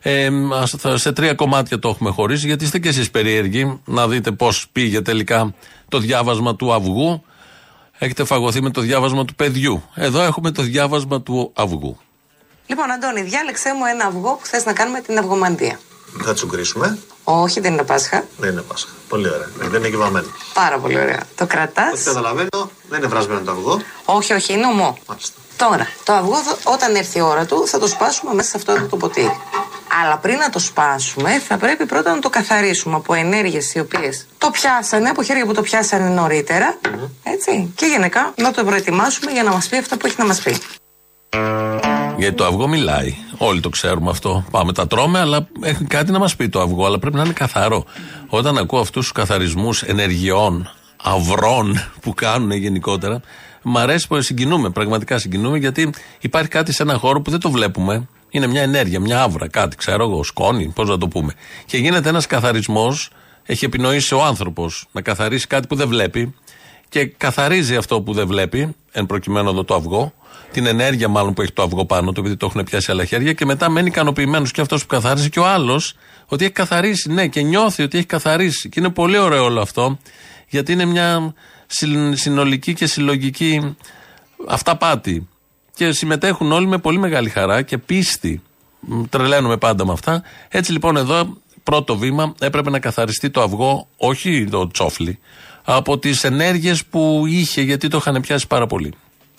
Ε, 0.00 0.28
ας- 0.52 0.74
θα- 0.78 0.96
σε 0.96 1.12
τρία 1.12 1.34
κομμάτια 1.34 1.78
το 1.78 1.88
έχουμε 1.88 2.10
χωρίσει, 2.10 2.46
γιατί 2.46 2.64
είστε 2.64 2.78
και 2.78 2.88
εσείς 2.88 3.10
περίεργοι 3.10 3.80
να 3.84 4.08
δείτε 4.08 4.32
πώς 4.32 4.66
πήγε 4.72 5.00
τελικά 5.00 5.54
το 5.88 5.98
διάβασμα 5.98 6.56
του 6.56 6.72
αυγού. 6.72 7.22
Έχετε 7.98 8.24
φαγωθεί 8.24 8.62
με 8.62 8.70
το 8.70 8.80
διάβασμα 8.80 9.24
του 9.24 9.34
παιδιού. 9.34 9.82
Εδώ 9.94 10.22
έχουμε 10.22 10.50
το 10.50 10.62
διάβασμα 10.62 11.22
του 11.22 11.50
αυγού. 11.54 11.96
Λοιπόν, 12.66 12.90
Αντώνη, 12.90 13.22
διάλεξε 13.22 13.74
μου 13.74 13.84
ένα 13.84 14.04
αυγό 14.06 14.34
που 14.40 14.46
θες 14.46 14.64
να 14.64 14.72
κάνουμε 14.72 15.00
την 15.00 15.18
αυγομαντία. 15.18 15.78
Θα 16.22 16.34
τσουγκρίσουμε. 16.34 16.98
Όχι, 17.24 17.60
δεν 17.60 17.72
είναι 17.72 17.82
Πάσχα. 17.82 18.24
Δεν 18.38 18.50
είναι 18.52 18.60
Πάσχα. 18.60 18.88
Πολύ 19.08 19.28
ωραία. 19.28 19.48
Ναι, 19.58 19.68
δεν 19.68 19.80
είναι 19.80 19.88
κυβαμένο. 19.88 20.26
Πάρα 20.54 20.78
πολύ 20.78 20.98
ωραία. 21.00 21.20
Το 21.36 21.46
κρατάς. 21.46 21.92
Ό,τι 21.92 22.02
καταλαβαίνω, 22.04 22.70
δεν 22.88 22.98
είναι 22.98 23.06
βρασμένο 23.08 23.40
το 23.40 23.50
αυγό. 23.50 23.80
Όχι, 24.04 24.32
όχι, 24.32 24.52
είναι 24.52 24.66
ομό. 24.66 24.98
Τώρα, 25.56 25.88
το 26.04 26.12
αυγό 26.12 26.36
θα- 26.36 26.56
όταν 26.72 26.94
έρθει 26.94 27.18
η 27.18 27.20
ώρα 27.20 27.46
του 27.46 27.66
θα 27.66 27.78
το 27.78 27.86
σπάσουμε 27.86 28.34
μέσα 28.34 28.48
σε 28.48 28.56
αυτό 28.56 28.72
εδώ 28.72 28.86
το 28.86 28.96
ποτήρι. 28.96 29.40
Αλλά 30.02 30.16
πριν 30.18 30.36
να 30.38 30.50
το 30.50 30.58
σπάσουμε, 30.58 31.38
θα 31.38 31.56
πρέπει 31.56 31.86
πρώτα 31.86 32.14
να 32.14 32.18
το 32.18 32.30
καθαρίσουμε 32.30 32.94
από 32.94 33.14
ενέργειες 33.14 33.74
οι 33.74 33.78
οποίες 33.80 34.26
το 34.38 34.50
πιάσανε, 34.50 35.08
από 35.08 35.22
χέρια 35.22 35.46
που 35.46 35.52
το 35.54 35.62
πιάσανε 35.62 36.08
νωρίτερα. 36.08 36.78
Έτσι. 37.22 37.72
Και 37.76 37.86
γενικά 37.86 38.32
να 38.36 38.50
το 38.50 38.64
προετοιμάσουμε 38.64 39.30
για 39.30 39.42
να 39.42 39.50
μας 39.50 39.68
πει 39.68 39.76
αυτά 39.76 39.96
που 39.96 40.06
έχει 40.06 40.14
να 40.18 40.24
μας 40.26 40.40
πει. 40.40 40.56
Γιατί 42.24 42.38
το 42.38 42.46
αυγό 42.46 42.68
μιλάει. 42.68 43.14
Όλοι 43.38 43.60
το 43.60 43.68
ξέρουμε 43.68 44.10
αυτό. 44.10 44.44
Πάμε 44.50 44.72
τα 44.72 44.86
τρώμε, 44.86 45.18
αλλά 45.18 45.48
έχει 45.62 45.84
κάτι 45.84 46.12
να 46.12 46.18
μας 46.18 46.36
πει 46.36 46.48
το 46.48 46.60
αυγό. 46.60 46.86
Αλλά 46.86 46.98
πρέπει 46.98 47.16
να 47.16 47.22
είναι 47.22 47.32
καθαρό. 47.32 47.84
Όταν 48.28 48.58
ακούω 48.58 48.80
αυτούς 48.80 49.02
τους 49.02 49.12
καθαρισμούς 49.12 49.82
ενεργειών, 49.82 50.70
αυρών 51.02 51.80
που 52.00 52.14
κάνουν 52.14 52.50
γενικότερα, 52.50 53.20
μ' 53.62 53.78
αρέσει 53.78 54.06
που 54.06 54.20
συγκινούμε. 54.20 54.70
Πραγματικά 54.70 55.18
συγκινούμε 55.18 55.58
γιατί 55.58 55.90
υπάρχει 56.20 56.48
κάτι 56.48 56.72
σε 56.72 56.82
ένα 56.82 56.98
χώρο 56.98 57.20
που 57.20 57.30
δεν 57.30 57.40
το 57.40 57.50
βλέπουμε. 57.50 58.08
Είναι 58.30 58.46
μια 58.46 58.62
ενέργεια, 58.62 59.00
μια 59.00 59.22
άβρα, 59.22 59.48
κάτι, 59.48 59.76
ξέρω 59.76 60.04
εγώ, 60.04 60.24
σκόνη, 60.24 60.72
πώς 60.74 60.88
να 60.88 60.98
το 60.98 61.08
πούμε. 61.08 61.32
Και 61.66 61.76
γίνεται 61.76 62.08
ένας 62.08 62.26
καθαρισμός, 62.26 63.10
έχει 63.42 63.64
επινοήσει 63.64 64.14
ο 64.14 64.24
άνθρωπος 64.24 64.86
να 64.92 65.00
καθαρίσει 65.00 65.46
κάτι 65.46 65.66
που 65.66 65.74
δεν 65.74 65.88
βλέπει 65.88 66.34
και 66.88 67.06
καθαρίζει 67.06 67.76
αυτό 67.76 68.00
που 68.00 68.12
δεν 68.12 68.26
βλέπει, 68.26 68.74
εν 68.92 69.06
προκειμένου 69.06 69.48
εδώ 69.48 69.64
το 69.64 69.74
αυγό, 69.74 70.12
την 70.54 70.66
ενέργεια 70.66 71.08
μάλλον 71.08 71.34
που 71.34 71.42
έχει 71.42 71.52
το 71.52 71.62
αυγό 71.62 71.84
πάνω 71.84 72.12
του, 72.12 72.20
επειδή 72.20 72.36
το 72.36 72.46
έχουν 72.46 72.64
πιάσει 72.64 72.90
άλλα 72.90 73.04
χέρια, 73.04 73.32
και 73.32 73.44
μετά 73.44 73.70
μένει 73.70 73.88
ικανοποιημένος 73.88 74.50
και 74.50 74.60
αυτός 74.60 74.80
που 74.80 74.86
καθάρισε 74.86 75.28
και 75.28 75.38
ο 75.40 75.46
άλλος 75.46 75.94
ότι 76.26 76.44
έχει 76.44 76.52
καθαρίσει, 76.52 77.12
ναι, 77.12 77.26
και 77.28 77.40
νιώθει 77.42 77.82
ότι 77.82 77.96
έχει 77.98 78.06
καθαρίσει. 78.06 78.68
Και 78.68 78.80
είναι 78.80 78.90
πολύ 78.90 79.18
ωραίο 79.18 79.44
όλο 79.44 79.60
αυτό, 79.60 79.98
γιατί 80.48 80.72
είναι 80.72 80.84
μια 80.84 81.34
συν- 81.66 82.16
συνολική 82.16 82.74
και 82.74 82.86
συλλογική 82.86 83.76
αυταπάτη. 84.48 85.28
Και 85.74 85.92
συμμετέχουν 85.92 86.52
όλοι 86.52 86.66
με 86.66 86.78
πολύ 86.78 86.98
μεγάλη 86.98 87.28
χαρά 87.28 87.62
και 87.62 87.78
πίστη. 87.78 88.42
Μ, 88.80 89.02
Τρελαίνουμε 89.10 89.56
πάντα 89.56 89.86
με 89.86 89.92
αυτά. 89.92 90.22
Έτσι 90.48 90.72
λοιπόν 90.72 90.96
εδώ, 90.96 91.36
πρώτο 91.62 91.96
βήμα, 91.96 92.34
έπρεπε 92.40 92.70
να 92.70 92.78
καθαριστεί 92.78 93.30
το 93.30 93.42
αυγό, 93.42 93.88
όχι 93.96 94.44
το 94.50 94.68
τσόφλι, 94.68 95.18
από 95.64 95.98
τις 95.98 96.24
ενέργειες 96.24 96.84
που 96.84 97.24
είχε, 97.26 97.60
γιατί 97.62 97.88
το 97.88 97.96
είχαν 97.96 98.20
πιάσει 98.20 98.46
πάρα 98.46 98.66
πολύ. 98.66 98.92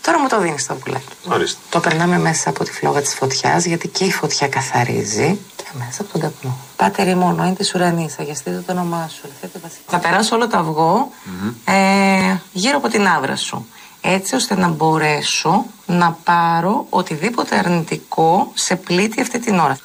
Τώρα 0.05 0.19
μου 0.19 0.27
το 0.27 0.39
δίνεις 0.39 0.65
το 0.65 0.73
αυγουλάκι. 0.73 1.05
Ορίστε. 1.29 1.59
Το 1.69 1.79
περνάμε 1.79 2.17
μέσα 2.19 2.49
από 2.49 2.63
τη 2.63 2.71
φλόγα 2.71 3.01
της 3.01 3.13
φωτιάς, 3.13 3.65
γιατί 3.65 3.87
και 3.87 4.03
η 4.03 4.11
φωτιά 4.11 4.47
καθαρίζει. 4.47 5.39
Και 5.55 5.63
μέσα 5.77 6.01
από 6.01 6.11
τον 6.11 6.21
καπνό. 6.21 6.57
Πάτερ 6.75 7.07
ημών, 7.07 7.37
είναι 7.37 7.55
της 7.55 7.75
ουρανής, 7.75 8.19
αγιαστείτε 8.19 8.63
το 8.65 8.71
όνομά 8.71 9.09
σου. 9.13 9.21
ελθέτε 9.23 9.59
βασιλεία. 9.61 9.85
Θα 9.87 9.99
περάσω 9.99 10.35
όλο 10.35 10.47
το 10.47 10.57
αυγό 10.57 11.09
ε, 11.65 12.35
γύρω 12.51 12.77
από 12.77 12.87
την 12.87 13.07
άβρα 13.07 13.35
σου. 13.35 13.67
Έτσι 14.01 14.35
ώστε 14.35 14.55
να 14.55 14.67
μπορέσω 14.67 15.65
να 15.85 16.17
πάρω 16.23 16.85
οτιδήποτε 16.89 17.57
αρνητικό 17.57 18.51
σε 18.53 18.75
πλήτη 18.75 19.21
αυτή 19.21 19.39
την 19.39 19.59
ώρα. 19.59 19.77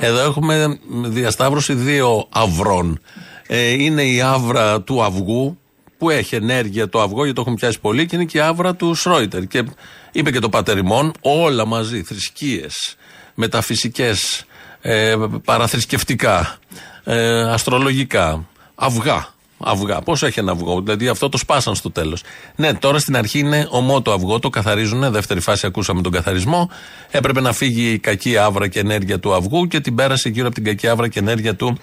Εδώ 0.00 0.20
έχουμε 0.20 0.78
διασταύρωση 1.04 1.74
δύο 1.74 2.26
αυρών. 2.32 3.00
Ε, 3.46 3.70
είναι 3.70 4.02
η 4.02 4.20
άβρα 4.20 4.80
του 4.80 5.02
αυγού 5.02 5.58
που 5.98 6.10
έχει 6.10 6.34
ενέργεια 6.34 6.88
το 6.88 7.00
αυγό, 7.00 7.16
γιατί 7.16 7.32
το 7.32 7.40
έχουν 7.40 7.54
πιάσει 7.54 7.80
πολύ, 7.80 8.06
και 8.06 8.16
είναι 8.16 8.24
και 8.24 8.38
η 8.38 8.40
άβρα 8.40 8.74
του 8.74 8.94
Σρόιτερ. 8.94 9.46
Και 9.46 9.64
είπε 10.12 10.30
και 10.30 10.38
το 10.38 10.48
πατερημόν, 10.48 11.12
όλα 11.20 11.66
μαζί, 11.66 12.02
θρησκείες, 12.02 12.96
μεταφυσικές, 13.34 14.44
ε, 14.80 15.16
παραθρησκευτικά, 15.44 16.58
ε, 17.04 17.42
αστρολογικά, 17.42 18.46
αυγά. 18.74 19.32
Αυγά. 19.58 20.00
Πώς 20.00 20.22
έχει 20.22 20.38
ένα 20.38 20.52
αυγό, 20.52 20.80
δηλαδή 20.80 21.08
αυτό 21.08 21.28
το 21.28 21.36
σπάσαν 21.36 21.74
στο 21.74 21.90
τέλος. 21.90 22.22
Ναι, 22.56 22.74
τώρα 22.74 22.98
στην 22.98 23.16
αρχή 23.16 23.38
είναι 23.38 23.66
ομό 23.70 24.02
το 24.02 24.12
αυγό, 24.12 24.38
το 24.38 24.50
καθαρίζουν. 24.50 25.10
Δεύτερη 25.10 25.40
φάση 25.40 25.66
ακούσαμε 25.66 26.02
τον 26.02 26.12
καθαρισμό. 26.12 26.70
Έπρεπε 27.10 27.40
να 27.40 27.52
φύγει 27.52 27.92
η 27.92 27.98
κακή 27.98 28.36
άβρα 28.36 28.68
και 28.68 28.78
ενέργεια 28.78 29.18
του 29.18 29.34
αυγού 29.34 29.66
και 29.66 29.80
την 29.80 29.94
πέρασε 29.94 30.28
γύρω 30.28 30.46
από 30.46 30.54
την 30.54 30.64
κακή 30.64 30.88
άβρα 30.88 31.08
και 31.08 31.18
ενέργεια 31.18 31.54
του 31.54 31.78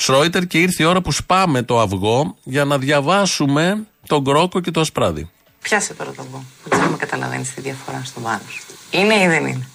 Σρόιτερ 0.00 0.46
και 0.46 0.58
ήρθε 0.58 0.82
η 0.82 0.86
ώρα 0.86 1.00
που 1.00 1.12
σπάμε 1.12 1.62
το 1.62 1.80
αυγό 1.80 2.36
για 2.42 2.64
να 2.64 2.78
διαβάσουμε 2.78 3.86
τον 4.06 4.24
κρόκο 4.24 4.60
και 4.60 4.70
το 4.70 4.80
ασπράδι. 4.80 5.30
Πιάσε 5.62 5.94
τώρα 5.94 6.10
το 6.10 6.22
αυγό. 6.22 6.44
Δεν 6.64 6.70
ξέρω 6.78 6.92
αν 6.92 6.96
καταλαβαίνεις 6.96 7.54
τη 7.54 7.60
διαφορά 7.60 8.02
στο 8.04 8.20
πάνω 8.20 8.40
σου. 8.48 8.62
Είναι 8.90 9.14
ή 9.14 9.26
δεν 9.28 9.46
είναι; 9.46 9.68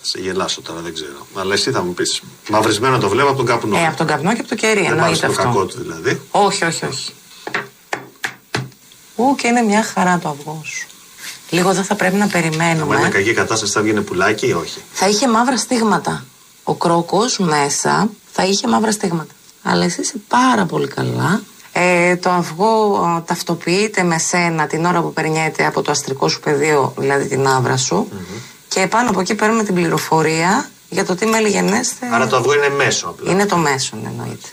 Σε 0.00 0.18
γελάσω 0.20 0.62
τώρα, 0.62 0.80
δεν 0.80 0.94
ξέρω. 0.94 1.26
Αλλά 1.34 1.54
εσύ 1.54 1.70
θα 1.70 1.82
μου 1.82 1.94
πεις. 1.94 2.22
Μαυρισμένο 2.50 2.98
το 2.98 3.08
βλέπω 3.08 3.28
από 3.28 3.36
τον 3.36 3.46
καπνό. 3.46 3.76
Ε, 3.76 3.86
από 3.86 3.96
τον 3.96 4.06
καπνό 4.06 4.32
και 4.34 4.40
από 4.40 4.48
το 4.48 4.54
κερί 4.54 4.82
Δεν 4.86 4.96
μ' 4.96 5.02
άρεσε 5.02 5.24
εννοείται 5.24 5.42
το 5.42 5.48
κακό 5.48 5.60
αυτό. 5.60 5.66
του 5.76 5.82
δηλαδή. 5.82 6.20
Όχι, 6.30 6.64
όχι, 6.64 6.84
όχι. 6.86 7.12
Ού, 9.16 9.34
και 9.34 9.46
είναι 9.46 9.62
μια 9.62 9.82
χαρά 9.82 10.18
το 10.18 10.28
αυγό 10.28 10.62
σου. 10.64 10.86
Λίγο 11.50 11.72
δεν 11.74 11.84
θα 11.84 11.94
πρέπει 11.94 12.16
να 12.16 12.24
Αν 12.24 12.30
είναι 12.34 12.40
περιμένουμε. 12.48 13.08
κακή 13.08 13.32
κατάσταση, 13.32 13.72
θα 13.72 13.80
βγαίνει 13.82 14.00
πουλάκι 14.02 14.46
ή 14.46 14.52
όχι; 14.52 14.80
Θα 14.92 15.08
είχε 15.08 15.28
μαύρα 15.28 15.56
στίγματα. 15.56 16.24
Ο 16.62 16.74
κρόκος 16.74 17.38
μέσα 17.38 18.10
θα 18.32 18.44
είχε 18.44 18.68
μαύρα 18.68 18.92
στίγματα. 18.92 19.32
Αλλά 19.62 19.84
εσύ 19.84 20.00
είσαι 20.00 20.16
πάρα 20.28 20.64
πολύ 20.66 20.88
καλά. 20.88 21.42
Ε, 21.72 22.16
το 22.16 22.30
αυγό 22.30 22.96
α, 22.96 23.22
ταυτοποιείται 23.22 24.02
με 24.02 24.18
σένα 24.18 24.66
την 24.66 24.84
ώρα 24.84 25.00
που 25.00 25.12
περνιέται 25.12 25.66
από 25.66 25.82
το 25.82 25.90
αστρικό 25.90 26.28
σου 26.28 26.40
πεδίο, 26.40 26.94
δηλαδή 26.98 27.28
την 27.28 27.46
άβρα 27.46 27.76
σου. 27.76 28.08
Και 28.68 28.86
πάνω 28.86 29.10
από 29.10 29.20
εκεί 29.20 29.34
παίρνουμε 29.34 29.64
την 29.64 29.74
πληροφορία 29.74 30.70
για 30.88 31.04
το 31.04 31.14
τι 31.14 31.26
μέλη 31.26 31.48
γενέστε. 31.48 32.06
Άρα 32.12 32.26
το 32.26 32.36
αυγό 32.36 32.54
είναι 32.54 32.68
μέσο 32.68 33.08
απλά. 33.08 33.32
Είναι 33.32 33.46
το 33.46 33.56
μέσον 33.56 33.98
εννοείται. 34.06 34.48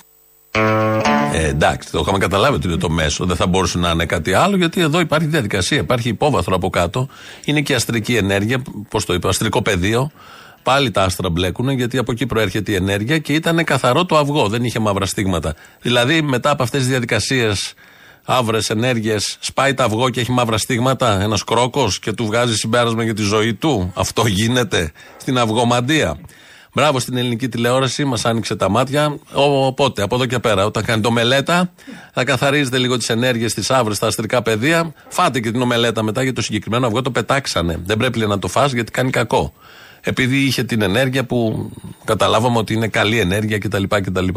Ε, 1.32 1.48
εντάξει, 1.48 1.91
το 1.91 2.00
είχαμε 2.00 2.17
καταλάβει 2.17 2.56
ότι 2.56 2.67
είναι 2.67 2.78
το 2.78 2.89
μέσο. 2.89 3.26
Δεν 3.26 3.36
θα 3.36 3.48
μπορούσε 3.48 3.78
να 3.78 3.89
είναι 3.89 4.06
κάτι 4.06 4.34
άλλο, 4.34 4.56
γιατί 4.56 4.82
εδώ 4.82 5.00
υπάρχει 5.00 5.28
διαδικασία. 5.28 5.78
Υπάρχει 5.78 6.10
υπόβαθρο 6.10 6.56
από 6.56 6.69
κάτω. 6.69 7.08
Είναι 7.45 7.62
και 7.62 7.76
αστρική 7.76 8.15
ενέργεια, 8.15 8.62
πώς 8.89 9.06
το 9.06 9.13
είπα, 9.13 9.30
αστρικό 9.30 9.62
πεδίο. 9.62 10.12
Πάλι 10.63 10.91
τα 10.91 11.04
άστρα 11.04 11.30
μπλέκουν, 11.30 11.69
γιατί 11.69 11.98
από 11.98 12.12
εκεί 12.12 12.26
προέρχεται 12.26 12.72
η 12.72 12.76
ενέργεια 12.76 13.17
και 13.17 13.34
ήταν 13.34 13.63
καθαρό 13.63 14.06
το 14.06 14.17
αυγό, 14.17 14.48
δεν 14.48 14.63
είχε 14.63 14.80
μαύρα 14.80 15.06
στίγματα. 15.06 15.56
Δηλαδή, 15.82 16.22
μετά 16.22 16.50
από 16.50 16.63
αυτές 16.63 16.80
τις 16.80 16.89
διαδικασίες, 16.89 17.74
άβρες, 18.26 18.69
ενέργειες, 18.69 19.38
σπάει 19.39 19.74
το 19.74 19.84
αυγό 19.84 20.10
και 20.10 20.19
έχει 20.19 20.32
μαύρα 20.32 20.58
στίγματα, 20.58 21.22
ένας 21.22 21.43
κρόκος 21.43 22.00
και 22.00 22.12
του 22.13 22.26
βγάζει 22.26 22.56
συμπέρασμα 22.56 23.04
για 23.04 23.13
τη 23.13 23.22
ζωή 23.22 23.54
του. 23.54 23.91
Αυτό 23.95 24.28
γίνεται 24.28 24.91
στην 25.17 25.38
αυγομαντία. 25.38 26.19
Μπράβο 26.74 27.00
στην 27.00 27.17
ελληνική 27.17 27.50
τηλεόραση, 27.50 28.06
μας 28.06 28.26
άνοιξε 28.26 28.56
τα 28.56 28.69
μάτια. 28.69 29.19
Οπότε, 29.34 30.02
από 30.02 30.15
εδώ 30.15 30.26
και 30.26 30.39
πέρα, 30.39 30.65
όταν 30.65 30.84
κάνει 30.84 31.02
το 31.02 31.12
μελέτα, 31.12 31.72
θα 32.13 32.24
καθαρίζετε 32.24 32.78
λίγο 32.78 32.98
τις 32.98 33.10
ενέργειες 33.10 33.54
της 33.54 33.72
άβρες 33.72 33.98
στα 33.98 34.08
αστρικά 34.08 34.41
πεδία. 34.41 34.93
Φάτε 35.08 35.39
και 35.39 35.52
την 35.52 35.62
ομελέτα 35.62 36.04
μετά 36.04 36.24
για 36.24 36.34
το 36.34 36.41
συγκεκριμένο 36.41 36.88
αυγό, 36.88 37.02
το 37.02 37.12
πετάξανε. 37.12 37.80
Δεν 37.86 37.98
πρέπει 37.98 38.17
λέει, 38.17 38.28
να 38.28 38.39
το 38.39 38.48
φας 38.48 38.72
γιατί 38.72 38.91
κάνει 38.91 39.10
κακό. 39.10 39.54
Επειδή 40.02 40.38
είχε 40.38 40.64
την 40.64 40.82
ενέργεια 40.82 41.26
που 41.26 41.70
καταλάβαμε 42.06 42.58
ότι 42.58 42.74
είναι 42.74 42.88
καλή 42.88 43.20
ενέργεια 43.20 43.58
κτλ. 43.58 43.84
κτλ. 43.88 44.28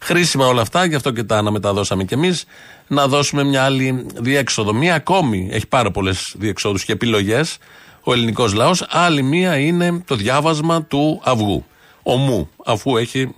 Χρήσιμα 0.00 0.46
όλα 0.46 0.60
αυτά, 0.60 0.84
γι' 0.84 0.94
αυτό 0.94 1.10
και 1.10 1.22
τα 1.22 1.38
αναμεταδώσαμε 1.38 2.04
κι 2.04 2.14
εμείς. 2.14 2.44
Να 2.86 3.08
δώσουμε 3.08 3.44
μια 3.44 3.64
άλλη 3.64 4.06
διέξοδο. 4.14 4.72
Μία 4.72 4.94
ακόμη, 4.94 5.48
έχει 5.52 5.66
πάρα 5.66 5.90
πολλές 5.90 6.34
διεξόδους 6.38 6.84
και 6.84 6.92
επιλογές 6.92 7.58
ο 8.02 8.12
ελληνικός 8.12 8.52
λαός. 8.52 8.86
Άλλη 8.88 9.22
μία 9.22 9.56
είναι 9.56 10.02
το 10.06 10.16
διάβασμα 10.16 10.82
του 10.82 11.20
αυγού. 11.24 11.64
Ομού, 12.02 12.50
αφού 12.64 12.96
έχει 12.96 13.34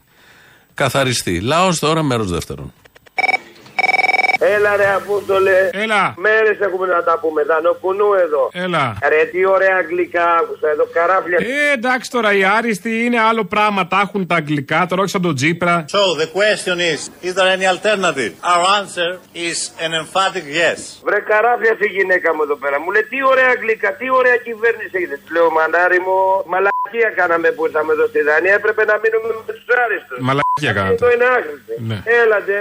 καθαριστεί. 0.75 1.41
Λαός 1.41 1.79
τώρα, 1.79 2.03
μέρος 2.03 2.31
δεύτερον. 2.31 2.73
Έλα 4.53 4.77
ρε 4.77 4.89
Απόστολε. 4.95 5.71
Έλα. 5.73 6.15
Μέρες 6.17 6.59
έχουμε 6.61 6.87
να 6.87 7.03
τα 7.03 7.19
πούμε. 7.19 7.43
Δανοκουνού 7.43 8.13
εδώ. 8.25 8.51
Έλα. 8.53 8.97
Ρε 9.09 9.25
τι 9.25 9.45
ωραία 9.47 9.77
αγγλικά 9.77 10.25
άκουσα 10.41 10.69
εδώ. 10.69 10.85
Καράφλια. 10.93 11.39
Ε, 11.41 11.73
εντάξει 11.73 12.11
τώρα 12.11 12.33
οι 12.33 12.45
άριστοι 12.45 13.05
είναι 13.05 13.21
άλλο 13.21 13.45
πράγμα. 13.45 13.87
Τα 13.87 14.01
έχουν 14.05 14.27
τα 14.27 14.35
αγγλικά, 14.35 14.87
τώρα 14.89 15.01
όχι 15.03 15.11
σαν 15.11 15.23
τον 15.23 15.35
Τζίπρα. 15.35 15.85
So 15.97 16.03
the 16.23 16.29
question 16.41 16.77
is, 16.93 17.01
is 17.27 17.33
there 17.39 17.51
any 17.57 17.67
alternative? 17.75 18.33
Our 18.53 18.65
answer 18.81 19.11
is 19.49 19.57
an 19.85 19.93
emphatic 20.03 20.45
yes. 20.61 20.79
Βρε 21.07 21.21
καράφλια 21.31 21.75
στη 21.79 21.87
γυναίκα 21.97 22.35
μου 22.35 22.43
εδώ 22.43 22.57
πέρα. 22.57 22.77
Μου 22.81 22.91
λέει 22.95 23.07
τι 23.13 23.19
ωραία 23.33 23.49
αγγλικά, 23.57 23.89
τι 24.01 24.07
ωραία 24.11 24.37
κυβέρνηση 24.47 24.95
έχετε. 24.99 25.17
Της 25.23 25.31
λέω 25.35 25.51
μανάρι 25.59 26.01
μου, 26.07 26.17
μαλακία 26.53 27.11
κάναμε 27.21 27.49
που 27.55 27.63
ήρθαμε 27.67 27.93
εδώ 27.97 28.07
στη 28.13 28.21
Δανία. 28.29 28.55
Έπρεπε 28.61 28.83
να 28.91 28.95
μείνουμε 29.03 29.29
με 29.47 29.53
τους 29.57 29.67
άριστους. 29.85 30.19
Μαλακία 30.29 30.73
κάνατε. 30.79 30.95
Αυτό 30.97 31.09
είναι 31.15 31.27
άχρηστη. 31.37 31.75
Ναι. 31.89 31.99
Έλατε. 32.23 32.57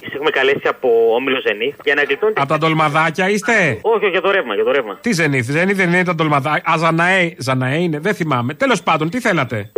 Τις 0.00 0.12
έχουμε 0.14 0.30
καλέσει 0.30 0.68
από 0.68 0.88
όμιλο 1.14 1.40
Ζενήθ 1.46 1.74
για 1.84 1.94
να 1.94 2.02
γλιτώνει. 2.02 2.32
Από 2.36 2.48
τα 2.48 2.58
ντολμαδάκια 2.58 3.28
είστε; 3.28 3.78
Όχι, 3.82 3.96
όχι, 3.96 4.06
για 4.06 4.20
το 4.20 4.30
ρεύμα, 4.30 4.54
για 4.54 4.64
το 4.64 4.70
ρεύμα. 4.70 4.98
Τι 5.00 5.12
Ζενήθ, 5.12 5.50
Ζενήθ 5.50 5.76
δεν 5.76 5.88
είναι 5.88 6.04
τα 6.04 6.14
ντολμαδάκια. 6.14 6.72
Α, 6.72 6.78
Ζαναέ, 6.78 7.34
Ζαναέ 7.38 7.76
είναι, 7.78 7.98
δεν 7.98 8.14
θυμάμαι. 8.14 8.54
Τέλος 8.54 8.82
πάντων, 8.82 9.10
τι 9.10 9.20
θέλατε; 9.20 9.70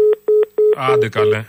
Άντε 0.76 1.08
καλέ. 1.08 1.44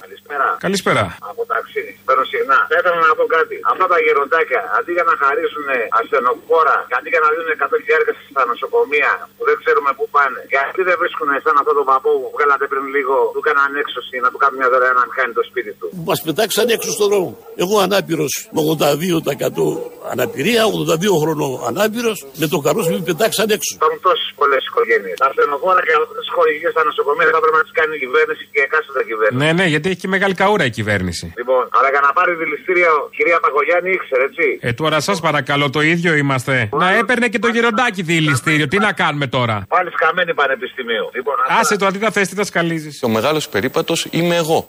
Καλησπέρα. 0.00 0.56
Καλησπέρα. 0.58 1.16
Από 1.30 1.46
ταξίδι. 1.78 1.92
Παίρνω 2.08 2.24
συχνά. 2.32 2.58
Θα 2.70 2.76
ήθελα 2.80 2.98
να 3.08 3.14
πω 3.18 3.24
κάτι. 3.36 3.56
Αυτά 3.72 3.86
τα 3.92 3.96
γεροντάκια 4.04 4.60
αντί 4.76 4.92
για 4.98 5.06
να 5.10 5.14
χαρίσουν 5.22 5.66
ασθενοφόρα 6.00 6.76
και 6.88 6.94
αντί 6.98 7.08
για 7.14 7.22
να 7.24 7.28
δίνουν 7.32 7.50
100 7.64 8.12
στα 8.32 8.42
νοσοκομεία 8.50 9.10
που 9.36 9.42
δεν 9.48 9.56
ξέρουμε 9.62 9.90
πού 9.98 10.04
πάνε. 10.16 10.40
Γιατί 10.54 10.80
δεν 10.88 10.96
βρίσκουν 11.02 11.28
σαν 11.44 11.56
αυτό 11.60 11.72
το 11.78 11.84
παππού 11.90 12.10
που 12.22 12.28
βγάλατε 12.34 12.64
πριν 12.72 12.84
λίγο, 12.96 13.16
του 13.34 13.42
κάναν 13.46 13.72
έξωση 13.82 14.14
να 14.24 14.28
του 14.32 14.38
κάνουν 14.42 14.56
μια 14.60 14.68
δωρεάν 14.72 14.96
να 15.00 15.14
κάνει 15.18 15.32
το 15.38 15.44
σπίτι 15.48 15.72
του. 15.78 15.86
Μας 16.08 16.20
πετάξαν 16.26 16.66
έξω 16.76 16.90
στον 16.96 17.08
δρόμο. 17.12 17.32
Εγώ 17.62 17.74
ανάπηρος 17.86 18.32
με 18.54 18.60
82% 18.72 20.12
αναπηρία, 20.12 20.62
82 20.66 21.16
χρονών 21.22 21.52
ανάπηρος, 21.70 22.18
με 22.40 22.46
το 22.52 22.58
καρός 22.64 22.86
μου 22.90 22.98
πετάξαν 23.08 23.46
έξω. 23.56 23.70
Υπάρχουν 23.80 24.00
τόσες 24.06 24.28
πολλές 24.40 24.62
οικογένειες. 24.70 25.16
Τα 25.22 25.26
ασθενοφόρα 25.30 25.80
και 25.86 25.92
αυτέ 25.98 26.14
τι 26.24 26.30
χορηγίε 26.36 26.70
στα 26.76 26.82
νοσοκομεία 26.88 27.26
θα 27.34 27.40
πρέπει 27.42 27.58
να 27.60 27.64
τις 27.66 27.74
κάνει 27.78 27.92
η 27.98 28.00
κυβέρνηση 28.04 28.42
και 28.52 28.60
εκάστοτε 28.66 29.00
κυβέρνηση. 29.10 29.40
Ναι, 29.42 29.50
ναι, 29.58 29.66
γιατί 29.72 29.86
έχει 29.90 30.00
και 30.02 30.10
μεγάλη 30.16 30.34
καούρα 30.42 30.64
η 30.70 30.72
κυβέρνηση. 30.78 31.24
Λοιπόν, 31.40 31.62
αλλά 31.76 31.88
για 31.94 32.00
να 32.06 32.10
πάρει 32.12 32.32
δηληστήριο, 32.42 32.92
κυρία 33.16 33.38
Παγωγιάννη 33.44 33.90
ήξερε, 33.96 34.24
έτσι. 34.30 34.46
Ε, 34.60 34.72
τώρα 34.72 35.00
σας 35.00 35.20
παρακαλώ, 35.20 35.70
το 35.70 35.80
ίδιο 35.80 36.14
είμαστε. 36.14 36.68
Να 36.72 36.88
έπαιρνε 37.00 37.28
και 37.28 37.38
το 37.38 37.48
γεροντάκι 37.48 38.02
δηληστήριο. 38.02 38.68
Τι 38.68 38.78
να 38.78 38.92
κάνουμε 38.92 39.26
τώρα; 39.26 39.56
Πάλι 39.68 39.90
σκαμμένη 39.96 40.34
πανεπιστημίου. 40.34 41.06
Λοιπόν, 41.14 41.34
Άσε 41.60 41.76
το 41.76 41.86
αντί 41.86 41.98
να 41.98 42.10
θες, 42.10 42.28
τι 42.28 42.34
θα 42.34 42.44
σκαλίζεις; 42.44 43.02
Ο 43.02 43.08
μεγάλος 43.08 43.48
περίπατος 43.48 44.06
είμαι 44.10 44.36
εγώ. 44.36 44.66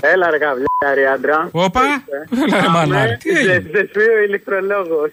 Έλα 0.00 0.30
ρε 0.30 0.38
καβλιάρι 0.38 1.06
άντρα. 1.14 1.48
Όπα. 1.52 1.80
Έλα 2.46 2.60
ρε 2.60 2.68
μανάρι. 2.68 3.16
Τι 3.16 3.30
έγινε. 3.30 3.52
Είσαι 3.52 3.78
εσύ 3.78 4.10
ο 4.16 4.22
ηλεκτρολόγος. 4.26 5.10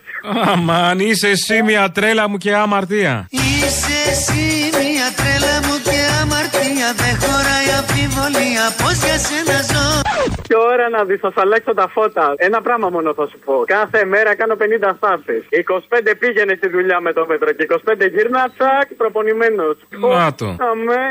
Αμάν, 0.52 1.00
είσαι 1.00 1.28
εσύ 1.28 1.62
μια 1.64 1.92
τρέλα 1.92 2.30
μου 2.30 2.38
και 2.38 2.56
αμαρτία. 2.56 3.28
Είσαι 3.30 4.10
εσύ 4.10 4.70
μια 4.80 5.08
τρέλα 5.20 5.56
μου 5.68 5.76
και 5.84 5.95
αμαρτία 6.56 6.90
Δεν 7.02 7.14
χωράει 7.24 7.70
αμφιβολία 7.80 8.64
πως 8.82 8.96
για 9.06 9.18
σένα 9.26 9.58
ζω 9.72 9.88
Και 10.48 10.56
ώρα 10.72 10.90
να 10.90 11.04
δεις, 11.08 11.20
θα 11.20 11.30
σου 11.34 11.42
αλλάξω 11.42 11.74
τα 11.74 11.88
φώτα. 11.88 12.34
Ένα 12.38 12.62
πράγμα 12.62 12.90
μόνο 12.90 13.14
θα 13.14 13.26
σου 13.32 13.40
πω. 13.46 13.64
Κάθε 13.66 14.06
μέρα 14.06 14.36
κάνω 14.36 14.56
50 14.60 14.92
στάσεις. 14.98 15.42
25 15.50 16.14
πήγαινε 16.20 16.54
στη 16.58 16.68
δουλειά 16.70 17.00
με 17.00 17.14
το 17.14 17.26
μέτρο 17.30 17.52
και 17.52 17.68
25 17.70 18.10
γύρνα, 18.14 18.44
τσακ, 18.58 18.88
προπονημένος. 18.98 19.78
Να 19.90 20.34
το. 20.34 20.46
Αμέ. 20.46 21.04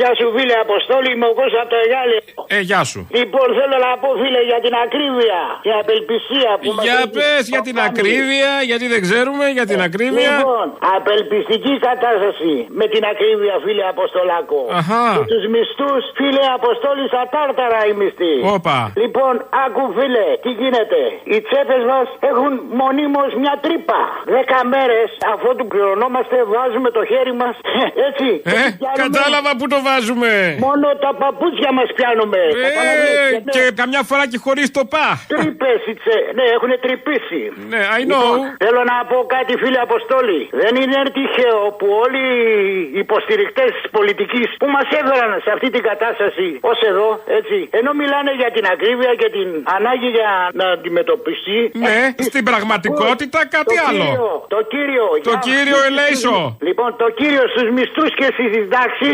Γεια 0.00 0.10
σου 0.18 0.26
φίλε 0.36 0.54
Αποστόλη, 0.66 1.08
είμαι 1.14 1.26
ο 1.32 1.34
Κώστας 1.38 1.60
από 1.64 1.70
το 1.74 1.78
Εγάλε. 1.84 2.16
Ε, 2.56 2.58
γεια 2.70 2.82
σου. 2.90 3.00
Λοιπόν, 3.18 3.46
θέλω 3.58 3.76
να 3.86 3.90
πω 4.02 4.08
φίλε 4.22 4.40
για 4.50 4.58
την 4.64 4.74
ακρίβεια, 4.84 5.40
την 5.66 5.74
απελπισία 5.82 6.50
που 6.60 6.68
μας 6.76 6.82
Για 6.86 6.96
έχεις 7.02 7.14
πες 7.16 7.42
για 7.54 7.62
την 7.68 7.76
κάνει. 7.78 7.88
ακρίβεια, 7.90 8.50
γιατί 8.70 8.86
δεν 8.94 9.00
ξέρουμε, 9.06 9.44
για 9.58 9.66
την 9.70 9.78
ακρίβεια. 9.88 10.32
Λοιπόν, 10.40 10.66
απελπιστική 10.96 11.74
κατάσταση 11.88 12.52
με 12.78 12.84
την 12.92 13.02
ακρίβεια, 13.12 13.54
φίλε 13.64 13.84
Αποστολάκο. 13.94 14.60
Αχα. 14.80 15.04
Και 15.18 15.24
τους 15.32 15.44
μισθούς, 15.54 16.02
φίλε 16.18 16.44
Αποστόλη, 16.58 17.02
στα 17.12 17.22
τάρταρα 17.34 17.80
οι 17.88 17.92
μισθοί. 18.00 18.34
Όπα. 18.56 18.76
Λοιπόν, 19.02 19.32
άκου 19.64 19.84
φίλε, 19.96 20.26
τι 20.44 20.50
γίνεται. 20.60 21.00
Οι 21.32 21.36
τσέπες 21.46 21.82
μας 21.92 22.06
έχουν 22.30 22.52
μονίμως 22.80 23.30
μια 23.42 23.54
τρύπα. 23.64 24.00
Δέκα 24.36 24.58
μέρες 24.72 25.08
αφού 25.32 25.48
του 25.58 25.66
πληρωνόμαστε, 25.70 26.36
βάζουμε 26.54 26.88
το 26.96 27.02
χέρι 27.10 27.34
μας. 27.42 27.54
Έτσι. 28.08 28.28
Ε, 28.52 28.52
Πιάνουμε 28.80 29.08
κατάλαβα 29.24 29.50
που 29.58 29.66
το 29.74 29.78
βάζουμε. 29.88 30.30
Μόνο 30.68 30.86
τα 31.04 31.10
παπούτσια 31.22 31.70
μας 31.78 31.88
πιάνουμε. 31.96 32.40
Ε, 32.68 33.40
και 33.54 33.62
καμιά 33.80 34.02
φορά 34.08 34.24
και 34.32 34.38
χωρίς 34.46 34.68
το 34.76 34.82
πα. 34.92 35.06
Τρύπε, 35.32 35.70
ναι, 36.38 36.44
έχουν 36.56 36.70
τρυπήσει. 36.84 37.40
Ναι, 37.72 37.80
I 37.98 38.02
know. 38.10 38.24
Λοιπόν, 38.24 38.38
θέλω 38.64 38.80
να 38.92 38.96
πω 39.10 39.18
κάτι, 39.36 39.52
φίλε 39.62 39.78
Αποστόλη. 39.88 40.40
Δεν 40.62 40.72
είναι 40.82 40.98
τυχαίο 41.18 41.60
που 41.78 41.86
όλοι 42.04 42.22
οι 42.94 42.98
υποστηρικτές 43.04 43.70
της 43.78 43.86
πολιτικής 43.98 44.46
που 44.60 44.66
μας 44.76 44.86
έφεραν 45.00 45.30
σε 45.44 45.50
αυτή 45.56 45.68
την 45.74 45.82
κατάσταση 45.90 46.46
ως 46.70 46.78
εδώ, 46.90 47.08
έτσι, 47.38 47.56
ενώ 47.78 47.90
μιλάνε 48.02 48.32
για 48.40 48.50
την 48.56 48.64
ακρίβεια 48.74 49.12
και 49.20 49.28
την 49.36 49.48
ανάγκη 49.76 50.08
για 50.18 50.30
να 50.60 50.66
αντιμετωπιστεί. 50.76 51.58
Ναι, 51.86 51.98
στην 52.30 52.42
πραγματικότητα 52.50 53.38
κάτι 53.56 53.74
το 53.78 53.84
άλλο. 53.88 54.04
Κύριο, 54.04 54.30
το 54.54 54.60
κύριο. 54.74 55.06
Το 55.28 55.34
για 55.34 55.42
κύριο 55.48 55.76
αυτούς 55.78 55.90
ελέησο. 55.90 56.34
τους- 56.44 56.66
Λοιπόν, 56.68 56.88
το 57.02 57.06
κύριο 57.20 57.44
στους 57.52 57.68
μισθούς 57.76 58.10
και 58.20 58.26
στις 58.36 58.50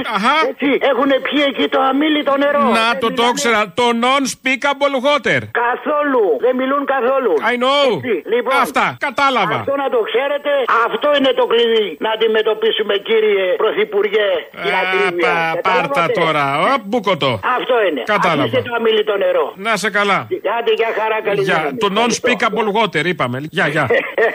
συντάξει. 0.01 0.49
Έτσι, 0.53 0.69
έχουν 0.91 1.11
πιει 1.27 1.43
εκεί 1.51 1.67
το 1.75 1.81
αμήλυτο 1.91 2.35
νερό. 2.45 2.63
Να 2.79 2.87
Δεν 2.91 3.01
το 3.03 3.07
το 3.07 3.11
μιλάνε 3.13 3.31
ήξερα. 3.35 3.61
Το 3.81 3.87
non-speakable 4.05 4.95
water. 5.07 5.41
Καθόλου. 5.65 6.25
Δεν 6.45 6.55
μιλούν 6.61 6.83
καθόλου. 6.95 7.33
I 7.53 7.55
know. 7.63 7.83
Έτσι, 7.97 8.15
λοιπόν, 8.35 8.55
Αυτά, 8.67 8.87
κατάλαβα. 9.07 9.57
Αυτό 9.63 9.75
να 9.85 9.89
το 9.95 10.01
ξέρετε. 10.11 10.53
Αυτό 10.87 11.09
είναι 11.19 11.33
το 11.41 11.45
κλειδί 11.53 11.87
να 12.05 12.11
αντιμετωπίσουμε, 12.17 12.95
κύριε 13.09 13.45
Πρωθυπουργέ, 13.63 14.29
την 14.65 14.75
ακρίβεια. 14.83 15.33
Πα- 15.35 15.61
Πάρτα 15.69 16.03
Καταλάβατε; 16.07 16.21
τώρα. 16.21 16.45
Ω, 16.65 16.73
μπούκοτο. 16.89 17.31
Αυτό 17.59 17.75
είναι. 17.87 18.03
Κατάλαβα. 18.15 18.43
Αφήστε 18.43 18.63
το 18.69 18.73
αμήλυτο 18.79 19.15
νερό. 19.25 19.47
Να 19.67 19.73
σε 19.83 19.89
καλά. 19.99 20.19
Άντε 20.59 20.73
για 20.81 20.91
χαρά, 20.99 21.19
καλή 21.29 21.43
Για 21.49 21.57
δύναμη. 21.59 21.79
το 21.83 21.89
non-speakable 21.99 22.69
water 22.79 23.05
είπαμε. 23.13 23.37
Γεια, 23.57 23.67
γεια. 23.75 23.85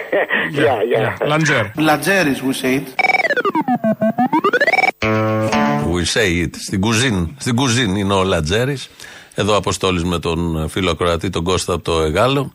Γεια, 0.58 0.75
γεια. 0.89 1.17
Λαντζέρ. 1.25 1.63
Λατζέρης, 1.78 2.41
we 2.47 2.54
say 2.65 2.73
it. 2.80 2.88
We 5.95 6.19
say 6.19 6.43
it. 6.43 6.49
Στην 6.65 6.81
κουζίν. 6.81 7.29
Στην 7.38 7.55
κουζίν 7.55 7.95
είναι 7.95 8.13
ο 8.13 8.23
Λατζέρης. 8.23 8.89
Εδώ 9.34 9.53
ο 9.53 9.55
Αποστόλης 9.55 10.03
με 10.03 10.19
τον 10.19 10.69
φίλο 10.69 10.91
ακροατή, 10.91 11.29
τον 11.29 11.43
Κώστα 11.43 11.73
από 11.73 11.84
το 11.84 12.01
Εγάλο. 12.01 12.51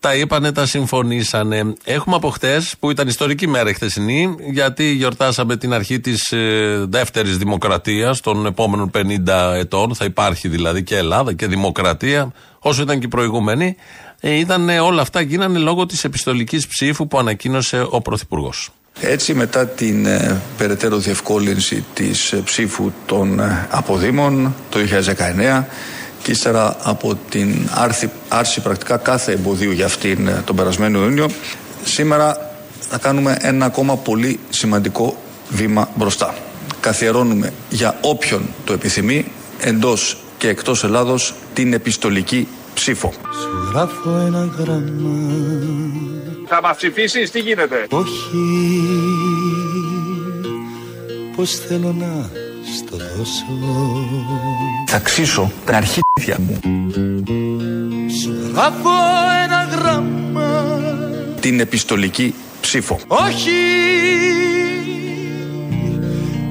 Τα 0.00 0.14
είπανε, 0.14 0.52
τα 0.52 0.66
συμφωνήσανε. 0.66 1.74
Έχουμε 1.84 2.16
από 2.16 2.30
χτες, 2.30 2.74
που 2.78 2.90
ήταν 2.90 3.08
ιστορική 3.08 3.48
μέρα 3.48 3.70
η 3.70 3.72
χθεσινή, 3.72 4.36
γιατί 4.52 4.84
γιορτάσαμε 4.84 5.56
την 5.56 5.72
αρχή 5.72 6.00
της 6.00 6.32
ε, 6.32 6.84
δεύτερης 6.88 7.38
δημοκρατίας 7.38 8.20
των 8.20 8.46
επόμενων 8.46 8.90
50 8.94 9.54
ετών. 9.54 9.94
Θα 9.94 10.04
υπάρχει 10.04 10.48
δηλαδή 10.48 10.82
και 10.82 10.96
Ελλάδα 10.96 11.32
και 11.32 11.46
δημοκρατία, 11.46 12.32
όσο 12.58 12.82
ήταν 12.82 12.98
και 12.98 13.06
η 13.06 13.08
προηγούμενη. 13.08 13.76
Ε, 14.20 14.30
ήταν, 14.34 14.68
όλα 14.68 15.02
αυτά 15.02 15.20
γίνανε 15.20 15.58
λόγω 15.58 15.86
της 15.86 16.04
επιστολικής 16.04 16.66
ψήφου 16.66 17.06
που 17.06 17.18
ανακοίνωσε 17.18 17.86
ο 17.90 18.00
Πρωθυπουργός. 18.00 18.70
Έτσι 19.00 19.34
μετά 19.34 19.66
την 19.66 20.06
ε, 20.06 20.40
περαιτέρω 20.56 20.98
διευκόλυνση 20.98 21.84
της 21.94 22.32
ε, 22.32 22.36
ψήφου 22.36 22.92
των 23.06 23.40
ε, 23.40 23.66
αποδήμων 23.70 24.54
το 24.68 24.78
2019 25.58 25.64
και 26.22 26.30
ύστερα 26.30 26.76
από 26.82 27.18
την 27.28 27.68
άρση, 27.74 28.10
άρση 28.28 28.60
πρακτικά 28.60 28.96
κάθε 28.96 29.32
εμποδίου 29.32 29.70
για 29.70 29.84
αυτήν 29.84 30.26
ε, 30.26 30.42
τον 30.44 30.56
περασμένο 30.56 31.02
Ιούνιο 31.02 31.30
σήμερα 31.84 32.54
θα 32.80 32.98
κάνουμε 32.98 33.36
ένα 33.40 33.64
ακόμα 33.64 33.96
πολύ 33.96 34.38
σημαντικό 34.50 35.16
βήμα 35.48 35.88
μπροστά. 35.94 36.34
Καθιερώνουμε 36.80 37.52
για 37.68 37.98
όποιον 38.00 38.48
το 38.64 38.72
επιθυμεί 38.72 39.26
εντός 39.60 40.16
και 40.38 40.48
εκτός 40.48 40.84
Ελλάδος 40.84 41.34
την 41.54 41.72
επιστολική 41.72 42.48
ψήφο. 42.74 43.12
Γράφω 43.72 44.10
ένα 44.26 44.48
γράμμα 44.58 46.23
Θα 46.46 46.60
μας 46.62 46.76
ψηφίσεις, 46.76 47.30
τι 47.30 47.40
γίνεται; 47.40 47.86
Όχι 47.90 48.30
Πως 51.36 51.50
θέλω 51.50 51.94
να 51.98 52.30
στο 52.76 52.96
δώσω; 52.96 53.44
Θα 54.86 54.98
ξύσω 54.98 55.52
τα 55.64 55.76
αρχίδια 55.76 56.38
μου 56.38 56.60
Σου 58.22 58.50
γράφω 58.52 58.90
ένα 59.44 59.68
γράμμα 59.76 60.64
την 61.40 61.60
επιστολική 61.60 62.34
ψήφο. 62.60 62.98
Όχι 63.06 63.50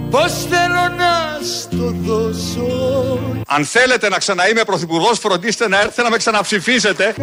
Πως 0.09 0.45
θέλω 0.49 0.95
να 0.97 1.39
στο 1.43 1.93
δώσω; 2.01 3.19
Αν 3.47 3.65
θέλετε 3.65 4.09
να 4.09 4.17
ξαναείμαι 4.17 4.63
πρωθυπουργός, 4.63 5.19
φροντίστε 5.19 5.67
να 5.67 5.79
έρθετε 5.79 6.01
να 6.01 6.09
με 6.09 6.17
ξαναψηφίσετε. 6.17 7.15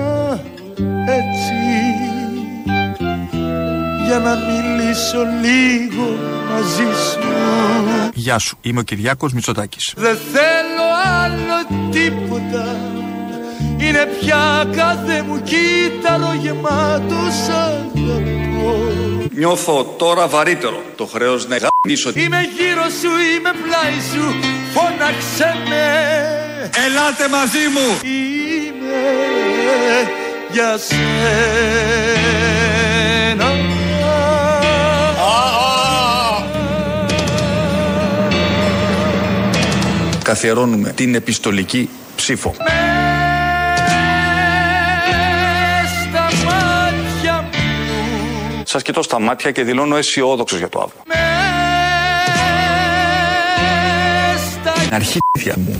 Έτσι 1.07 1.60
για 4.11 4.18
να 4.18 4.35
μιλήσω 4.35 5.18
λίγο 5.42 6.18
μαζί 6.51 6.88
σου. 7.11 7.18
Γεια 8.14 8.38
σου, 8.38 8.59
είμαι 8.61 8.81
ο 8.81 8.83
Κυριάκος 8.83 9.33
Μητσοτάκης. 9.33 9.92
Δεν 9.96 10.18
θέλω 10.33 10.87
άλλο 11.23 11.88
τίποτα. 11.90 12.77
Είναι 13.77 14.09
πια 14.20 14.68
κάθε 14.77 15.23
μου 15.23 15.42
κύτταρο 15.42 16.33
γεμάτος 16.40 17.35
σ' 17.44 17.49
αγαπώ 17.49 18.79
Νιώθω 19.35 19.94
τώρα 19.99 20.27
βαρύτερο. 20.27 20.83
Το 20.96 21.07
χρέος 21.07 21.49
να 21.49 21.57
γαμίσω 21.57 22.11
Είμαι 22.14 22.40
γύρω 22.57 22.88
σου, 23.01 23.11
είμαι 23.37 23.53
πλάι 23.62 24.01
σου. 24.12 24.35
Φώναξε 24.75 25.55
με. 25.68 25.87
Ελάτε 26.87 27.29
μαζί 27.29 27.64
μου. 27.75 27.87
Είμαι 28.03 29.03
για 30.53 30.79
σένα 30.79 32.50
Καθιερώνουμε 40.31 40.93
την 40.93 41.14
επιστολική 41.14 41.88
ψήφο. 42.16 42.55
Στα 46.01 46.29
μάτια 46.45 47.49
μου 47.53 48.62
Σας 48.64 48.83
κοιτώ 48.83 49.03
στα 49.03 49.21
μάτια 49.21 49.51
και 49.51 49.64
δηλώνω 49.64 49.97
αισιόδοξος 49.97 50.59
για 50.59 50.69
το 50.69 50.81
αύριο. 50.81 51.01
Στα 54.51 54.73
Αρχίδια 54.97 55.55
μου. 55.57 55.77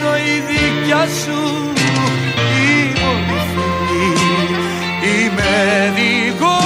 μόνο 0.00 0.16
η 0.16 0.40
δικιά 0.48 1.06
σου 1.24 1.38
η 2.36 3.00
μόνη 3.00 3.40
φωνή 3.54 4.12
Είμαι 5.10 5.92
δικό 5.94 6.58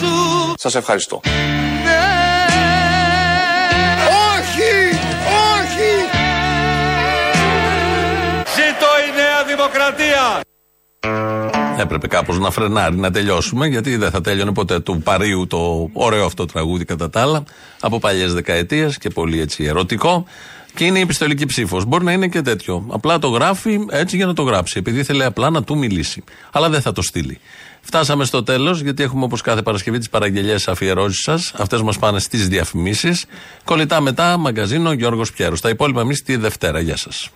σου 0.00 0.54
Σας 0.56 0.74
ευχαριστώ. 0.74 1.20
Δημοκρατία! 9.76 10.40
Έπρεπε 11.78 12.06
κάπως 12.06 12.38
να 12.38 12.50
φρενάρει, 12.50 12.96
να 12.96 13.10
τελειώσουμε, 13.10 13.66
γιατί 13.66 13.96
δεν 13.96 14.10
θα 14.10 14.20
τέλειωνε 14.20 14.52
ποτέ 14.52 14.80
του 14.80 15.00
παρίου 15.04 15.46
το 15.46 15.90
ωραίο 15.92 16.24
αυτό 16.24 16.44
τραγούδι 16.44 16.84
κατά 16.84 17.10
τα 17.10 17.20
άλλα, 17.20 17.44
από 17.80 17.98
παλιές 17.98 18.34
δεκαετίες 18.34 18.98
και 18.98 19.10
πολύ 19.10 19.40
έτσι 19.40 19.64
ερωτικό. 19.64 20.24
Και 20.74 20.84
είναι 20.84 20.98
η 20.98 21.00
επιστολική 21.00 21.46
ψήφος. 21.46 21.84
Μπορεί 21.84 22.04
να 22.04 22.12
είναι 22.12 22.28
και 22.28 22.42
τέτοιο. 22.42 22.86
Απλά 22.90 23.18
το 23.18 23.28
γράφει 23.28 23.78
έτσι 23.90 24.16
για 24.16 24.26
να 24.26 24.32
το 24.32 24.42
γράψει, 24.42 24.78
επειδή 24.78 25.02
θέλει 25.04 25.24
απλά 25.24 25.50
να 25.50 25.62
του 25.62 25.78
μιλήσει. 25.78 26.24
Αλλά 26.52 26.68
δεν 26.68 26.80
θα 26.80 26.92
το 26.92 27.02
στείλει. 27.02 27.40
Φτάσαμε 27.80 28.24
στο 28.24 28.42
τέλος, 28.42 28.80
γιατί 28.80 29.02
έχουμε 29.02 29.24
όπως 29.24 29.40
κάθε 29.40 29.62
Παρασκευή 29.62 29.98
τις 29.98 30.08
παραγγελίε 30.08 30.56
αφιερώσεις 30.66 31.22
σας. 31.22 31.52
Αυτές 31.56 31.82
μας 31.82 31.98
πάνε 31.98 32.18
στις 32.18 32.48
διαφημίσεις. 32.48 33.24
Κολλητά 33.64 34.00
μετά, 34.00 34.36
μαγκαζίνο 34.36 34.92
Γιώργος 34.92 35.32
Πιέρος. 35.32 35.60
Τα 35.60 35.68
υπόλοιπα 35.68 36.00
εμείς 36.00 36.22
τη 36.22 36.36
Δευτέρα. 36.36 36.80
Γεια 36.80 36.96
σας. 36.96 37.30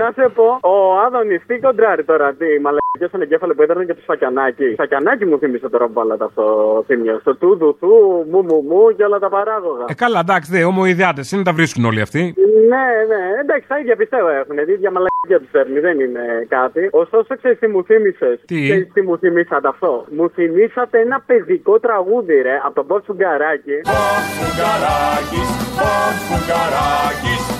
Να 0.00 0.12
σε 0.12 0.28
πω, 0.28 0.58
ο 0.62 0.98
Άδωνης 0.98 1.42
τι 1.46 1.58
κοντράρει 1.58 2.04
τώρα, 2.04 2.34
τι 2.34 2.58
μαλακίε 2.92 3.08
στον 3.08 3.22
εγκέφαλο 3.22 3.54
που 3.54 3.62
έδερνε 3.62 3.84
και 3.84 3.94
το 3.94 4.00
σακιανάκι. 4.06 4.74
Σακιανάκι 4.76 5.24
μου 5.26 5.38
θύμισε 5.38 5.68
τώρα 5.68 5.86
που 5.86 5.92
βάλατε 5.92 6.24
αυτό 6.24 6.44
θύμιο. 6.86 7.18
Στο 7.20 7.36
του, 7.36 7.56
του, 7.58 7.76
του, 7.80 7.90
μου, 8.30 8.42
μου, 8.42 8.62
μου 8.68 8.94
και 8.96 9.04
όλα 9.04 9.18
τα 9.18 9.28
παράγωγα. 9.28 9.84
Ε, 9.88 9.94
καλά, 9.94 10.18
εντάξει, 10.20 10.50
δε, 10.52 10.64
ομοειδιάτε 10.64 11.22
είναι, 11.32 11.42
τα 11.42 11.52
βρίσκουν 11.52 11.84
όλοι 11.84 12.00
αυτοί. 12.00 12.34
Ναι, 12.72 12.86
ναι, 13.10 13.22
εντάξει, 13.42 13.68
τα 13.68 13.78
ίδια 13.78 13.96
πιστεύω 13.96 14.28
έχουν. 14.28 14.58
Η 14.58 14.72
ίδια 14.72 14.90
μαλακία 14.90 15.38
τους 15.40 15.50
φέρνει, 15.50 15.78
δεν 15.80 16.00
είναι 16.00 16.46
κάτι. 16.48 16.88
Ωστόσο, 16.92 17.36
ξέρεις 17.36 17.58
τι 17.58 17.66
μου 17.68 17.84
θύμισες; 17.84 18.40
Τι; 18.46 18.62
Ξέρεις 18.62 18.92
τι 18.92 19.02
μου 19.02 19.18
θυμήσατε 19.18 19.68
αυτό; 19.68 20.04
Μου 20.16 20.30
θυμήσατε 20.30 21.00
ένα 21.00 21.22
παιδικό 21.26 21.80
τραγούδι, 21.80 22.40
ρε, 22.42 22.56
από 22.64 22.74
τον 22.74 22.84
Μπότ 22.84 23.04
Φουγκαράκη. 23.04 23.80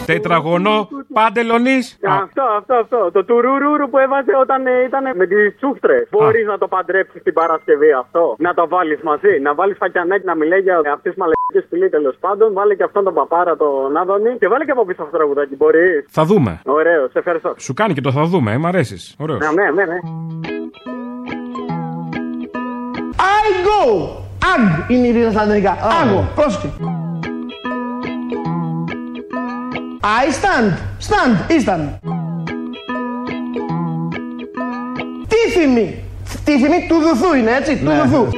Τετραγωνό, 0.06 0.88
πάντελονής. 1.12 1.98
Αυτό, 2.06 2.42
αυτό, 2.42 2.74
αυτό. 2.74 3.10
Το 3.12 3.24
τουρουρουρου 3.24 3.90
που 3.90 3.98
έβαζε 3.98 4.32
όταν 4.40 4.66
ε, 4.66 4.84
ήταν 4.86 5.16
με 5.20 5.26
τις 5.26 5.56
τσούχτρε. 5.56 5.96
Μπορείς 6.10 6.46
να 6.46 6.58
το 6.58 6.66
παντρέψεις 6.68 7.22
την 7.22 7.32
Παρασκευή 7.32 7.92
αυτό; 8.02 8.34
Να 8.38 8.54
το 8.54 8.68
βάλεις 8.68 9.00
μαζί; 9.02 9.32
Να 9.42 9.54
βάλεις 9.54 9.76
φακιανάκι 9.82 10.24
να 10.26 10.34
μιλάει 10.34 10.60
για 10.60 10.76
αυτές 10.76 11.12
τις 11.12 11.14
μαλακίε 11.20 11.62
πηλή 11.70 11.88
τέλος 11.96 12.16
πάντων. 12.20 12.52
Βάλε 12.52 12.74
και 12.74 12.82
αυτόν 12.82 13.04
τον 13.04 13.14
παπάρα 13.14 13.56
τον 13.56 13.96
Άδωνη. 13.96 14.32
Και 14.38 14.48
βάλε 14.48 14.64
και 14.64 14.70
από 14.70 14.84
πίσω 14.84 15.02
αυτό 15.02 15.12
το 15.12 15.16
τραγουδάκι. 15.18 15.56
Μπορείς. 15.56 16.04
Θα 16.08 16.24
δούμε. 16.24 16.60
Ωραίο, 16.64 17.02
σε 17.12 17.18
ευχαριστώ. 17.18 17.54
Σου 17.58 17.74
κάνει 17.74 17.92
και 17.94 18.00
το 18.00 18.12
θα 18.12 18.24
δούμε, 18.24 18.52
ε, 18.52 18.58
μ' 18.58 18.66
αρέσεις. 18.66 19.16
Ωραίος. 19.18 19.38
Ναι, 19.38 19.62
ναι, 19.62 19.70
ναι. 19.70 19.84
ναι. 19.84 19.98
I 23.42 23.46
go. 23.68 23.80
Αγ 24.52 24.90
είναι 24.90 25.06
η 25.06 25.10
ρίδα 25.10 25.30
στα 25.30 25.42
ελληνικά. 25.42 25.72
Άγω. 26.02 26.28
Πρόσεχε. 26.34 26.68
I 30.22 30.26
stand. 30.38 30.70
Stand. 31.08 31.50
Ήσταν. 31.56 32.00
Τι 35.44 35.50
θυμή. 35.50 35.94
Τι 36.44 36.58
θυμή 36.58 36.86
του 36.88 36.94
δουθού 36.94 37.34
είναι 37.34 37.50
έτσι. 37.50 37.76
Του 37.76 37.90
δουθού. 37.90 38.28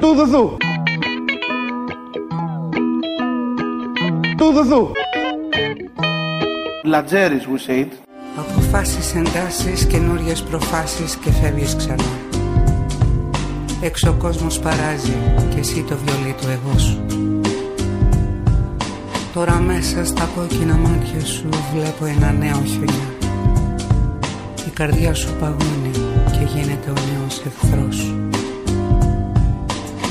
Του 0.00 0.14
δουθού. 0.14 0.56
Του 4.36 4.52
δουθού. 4.52 4.90
Λατζέρις 6.84 7.46
we 7.46 7.70
say 7.70 7.80
it. 7.80 7.88
Αποφάσεις, 8.36 9.14
εντάσεις, 9.14 9.84
καινούριες 9.86 10.42
προφάσεις 10.42 11.16
και 11.16 11.30
φεύγεις 11.30 11.76
ξανά. 11.76 12.04
Έξω 13.80 14.10
ο 14.10 14.14
κόσμος 14.18 14.58
παράζει 14.58 15.16
και 15.54 15.58
εσύ 15.58 15.84
το 15.88 15.96
βιολί 16.04 16.34
του 16.40 16.46
εγώ 16.48 16.78
σου. 16.78 17.06
Τώρα 19.34 19.60
μέσα 19.60 20.04
στα 20.04 20.28
κόκκινα 20.36 20.74
μάτια 20.74 21.24
σου 21.24 21.48
βλέπω 21.74 22.04
ένα 22.04 22.32
νέο 22.32 22.62
χιονιά. 22.64 23.15
Η 24.76 24.78
καρδιά 24.78 25.14
σου 25.14 25.34
παγώνει 25.40 25.90
και 26.30 26.44
γίνεται 26.54 26.90
ο 26.90 26.94
νέος 26.94 27.42
εχθρός 27.46 27.96
σου. 27.96 28.28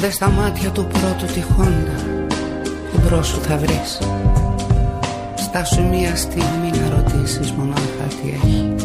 Δε 0.02 0.10
στα 0.10 0.30
μάτια 0.30 0.70
του 0.70 0.88
πρώτου 0.88 1.34
τη 1.34 1.42
χόντα, 1.42 2.26
εμπρός 2.98 3.28
σου 3.28 3.42
θα 3.42 3.58
βρεις. 3.58 4.00
Στάσου 5.36 5.84
μία 5.88 6.16
στιγμή 6.16 6.70
να 6.70 6.96
ρωτήσεις 6.96 7.52
μονάχα 7.52 8.06
τι 8.08 8.30
έχει. 8.44 8.76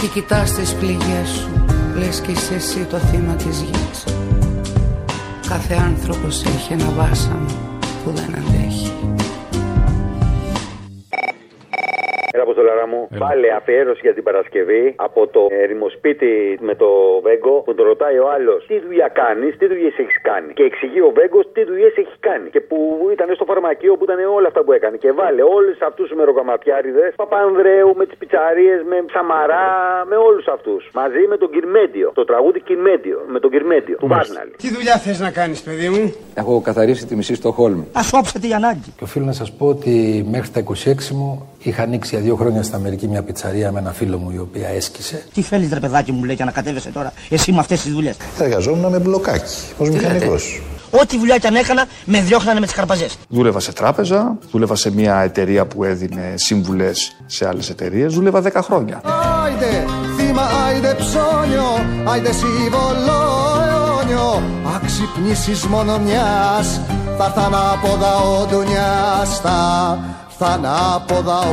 Και 0.00 0.06
κοιτάς 0.06 0.52
τις 0.52 0.72
πληγές 0.74 1.28
σου, 1.28 1.64
λες 1.98 2.20
κι 2.20 2.30
είσαι 2.30 2.54
εσύ 2.54 2.86
το 2.90 2.96
θύμα 2.96 3.34
της 3.34 3.60
γης. 3.60 4.14
Κάθε 5.48 5.74
άνθρωπος 5.74 6.44
έχει 6.44 6.72
ένα 6.72 6.90
βάσανο 6.96 7.50
που 8.04 8.10
δεν 8.14 8.34
αντέχει. 8.34 8.59
Έλα, 12.80 12.86
Αποστολάρα 12.86 12.86
μου. 12.92 13.00
Πάλι 13.24 13.46
αφιέρωση 13.58 14.00
για 14.06 14.14
την 14.14 14.24
Παρασκευή 14.28 14.84
από 14.96 15.20
το 15.34 15.42
ερημοσπίτι 15.64 16.32
με 16.68 16.74
το 16.82 16.90
Βέγκο 17.26 17.54
που 17.64 17.74
τον 17.74 17.84
ρωτάει 17.90 18.18
ο 18.24 18.26
άλλος 18.36 18.60
τι 18.70 18.76
δουλειά 18.86 19.08
κάνεις, 19.20 19.50
τι 19.58 19.66
δουλειές 19.72 19.94
έχεις 20.02 20.18
κάνει; 20.28 20.50
Και 20.58 20.64
εξηγεί 20.70 21.00
ο 21.08 21.12
Βέγκος 21.18 21.44
τι 21.54 21.62
δουλειές 21.70 21.92
έχει 22.02 22.14
κάνει. 22.28 22.48
Και 22.54 22.60
που 22.68 22.78
ήταν 23.14 23.28
στο 23.38 23.44
φαρμακείο 23.50 23.92
που 23.96 24.04
ήταν 24.08 24.18
όλα 24.38 24.48
αυτά 24.50 24.60
που 24.64 24.72
έκανε. 24.78 24.96
Και 25.02 25.10
βάλε 25.20 25.42
όλους 25.56 25.76
αυτούς 25.88 26.06
τους 26.08 26.16
μεροκαματιάριδες, 26.18 27.10
Παπανδρέου, 27.22 27.90
με 28.00 28.04
τις 28.08 28.16
πιτσαρίες, 28.20 28.80
με 28.90 28.96
Σαμαρά, 29.14 29.68
με 30.10 30.16
όλους 30.28 30.46
αυτούς. 30.56 30.82
Μαζί 31.00 31.22
με 31.32 31.36
τον 31.42 31.50
Κυρμέντιο. 31.54 32.08
Το 32.14 32.24
τραγούδι 32.30 32.60
Κυρμέντιο. 32.68 33.18
Με 33.34 33.38
τον 33.42 33.50
Κυρμέντιο. 33.54 33.96
Του 34.02 34.08
Βάρναλ. 34.14 34.48
Τι 34.62 34.68
δουλειά 34.76 34.96
θες 35.04 35.18
να 35.26 35.30
κάνεις, 35.38 35.58
παιδί 35.62 35.88
μου; 35.88 36.14
Έχω 36.34 36.60
καθαρίσει 36.60 37.06
τη 37.06 37.14
μισή 37.16 37.34
στο 37.34 37.50
Χόλμ. 37.52 37.80
Α 37.80 38.02
κόψετε 38.10 38.46
η 38.46 38.52
ανάγκη. 38.52 38.90
Και 38.96 39.04
οφείλω 39.04 39.24
να 39.24 39.32
σας 39.32 39.52
πω 39.52 39.66
ότι 39.66 39.94
μέχρι 40.30 40.50
τα 40.50 40.60
26 40.60 41.10
μου 41.18 41.48
είχα 41.62 41.82
ανοίξει 41.82 42.14
για 42.14 42.24
δύο 42.24 42.36
χρόνια 42.36 42.62
στην 42.62 42.74
Αμερική 42.74 43.08
μια 43.08 43.22
πιτσαρία 43.22 43.72
με 43.72 43.78
ένα 43.78 43.92
φίλο 43.92 44.18
μου 44.18 44.30
η 44.30 44.38
οποία 44.38 44.68
έσκησε. 44.68 45.24
Τι 45.34 45.42
θέλεις, 45.42 45.72
ρε 45.72 45.80
παιδάκι 45.80 46.12
μου, 46.12 46.24
λέει, 46.24 46.36
και 46.36 46.42
ανακατεύεσαι 46.42 46.90
τώρα 46.90 47.12
εσύ 47.28 47.52
με 47.52 47.58
αυτές 47.58 47.82
τις 47.82 47.92
δουλειές; 47.92 48.16
Εργαζόμουν 48.38 48.90
με 48.90 48.98
μπλοκάκι 48.98 49.54
ως 49.78 49.90
μηχανικός. 49.90 50.62
Ό,τι 50.90 51.18
δουλειά 51.18 51.38
και 51.38 51.46
αν 51.46 51.54
έκανα, 51.54 51.86
με 52.04 52.20
διώχνανε 52.20 52.60
με 52.60 52.66
τις 52.66 52.74
καρπαζές. 52.74 53.16
Δούλευα 53.28 53.60
σε 53.60 53.72
τράπεζα, 53.72 54.38
δούλευα 54.50 54.74
σε 54.74 54.92
μια 54.92 55.20
εταιρεία 55.20 55.66
που 55.66 55.84
έδινε 55.84 56.34
σύμβουλες 56.34 57.16
σε 57.26 57.48
άλλες 57.48 57.70
εταιρείες. 57.70 58.14
Δούλευα 58.14 58.40
10 58.40 58.62
χρόνια. 58.62 59.00
Άιντε, 59.44 59.84
θύμα, 60.16 60.42
άιντε 60.66 60.94
ψώνιο, 60.98 61.68
άιντε 62.04 62.32
σύμβολο 62.32 63.18
αιώνιο. 63.68 64.42
Αξυπνήσεις 64.76 65.64
μόνο 65.64 65.98
μιας, 65.98 66.80
θα 67.18 67.24
έρθ' 67.24 67.38
ανάποδα 67.38 68.16
ο 68.16 68.46
ντουνιάς, 68.46 69.40
θα 70.42 70.46
ανάποδα 70.46 71.38
ο 71.38 71.52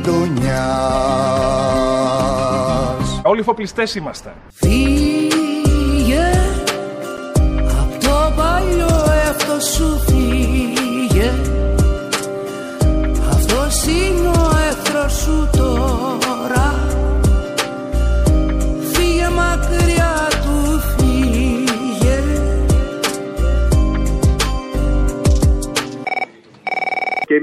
ντουνιάς. 0.00 0.54
Όλοι 3.22 3.42
φοπλιστές 3.42 3.94
είμαστε. 3.94 4.34
Φύγε 4.54 6.30
από 7.80 8.04
το 8.04 8.32
παλιό 8.36 9.04
αυτό 9.30 9.60
σου 9.60 10.00
φύγε 10.06 11.32
Αυτός 13.30 13.86
είναι 13.86 14.28
ο 14.28 15.08
σου 15.08 15.48
τώρα 15.56 16.73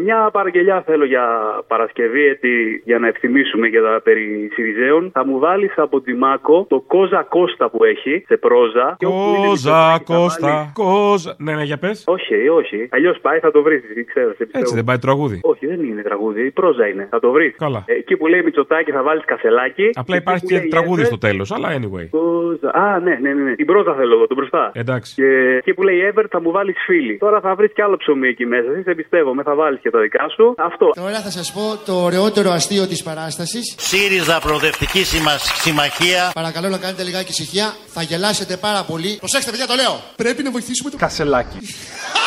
μια 0.03 0.29
παραγγελιά 0.31 0.81
θέλω 0.85 1.05
για 1.05 1.25
Παρασκευή, 1.67 2.25
έτσι, 2.27 2.81
για 2.85 2.99
να 2.99 3.07
ευθυμίσουμε 3.07 3.67
για 3.67 3.81
τα 3.81 4.01
περί 4.03 4.49
Σιριζέων. 4.53 5.09
Θα 5.13 5.25
μου 5.25 5.39
βάλεις 5.39 5.73
από 5.75 6.01
τη 6.01 6.13
Μάκο 6.13 6.65
το 6.69 6.79
Κόζα 6.87 7.23
Κώστα 7.29 7.69
που 7.69 7.83
έχει 7.83 8.23
σε 8.27 8.37
πρόζα. 8.37 8.95
Και 8.99 9.05
όπου 9.05 9.35
είναι 9.37 9.47
Κόζα, 9.47 9.91
μικρό, 9.99 10.15
θα 10.15 10.21
Κώστα, 10.21 10.47
βάλει- 10.47 10.71
Κόζα. 10.73 11.35
Ναι, 11.37 11.53
ναι, 11.55 11.63
για 11.63 11.77
πες. 11.77 12.03
Όχι, 12.07 12.47
όχι. 12.47 12.87
Αλλιώς 12.91 13.19
πάει, 13.21 13.39
θα 13.39 13.51
το 13.51 13.61
βρεις. 13.61 13.81
Ξέρω, 14.07 14.29
σε 14.29 14.35
πιστεύω. 14.37 14.59
Έτσι 14.63 14.75
δεν 14.75 14.83
πάει 14.83 14.95
το 14.95 15.01
τραγούδι. 15.01 15.39
Όχι, 15.41 15.67
δεν 15.67 15.79
είναι 15.83 16.01
τραγούδι. 16.01 16.45
Η 16.45 16.51
πρόζα 16.51 16.87
είναι. 16.87 17.07
Θα 17.09 17.19
το 17.19 17.31
βρεις. 17.31 17.55
Καλά. 17.57 17.83
Εκεί 17.85 18.17
που 18.17 18.27
λέει 18.27 18.41
Μητσοτάκι 18.43 18.91
θα 18.91 19.01
βάλεις 19.03 19.25
κασελάκι. 19.25 19.89
Απλά 19.93 20.15
Εκεί 20.15 20.23
υπάρχει 20.23 20.41
που 20.41 20.47
και 20.47 20.55
λέει 20.57 20.67
τραγούδι 20.67 21.01
Ever, 21.01 21.05
στο 21.05 21.17
τέλος, 21.17 21.51
αλλά 21.51 21.69
anyway. 21.79 22.07
Κόζα. 22.09 22.69
Α, 22.73 22.99
ναι, 22.99 23.17
ναι, 23.21 23.33
ναι. 23.33 23.43
ναι. 23.43 23.55
Την 23.55 23.65
πρόζα 23.65 23.93
θέλω 23.93 24.13
εγώ, 24.15 24.27
τον 24.27 24.37
μπροστά. 24.37 24.71
Εντάξει. 24.73 25.13
Και 25.15 25.55
εκεί 25.57 25.73
που 25.73 25.83
λέει 25.83 26.11
Ever 26.13 26.23
θα 26.29 26.41
μου 26.41 26.51
βάλεις 26.51 26.75
φίλη. 26.85 27.17
Τώρα 27.17 27.39
θα 27.39 27.55
βρεις 27.55 27.73
κι 27.73 27.81
άλλο 27.81 27.97
ψωμί 27.97 28.27
εκεί 28.27 28.45
μέσα. 28.45 28.71
Εσύ 28.71 28.81
σε 28.83 28.93
πιστεύω, 28.95 29.33
με 29.33 29.43
θα 29.43 29.55
βάλεις 29.55 29.79
και 29.79 29.89
τα 29.91 29.99
δικά 29.99 30.25
σου. 30.35 30.53
Αυτό. 30.57 30.89
Τώρα 30.95 31.21
θα 31.21 31.29
σας 31.31 31.51
πω 31.51 31.77
το 31.85 31.93
ωραιότερο 32.03 32.51
αστείο 32.51 32.87
της 32.87 33.03
παράστασης. 33.03 33.75
ΣΥΡΙΖΑ 33.77 34.39
Προοδευτική 34.39 35.03
Συμμα- 35.03 35.37
Συμμαχία. 35.37 36.31
Παρακαλώ 36.33 36.69
να 36.69 36.77
κάνετε 36.77 37.03
λιγάκι 37.03 37.31
ησυχία. 37.31 37.75
Θα 37.87 38.01
γελάσετε 38.01 38.57
πάρα 38.57 38.83
πολύ. 38.83 39.15
Προσέξτε, 39.19 39.51
παιδιά, 39.51 39.67
το 39.67 39.75
λέω. 39.75 40.01
Πρέπει 40.15 40.43
να 40.43 40.51
βοηθήσουμε 40.51 40.89
το. 40.89 40.97
Κασελάκι. 40.97 41.57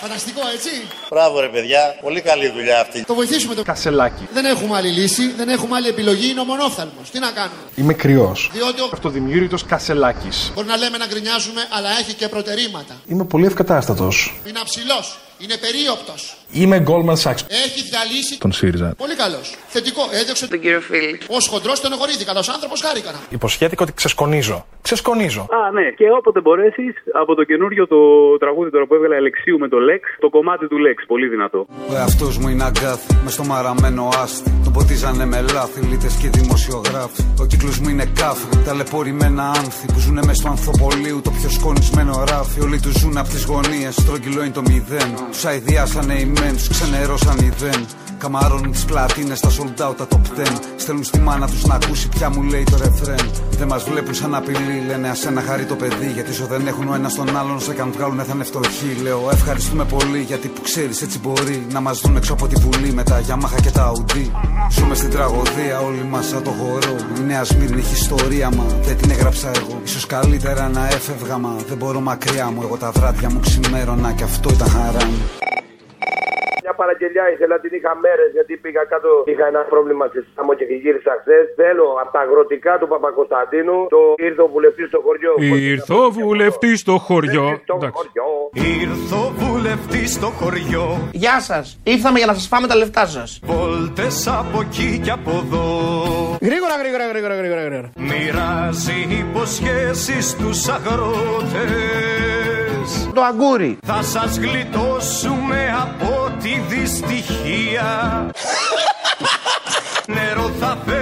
Φανταστικό, 0.00 0.40
έτσι. 0.54 0.70
Μπράβο 1.10 1.40
ρε 1.40 1.48
παιδιά, 1.48 1.96
πολύ 2.00 2.20
καλή 2.20 2.48
δουλειά 2.50 2.80
αυτή. 2.80 3.04
Το 3.04 3.14
βοηθήσουμε 3.14 3.54
το. 3.54 3.62
Κασελάκι. 3.62 4.28
Δεν 4.32 4.44
έχουμε 4.44 4.76
άλλη 4.76 4.88
λύση, 4.88 5.32
δεν 5.32 5.48
έχουμε 5.48 5.76
άλλη 5.76 5.88
επιλογή. 5.88 6.30
Είναι 6.30 6.40
ο 6.40 6.44
μονόφθαλμος. 6.44 7.10
Τι 7.10 7.18
να 7.18 7.30
κάνουμε; 7.30 7.60
Είμαι 7.74 7.92
κρυός. 7.94 8.50
Διότι 8.52 8.80
ο... 8.80 8.88
Αυτοδημιούργητος 8.92 9.64
Κασελάκης. 9.64 10.50
μπορεί 10.54 10.66
να 10.66 10.76
λέμε 10.76 10.96
να 10.98 11.06
γκρινιάζουμε, 11.06 11.66
αλλά 11.70 11.88
έχει 12.00 12.14
και 12.14 12.28
προτερήματα. 12.28 12.94
Είμαι 13.06 13.24
πολύ 13.24 13.46
ευκατάστατος. 13.46 14.40
Είναι 14.48 14.58
αψηλός. 14.58 15.18
Είναι 15.38 15.56
περίοπτος. 15.56 16.36
Είμαι 16.52 16.84
Goldman 16.88 17.18
Sachs. 17.24 17.42
Έχει 17.64 17.80
διαλύσει. 17.90 18.38
Τον 18.38 18.52
ΣΥΡΙΖΑ. 18.52 18.94
Πολύ 18.96 19.16
καλός. 19.16 19.56
Θετικό. 19.68 20.02
Έδιωξε 20.20 20.48
τον 20.48 20.60
κύριο 20.60 20.80
Φίλη. 20.80 21.18
Ω 21.36 21.38
χοντρός 21.50 21.80
τον 21.80 21.92
εγωρίδη. 21.92 22.24
Καλός 22.24 22.48
άνθρωπος 22.48 22.80
χάρηκα. 22.80 23.10
Υποσχέθηκα 23.28 23.82
ότι 23.82 23.92
ξεσκονίζω. 23.92 24.66
Ξεσκονίζω. 24.82 25.40
Α, 25.40 25.70
ναι. 25.76 25.86
Και 25.98 26.06
όποτε 26.18 26.40
μπορέσεις, 26.40 26.94
από 27.22 27.34
το 27.34 27.44
καινούριο 27.44 27.86
το 27.86 27.98
τραγούδι 28.42 28.70
τώρα 28.70 28.86
που 28.86 28.94
έβγαλε 28.94 29.16
Αλεξίου 29.22 29.58
με 29.58 29.68
το 29.68 29.76
Lex, 29.88 30.02
το 30.24 30.28
κομμάτι 30.36 30.64
του 30.68 30.78
Lex. 30.84 30.98
Πολύ 31.06 31.26
δυνατό. 31.28 31.66
Ο 31.90 31.94
εαυτός 32.00 32.38
μου 32.38 32.48
είναι 32.48 32.64
αγκάθι, 32.64 33.14
με 33.24 33.30
στο 33.30 33.44
μαραμένο 33.44 34.08
άστι. 34.22 34.50
Τον 34.64 34.72
ποτίζανε 34.72 35.24
με 35.32 35.40
λάθη, 35.54 35.80
λίτες 35.90 36.14
και 36.20 36.28
δημοσιογράφοι. 36.28 37.22
Ο 37.42 37.44
κύκλος 37.50 37.78
μου 37.78 37.88
είναι 37.88 38.06
κάφι, 38.20 38.56
ταλαιπωρημένα 38.66 39.44
άνθη 39.58 39.86
που 39.92 39.98
ζουνε 39.98 40.22
μες 40.26 40.36
στο 40.36 40.48
ανθοπολίου. 40.48 41.20
Το 41.26 41.30
πιο 41.30 41.48
σκονισμένο 41.58 42.24
ράφι. 42.28 42.60
Όλοι 42.60 42.80
τους 42.80 42.94
ζουν 43.00 43.16
από 43.16 43.28
τις 43.28 43.44
γωνίες, 43.44 43.94
τρόγγυλο 44.06 44.40
είναι 44.44 44.56
το 44.60 44.62
μηδέν. 44.68 45.10
Του 45.32 45.48
αειδιάσανε 45.48 46.14
οι 46.14 46.26
μεν, 46.40 46.56
τους 46.56 46.68
ξενερώσαν 46.68 47.38
οι 47.38 47.52
δεν. 47.58 47.86
Καμαρώνουν 48.18 48.70
τις 48.70 48.84
πλατίνες, 48.84 49.40
τα 49.40 49.48
sold 49.48 49.88
out, 49.88 49.96
τα 49.96 50.06
top 50.10 50.40
10. 50.40 50.60
Στέλνουν 50.76 51.04
στη 51.04 51.18
μάνα 51.20 51.46
τους 51.46 51.64
να 51.64 51.74
ακούσει 51.74 52.08
πια 52.08 52.30
μου 52.30 52.42
λέει 52.42 52.64
το 52.70 52.76
ρεφρέν. 52.76 53.30
Δεν 53.50 53.68
μας 53.68 53.82
βλέπουν 53.84 54.14
σαν 54.14 54.34
απειλή, 54.34 54.84
λένε 54.86 55.08
ας 55.08 55.26
ένα 55.26 55.42
χαρεί 55.42 55.64
το 55.64 55.74
παιδί. 55.74 56.10
Γιατί 56.14 56.30
όσο 56.30 56.46
δεν 56.46 56.66
έχουν 56.66 56.88
ο 56.88 56.94
ένας 56.94 57.14
τον 57.14 57.36
άλλον, 57.36 57.60
σε 57.60 57.72
καν 57.72 57.92
βγάλουν 57.96 58.18
θα 58.18 58.32
είναι 58.34 58.44
φτωχοί. 58.44 58.96
Λέω 59.02 59.28
ευχαριστούμε 59.32 59.84
πολύ 59.84 60.20
γιατί 60.20 60.48
που 60.48 60.60
ξέρεις 60.62 61.02
έτσι 61.02 61.18
μπορεί 61.18 61.66
να 61.72 61.80
μας 61.80 62.00
δουν 62.00 62.16
έξω 62.16 62.32
από 62.32 62.46
τη 62.46 62.60
βουλή 62.60 62.92
με 62.92 63.02
τα 63.02 63.20
Yamaha 63.28 63.60
και 63.62 63.70
τα 63.70 63.92
Audi. 63.92 64.30
Ζούμε 64.70 64.94
στην 64.94 65.10
τραγωδία, 65.10 65.80
όλοι 65.80 66.04
μας 66.04 66.26
σαν 66.26 66.42
το 66.42 66.50
χορό. 66.50 66.96
Η 67.18 67.20
νέα 67.26 67.44
Σμύρνη 67.44 67.80
έχει 67.80 67.94
ιστορία, 67.94 68.50
μα 68.50 68.64
δεν 68.82 68.96
την 68.96 69.10
έγραψα 69.10 69.50
εγώ. 69.54 69.80
σω 69.84 70.06
καλύτερα 70.06 70.68
να 70.68 70.86
έφευγα, 70.86 71.38
μα 71.38 71.56
δεν 71.68 71.76
μπορώ 71.76 72.00
μακριά 72.00 72.50
μου. 72.50 72.62
Εγώ 72.62 72.76
τα 72.76 72.90
βράδια 72.90 73.30
μου 73.30 73.40
ξημέρωνα 73.40 74.12
και 74.12 74.24
αυτό 74.24 74.50
ήταν 74.50 74.68
χαρά 74.68 75.04
μου. 75.06 75.22
Μια 76.64 76.74
παραγγελιά 76.74 77.24
ήθελα, 77.34 77.56
την 77.60 77.72
είχα 77.76 77.92
μέρες 78.04 78.30
γιατί 78.36 78.52
πήγα 78.56 78.82
κάτω. 78.92 79.10
Είχα 79.32 79.46
ένα 79.52 79.62
πρόβλημα 79.72 80.04
στη 80.06 80.20
Σάμο 80.34 80.52
και 80.58 80.64
γύρισα 80.64 81.12
χθες. 81.20 81.44
Θέλω 81.60 81.86
από 82.02 82.10
τα 82.12 82.20
αγροτικά 82.20 82.72
του 82.80 82.88
Παπακοσταντίνου 82.88 83.76
το 83.94 84.00
ήρθε 84.26 84.42
ο 84.42 84.48
βουλευτής 84.54 84.86
στο 84.92 85.00
χωριό. 85.06 85.32
Ήρθε 85.72 85.94
ο 85.94 86.10
βουλευτής 86.10 86.80
στο 86.80 86.94
χωριό. 87.06 87.46
Εντάξει. 87.74 88.04
Ήρθε 88.82 89.14
ο 89.24 89.26
βουλευτής 89.42 90.08
στο 90.12 90.26
χωριό. 90.40 90.86
Γεια 91.12 91.40
σας. 91.40 91.80
Ήρθαμε 91.84 92.18
για 92.18 92.26
να 92.26 92.34
σας 92.34 92.48
πάμε 92.48 92.66
τα 92.66 92.76
λεφτά 92.76 93.06
σας. 93.06 93.40
Βόλτες 93.42 94.28
από 94.40 94.60
εκεί 94.60 95.00
και 95.04 95.10
από 95.10 95.30
εδώ. 95.30 95.64
Γρήγορα, 96.48 96.74
γρήγορα, 96.82 97.04
γρήγορα, 97.12 97.34
γρήγορα. 97.40 97.62
γρήγορα. 97.62 97.90
Μοιράζει 97.96 98.98
υποσχέσεις 99.20 100.24
στου 100.30 100.72
αγρότες. 100.72 102.59
Το 103.14 103.22
αγκούρι. 103.22 103.78
Θα 103.86 104.02
σας 104.02 104.38
γλιτώσουμε 104.38 105.74
από 105.82 106.32
τη 106.42 106.60
δυστυχία. 106.74 108.30
Νερό 110.14 110.50
θα 110.60 110.78
φέρουμε, 110.86 110.99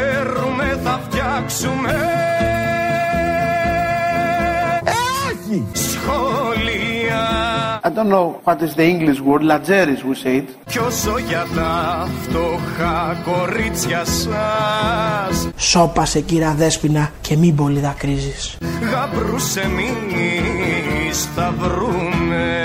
I 7.88 7.90
don't 7.90 8.10
know 8.10 8.28
what 8.44 8.60
is 8.66 8.74
the 8.74 8.86
English 8.94 9.18
word. 9.28 9.42
Lageris 9.50 10.02
we 10.04 10.14
say 10.14 10.36
it. 10.36 10.48
Κι 10.70 10.78
όσο 10.78 11.18
για 11.18 11.46
τα 11.54 12.08
φτωχά 12.22 13.16
κορίτσια 13.24 14.04
σας 14.04 15.48
Σώπασε 15.56 16.20
κύρα 16.20 16.54
δέσποινα 16.54 17.10
και 17.20 17.36
μην 17.36 17.54
πολύ 17.56 17.80
δακρύζεις. 17.80 18.58
Γαμπρούς 18.92 19.56
εμείς 19.56 21.28
θα 21.34 21.54
βρούμε 21.58 22.64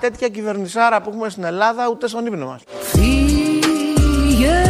Τέτοια 0.00 0.28
κυβερνησάρα 0.28 1.02
που 1.02 1.10
έχουμε 1.10 1.28
στην 1.28 1.44
Ελλάδα 1.44 1.88
ούτε 1.90 2.08
στον 2.08 2.26
ύπνο 2.26 2.46
μας. 2.46 2.60
Φύγε 2.80 4.62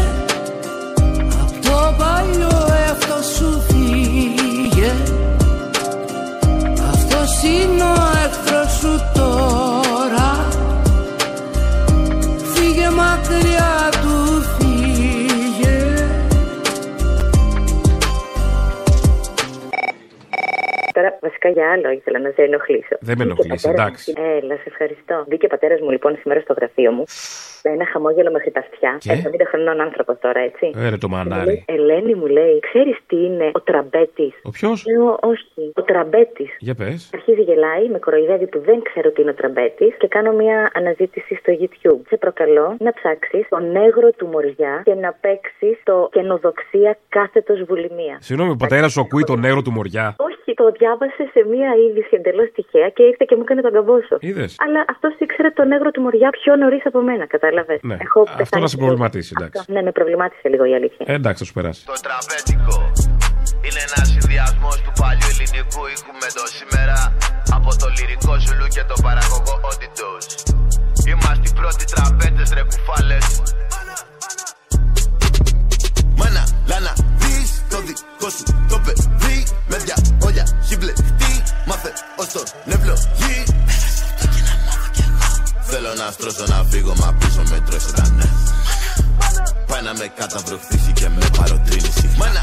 από 1.41 1.69
το 1.69 1.95
παλιό 1.99 2.50
είναι 7.45 7.83
ο 7.83 8.03
εχθρός 8.25 8.73
σου 8.73 8.95
τώρα 9.15 10.29
Φύγε 12.55 12.89
μακριά 12.91 13.75
του 14.03 14.43
φύγε 14.43 15.79
Τώρα, 20.93 21.19
βασικά 21.21 21.49
για 21.49 21.71
άλλο 21.73 21.91
ήθελα 21.91 22.19
να 22.19 22.31
σε 22.35 22.43
ενοχλήσω. 22.43 22.97
Δεν 23.01 23.17
με 23.19 23.25
Μπήκε 23.25 23.43
ενοχλείς, 23.43 23.63
πατέρας 23.63 23.87
εντάξει. 23.87 24.13
μου- 24.17 24.25
Έλα, 24.43 24.55
σε 24.55 24.63
ευχαριστώ. 24.67 25.25
Μπήκε 25.29 25.47
ο 25.47 25.49
πατέρας 25.49 25.81
μου 25.81 25.91
λοιπόν 25.91 26.17
σήμερα 26.21 26.41
στο 26.41 26.53
γραφείο 26.59 26.93
μου. 26.93 27.05
Με 27.65 27.71
ένα 27.71 27.87
χαμόγελο 27.93 28.31
μέχρι 28.31 28.51
τα 28.51 28.61
αυτιά. 28.61 28.97
Και; 28.99 29.13
70 29.13 29.45
χρονών 29.51 29.81
άνθρωπος 29.81 30.17
τώρα, 30.21 30.41
έτσι. 30.41 30.67
Ε, 30.77 30.89
ρε 30.89 30.97
το 30.97 31.09
Και 31.09 31.15
μου 31.15 31.17
μανάρι. 31.17 31.45
λέει, 31.47 31.65
Ελένη 31.67 32.15
μου 32.15 32.27
λέει, 32.27 32.59
ξέρεις 32.61 32.97
τι 33.07 33.17
είναι 33.17 33.51
ο 33.55 33.61
τραμπέτης; 33.61 34.33
Ο 34.43 34.51
ποιος; 34.51 34.85
Λέω, 34.87 35.19
όχι. 35.23 35.73
Ο 35.75 35.83
τραμπέτης. 35.83 36.51
Για 36.59 36.75
πες. 36.75 37.11
Αρχίζει 37.15 37.43
γελάει, 37.43 37.89
με 37.89 37.99
κοροϊδεύει 37.99 38.47
που 38.47 38.59
δεν 38.69 38.83
ξέρω 38.83 39.11
τι 39.11 39.21
είναι 39.23 39.31
ο 39.31 39.35
τραμπέτης 39.35 39.97
και 39.99 40.09
κάνω 40.09 40.33
μια 40.33 40.71
αναζήτηση 40.75 41.35
στο 41.35 41.53
YouTube. 41.61 42.01
Σε 42.09 42.17
προκαλώ 42.17 42.77
να 42.79 42.93
ψάξεις 42.93 43.49
τον 43.49 43.71
νεύρο 43.71 44.11
του 44.19 44.27
Μοριά 44.27 44.83
και 44.85 44.95
να 44.95 45.11
παίξεις 45.21 45.77
το 45.83 46.09
καινοδοξία 46.13 46.99
κάθετος 47.09 47.63
βουλημία. 47.69 48.17
Συγγνώμη, 48.21 48.51
ο 48.51 48.57
πατέρας 48.57 48.93
σου 48.93 49.01
ακούει 49.01 49.25
τον 49.25 49.39
νερό 49.41 49.63
του 49.63 49.71
μοριά; 49.71 50.15
Όχι, 50.19 50.55
το 50.55 50.71
διάβασε 50.79 51.23
σε 51.33 51.41
μία 51.53 51.71
είδηση 51.83 52.09
εντελώς 52.11 52.49
τυχαία 52.55 52.89
και 52.89 53.03
ήρθε 53.03 53.25
και 53.29 53.37
μου 53.37 53.43
έκανε 53.47 53.61
τον 53.61 53.73
καμπόσο. 53.73 54.17
Είδες; 54.21 54.57
Αλλά 54.65 54.85
αυτός 54.89 55.13
ήξερε 55.19 55.51
τον 55.51 55.69
νεύρο 55.69 55.91
του 55.91 56.01
Μοριά 56.01 56.31
πιο 56.31 56.57
νωρίς 56.57 56.87
από 56.87 57.01
μένα, 57.01 57.27
κατάλαβες; 57.27 57.50
Ναι. 57.81 57.97
Αυτό 58.41 58.59
να 58.59 58.67
σε 58.67 58.77
προβληματίσει, 58.77 59.33
εντάξει. 59.37 59.73
Ναι, 59.73 59.83
με 59.83 59.93
προβλημάτισε 59.93 60.49
λίγο 60.49 60.65
η 60.65 60.75
αλήθεια. 60.75 61.05
Ε, 61.09 61.15
εντάξει, 61.15 61.39
θα 61.39 61.45
σου 61.49 61.53
περάσει. 61.53 61.85
Είναι 63.67 63.83
ένας 63.89 64.07
συνδυασμός 64.13 64.77
του 64.85 64.93
παλιού 65.01 65.29
ελληνικού 65.35 65.83
ήχου 65.95 66.13
με 66.23 66.29
το 66.39 66.45
σήμερα 66.59 66.99
από 67.57 67.71
το 67.81 67.87
λυρικό 67.99 68.33
ζουλού 68.45 68.67
και 68.77 68.85
το 68.91 68.97
παραγωγό 69.07 69.55
Oditos. 69.71 70.25
Είμαστε 71.11 71.45
οι 71.49 71.53
πρώτοι 71.59 71.85
τραπέζε 71.93 72.55
ρε 72.55 72.63
κουφάλες 72.71 73.27
Μάνα, 76.19 76.45
λάνα, 76.71 76.93
δεις 77.21 77.51
το 77.71 77.79
δικό 77.87 78.29
σου 78.37 78.45
το 78.71 78.77
παιδί 78.85 79.39
Με 79.71 79.77
δια 79.85 79.97
όλια 80.27 80.45
έχει 80.63 80.77
μπλεχτεί 80.77 81.33
Μάθε 81.69 81.93
ως 82.21 82.29
το 82.33 82.43
νευλογή 82.65 83.37
Θέλω 85.83 85.95
να 86.05 86.11
στρώσω 86.17 86.45
να 86.55 86.59
φύγω 86.71 86.95
μα 87.03 87.09
πίσω 87.21 87.43
με 87.51 87.59
τρώσε 87.67 87.91
τα 87.99 88.05
ναι 88.17 88.29
Πάει 89.69 89.83
να 89.89 89.93
με 90.01 90.07
καταβροχθήσει 90.21 90.91
και 90.99 91.07
με 91.17 91.27
παροτρύνει 91.39 91.91
Μάνα 92.21 92.43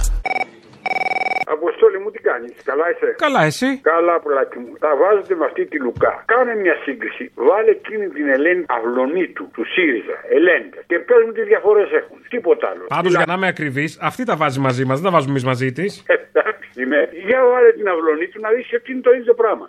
Αποστόλη 1.55 1.97
μου 2.03 2.09
τι 2.13 2.19
κάνεις, 2.29 2.53
καλά 2.69 2.85
είσαι; 2.91 3.09
Καλά, 3.25 3.41
εσύ; 3.49 3.69
Καλά, 3.91 4.15
πουλάκι 4.23 4.57
μου. 4.63 4.71
Τα 4.85 4.91
βάζετε 5.01 5.33
με 5.39 5.45
αυτή 5.49 5.63
τη 5.71 5.77
Λουκά. 5.85 6.13
Κάνε 6.33 6.53
μια 6.63 6.75
σύγκριση. 6.85 7.23
Βάλε 7.47 7.71
εκείνη 7.79 8.07
την 8.15 8.25
Ελένη 8.35 8.63
Αυλονίτου 8.75 9.43
του 9.55 9.63
ΣΥΡΙΖΑ. 9.73 10.17
Ελένη. 10.37 10.69
Και 10.89 10.97
πες 11.07 11.21
μου 11.25 11.31
τι 11.37 11.43
διαφορές 11.51 11.89
έχουν. 11.99 12.17
Τίποτα 12.33 12.65
άλλο. 12.71 12.83
Πάντως, 12.95 13.11
για 13.19 13.27
να 13.31 13.33
είμαι 13.37 13.47
ακριβής, 13.47 13.91
αυτή 14.09 14.23
τα 14.29 14.35
βάζει 14.41 14.59
μαζί 14.67 14.83
μας, 14.87 14.95
δεν 14.99 15.05
τα 15.07 15.11
βάζουμε 15.15 15.31
εμείς 15.35 15.45
μαζί 15.51 15.69
της. 15.77 15.91
Εντάξει, 16.13 16.79
ναι. 16.91 17.01
Για 17.27 17.39
βάλε 17.51 17.71
την 17.79 17.87
Αυλονίτου 17.93 18.39
να 18.45 18.49
δεις 18.55 18.67
ότι 18.77 18.91
είναι 18.91 19.01
το 19.07 19.11
ίδιο 19.19 19.33
πράγμα. 19.41 19.65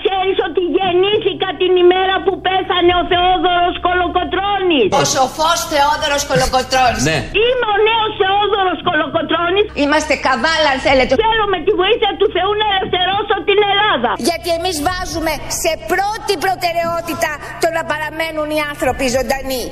Ξέρεις 0.00 0.36
ότι 0.48 0.62
γεννήθηκα 0.76 1.48
την 1.60 1.72
ημέρα 1.84 2.14
που 2.24 2.32
πέθανε 2.46 2.92
ο 3.00 3.02
Θεόδωρος 3.12 3.74
Κολοκοτρώνης. 3.86 4.88
Ο 5.00 5.02
σοφός 5.14 5.58
Θεόδωρος 5.72 6.22
Κολοκοτρώνης. 6.30 7.02
Ναι. 7.10 7.18
Είμαι 7.44 7.66
ο 7.74 7.78
νέος 7.88 8.12
Θεόδωρος 8.20 8.78
Κολοκοτρώνης. 8.88 9.66
Είμαστε 9.84 10.14
καβάλα 10.26 10.68
αν 10.74 10.80
θέλετε. 10.86 11.12
Θέλω 11.26 11.46
με 11.54 11.60
τη 11.66 11.72
βοήθεια 11.82 12.10
του 12.20 12.26
Θεού 12.34 12.52
να 12.60 12.66
ελευθερώσω 12.72 13.36
την 13.48 13.58
Ελλάδα. 13.70 14.10
Γιατί 14.28 14.48
εμείς 14.58 14.76
βάζουμε 14.88 15.32
σε 15.62 15.72
πρώτη 15.92 16.34
προτεραιότητα 16.44 17.30
το 17.62 17.68
να 17.76 17.82
παραμένουν 17.90 18.48
οι 18.54 18.60
άνθρωποι 18.70 19.04
ζωντανοί. 19.16 19.64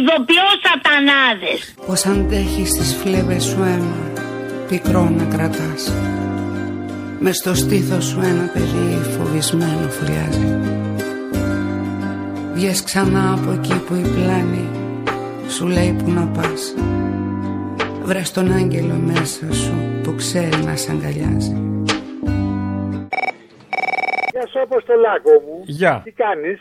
Σας 0.00 0.08
προειδοποιώ 0.08 0.48
σατανάδες. 0.64 1.74
Πως 1.86 2.06
αντέχεις 2.06 2.70
τις 2.70 2.94
φλέβες 2.94 3.44
σου 3.44 3.62
αίμα 3.62 3.96
Πικρό 4.68 5.08
να 5.16 5.24
κρατάς. 5.24 5.92
Μες 7.20 7.36
στο 7.36 7.54
στήθος 7.54 8.04
σου 8.04 8.20
ένα 8.22 8.50
παιδί 8.52 9.16
φοβισμένο 9.18 9.88
φωλιάζει 9.88 10.58
Βγες 12.54 12.82
ξανά 12.82 13.32
από 13.32 13.52
εκεί 13.52 13.74
που 13.74 13.94
η 13.94 14.00
πλάνη 14.00 14.68
Σου 15.48 15.66
λέει 15.66 15.96
που 15.98 16.10
να 16.10 16.26
πας. 16.26 16.74
Βρες 18.02 18.30
τον 18.30 18.52
άγγελο 18.52 19.00
μέσα 19.04 19.52
σου 19.52 19.74
που 20.02 20.14
ξέρει 20.14 20.64
να 20.64 20.76
σ' 20.76 20.88
αγκαλιάζει. 20.88 21.30
Γεια 21.30 21.38
σου, 21.40 21.79
Αποστολάκο 24.68 25.32
μου. 25.44 25.56
Γεια. 25.80 25.94
Τι 26.06 26.12
κάνεις; 26.24 26.58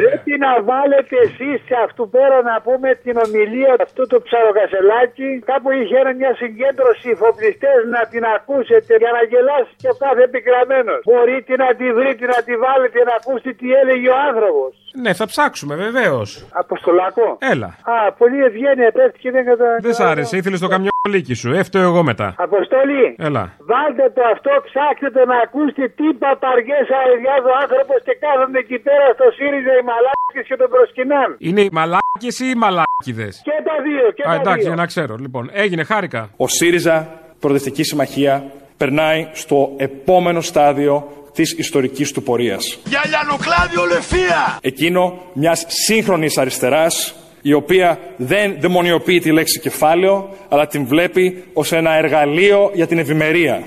Πρέπει 0.00 0.32
να 0.44 0.52
βάλετε 0.70 1.16
εσείς 1.26 1.56
σε 1.68 1.76
αυτού 1.86 2.02
πέρα 2.14 2.36
να 2.50 2.54
πούμε 2.66 2.88
την 3.04 3.14
ομιλία 3.24 3.74
αυτού 3.86 4.02
του 4.10 4.18
ψαροκασελάκι. 4.26 5.28
Κάπου 5.50 5.68
είχε 5.78 5.96
ένα 6.02 6.12
μια 6.20 6.32
συγκέντρωση 6.42 7.06
υφοπλιστέ 7.14 7.72
να 7.94 8.00
την 8.12 8.22
ακούσετε 8.36 8.92
για 9.02 9.10
να 9.16 9.20
γελάσεις 9.30 9.74
και 9.82 9.88
ο 9.94 9.96
κάθε 10.04 10.22
επικραμένο. 10.28 10.92
Μπορείτε 11.08 11.52
να 11.64 11.68
τη 11.78 11.86
βρείτε, 11.96 12.24
να 12.34 12.40
τη 12.46 12.54
βάλετε 12.64 12.98
να 13.08 13.14
ακούσετε 13.20 13.50
τι 13.60 13.66
έλεγε 13.80 14.08
ο 14.14 14.18
άνθρωπος. 14.28 14.70
Ναι, 15.02 15.12
θα 15.20 15.26
ψάξουμε, 15.32 15.74
βεβαίως. 15.86 16.28
Αποστολάκο. 16.52 17.26
Έλα. 17.52 17.66
Α, 17.66 18.12
πολύ 18.20 18.38
ευγένεια 18.48 18.90
πέφτει 18.92 19.18
και 19.18 19.30
δεν 19.30 19.44
κατα... 19.44 19.78
Δεν 19.80 19.94
σ' 19.94 20.00
άρεσε, 20.00 20.36
ήθελες 20.36 20.60
το 20.60 20.68
καμιόλικι 21.06 21.34
σου. 21.34 21.50
Έφταιο 21.62 21.82
εγώ 21.90 22.02
μετά. 22.10 22.28
Αποστολή. 22.48 23.04
Έλα. 23.28 23.44
Βάλτε 23.70 24.04
το 24.16 24.22
αυτό, 24.34 24.50
ψάξτε 24.68 25.08
το 25.16 25.22
να 25.32 25.36
ακούσετε 25.46 25.82
τι 25.98 26.06
παπαριές 26.24 26.86
αεριάζει 26.98 27.48
ο 27.52 27.54
άνθρωπος 27.64 27.98
και 28.06 28.14
κάθονται 28.24 28.58
εκεί 28.64 28.78
πέρα 28.86 29.06
στο 29.16 29.26
ΣΥΡΙΖΑ 29.36 29.72
οι 29.78 29.84
μαλάκες 29.90 30.44
και 30.50 30.56
τον 30.62 30.68
προσκυνάν. 30.74 31.28
Είναι 31.48 31.62
οι 31.66 31.70
μαλάκες 31.78 32.34
ή 32.44 32.46
οι 32.52 32.56
μαλάκιδε. 32.64 33.28
Και 33.48 33.56
τα 33.68 33.76
δύο, 33.86 34.04
και 34.16 34.22
Α, 34.28 34.30
τα 34.30 34.34
εντάξει, 34.40 34.60
δύο. 34.64 34.68
για 34.72 34.78
να 34.82 34.86
ξέρω. 34.92 35.14
Λοιπόν, 35.24 35.44
έγινε, 35.64 35.82
χάρηκα. 35.90 36.22
Ο 36.44 36.46
ΣΥΡΙΖΑ, 36.56 36.96
Προοδευτική 37.42 37.82
Συμμαχία, 37.90 38.34
περνάει 38.80 39.20
στο 39.42 39.58
επόμενο 39.88 40.40
στάδιο 40.50 40.94
της 41.36 41.48
ιστορικής 41.64 42.12
του 42.12 42.22
πορείας. 42.22 42.64
Για 42.92 43.02
Λιανοκλάδιο 43.10 43.82
Λεφία! 43.92 44.40
Εκείνο 44.60 45.02
μιας 45.32 45.64
σύγχρονης 45.68 46.38
αριστεράς, 46.38 46.94
η 47.46 47.52
οποία 47.52 47.98
δεν 48.16 48.56
δαιμονιοποιεί 48.60 49.18
τη 49.18 49.32
λέξη 49.32 49.60
κεφάλαιο, 49.60 50.28
αλλά 50.48 50.66
την 50.66 50.86
βλέπει 50.86 51.44
ως 51.52 51.72
ένα 51.72 51.94
εργαλείο 51.94 52.70
για 52.74 52.86
την 52.86 52.98
ευημερία. 52.98 53.62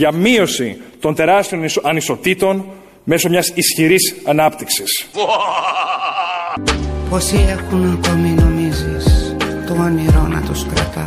για 0.00 0.12
μείωση 0.12 0.80
των 1.00 1.14
τεράστιων 1.14 1.64
ισο- 1.64 1.80
ανισοτήτων 1.84 2.64
μέσω 3.04 3.28
μιας 3.28 3.48
ισχυρής 3.54 4.14
ανάπτυξης. 4.24 4.90
Πόσοι 7.10 7.46
έχουν 7.48 8.00
ακόμη 8.02 8.28
νομίζεις 8.28 9.34
Το 9.66 9.72
όνειρο 9.72 10.26
να 10.28 10.40
τους 10.40 10.66
κρατά 10.74 11.06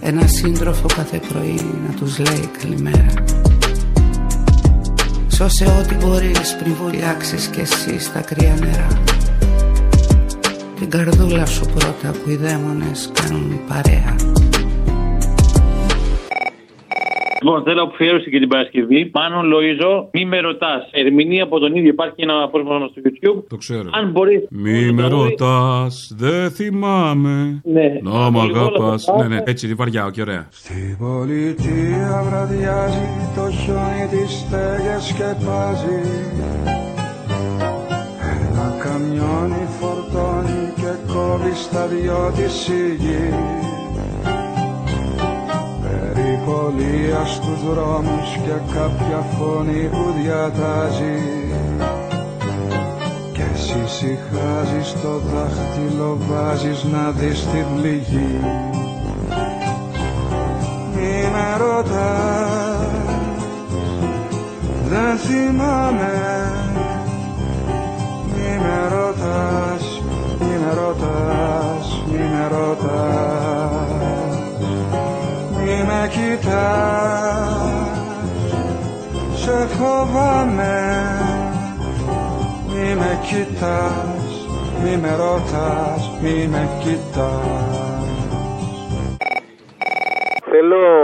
Ένα 0.00 0.26
σύντροφο 0.26 0.86
κάθε 0.96 1.20
πρωί 1.28 1.60
να 1.88 1.94
τους 1.96 2.18
λέει 2.18 2.50
καλημέρα 2.62 3.06
Σώσε 5.38 5.64
ό,τι 5.64 5.94
μπορείς 5.94 6.56
πριν 6.56 6.74
βουλιάξεις 6.74 7.46
κι 7.46 7.60
εσύ 7.60 7.98
στα 7.98 8.20
κρύα 8.20 8.54
νερά. 8.60 9.02
Την 10.78 10.90
καρδούλα 10.90 11.46
σου 11.46 11.66
πρώτα 11.66 12.10
που 12.10 12.30
οι 12.30 12.36
δαίμονες 12.36 13.10
κάνουν 13.12 13.60
παρέα 13.68 14.16
Λοιπόν, 17.42 17.62
θέλω 17.62 17.82
αφιέρωση 17.82 18.30
και 18.30 18.38
την 18.38 18.48
Παρασκευή. 18.48 19.10
Μάνον 19.14 19.46
Λοίζο, 19.46 20.08
μη 20.12 20.24
με 20.24 20.40
ρωτάς. 20.40 20.88
Ερμηνεία 20.90 21.42
από 21.42 21.58
τον 21.58 21.76
ίδιο 21.76 21.88
υπάρχει 21.88 22.22
ένα 22.22 22.42
απόσπασμα 22.42 22.86
στο 22.86 23.00
YouTube. 23.04 23.42
Το 23.48 23.56
ξέρω. 23.56 23.90
Αν 23.92 24.10
μπορεί. 24.10 24.46
Μη 24.50 24.92
με 24.92 25.08
ρωτάς, 25.08 26.14
δεν 26.16 26.50
θυμάμαι. 26.50 27.60
Ναι. 27.64 27.98
Να 28.02 28.30
μ' 28.30 28.44
Λίγο 28.44 28.58
αγαπάς. 28.58 29.08
όλα 29.08 29.26
Ναι, 29.26 29.34
ναι, 29.34 29.42
έτσι, 29.46 29.74
βαριά 29.74 30.10
και 30.12 30.20
ωραία. 30.20 30.46
Στην 30.50 30.96
πολιτεία 30.98 32.24
βραδιάζει 32.28 33.06
το 33.34 33.50
χιόνι 33.50 34.06
τις 34.10 34.32
στέγες 34.38 35.04
σκεπάζει 35.08 36.00
Ένα 38.40 38.76
καμιόνι 38.82 39.66
φορτώνει 39.80 40.72
και 40.76 41.12
κόβει 41.12 41.54
στα 41.54 41.86
δυο 41.86 42.32
της 42.36 42.68
η 42.68 42.94
γη 42.98 43.77
Περιπολία 46.48 47.26
στους 47.26 47.62
δρόμους 47.64 48.36
και 48.44 48.74
κάποια 48.74 49.26
φωνή 49.38 49.88
που 49.90 50.14
διατάζει. 50.22 51.22
Και 53.32 53.42
εσύ 53.54 53.82
συχάζεις 53.86 54.92
το 55.02 55.18
δάχτυλο 55.18 56.18
βάζεις 56.28 56.84
να 56.84 57.10
δεις 57.10 57.40
τη 57.40 57.64
πληγή. 57.74 58.40
Μη 60.94 61.30
με 61.32 61.56
ρωτάς 61.58 62.88
Δεν 64.88 65.16
θυμάμαι. 65.16 66.12
Μη 68.34 68.58
με 68.62 68.96
ρωτάς 68.96 70.02
Μη 70.40 70.58
με 70.64 70.74
ρωτάς 70.74 72.02
Μη 72.06 72.18
με 72.18 72.48
ρωτάς. 72.48 72.88
Μη 72.90 73.67
με 75.88 76.08
κοιτάς. 76.14 77.78
Σε 79.34 79.66
φοβάμαι 79.76 80.76
Μη 82.66 82.94
με 82.94 83.12
κοιτάς. 83.22 84.32
Μη 84.82 84.96
με 84.96 85.16
ρωτάς 85.16 86.10
Μη 86.22 86.48
με 86.50 86.68
κοιτάς. 86.82 87.78
Θέλω 90.50 90.76
από 90.76 90.97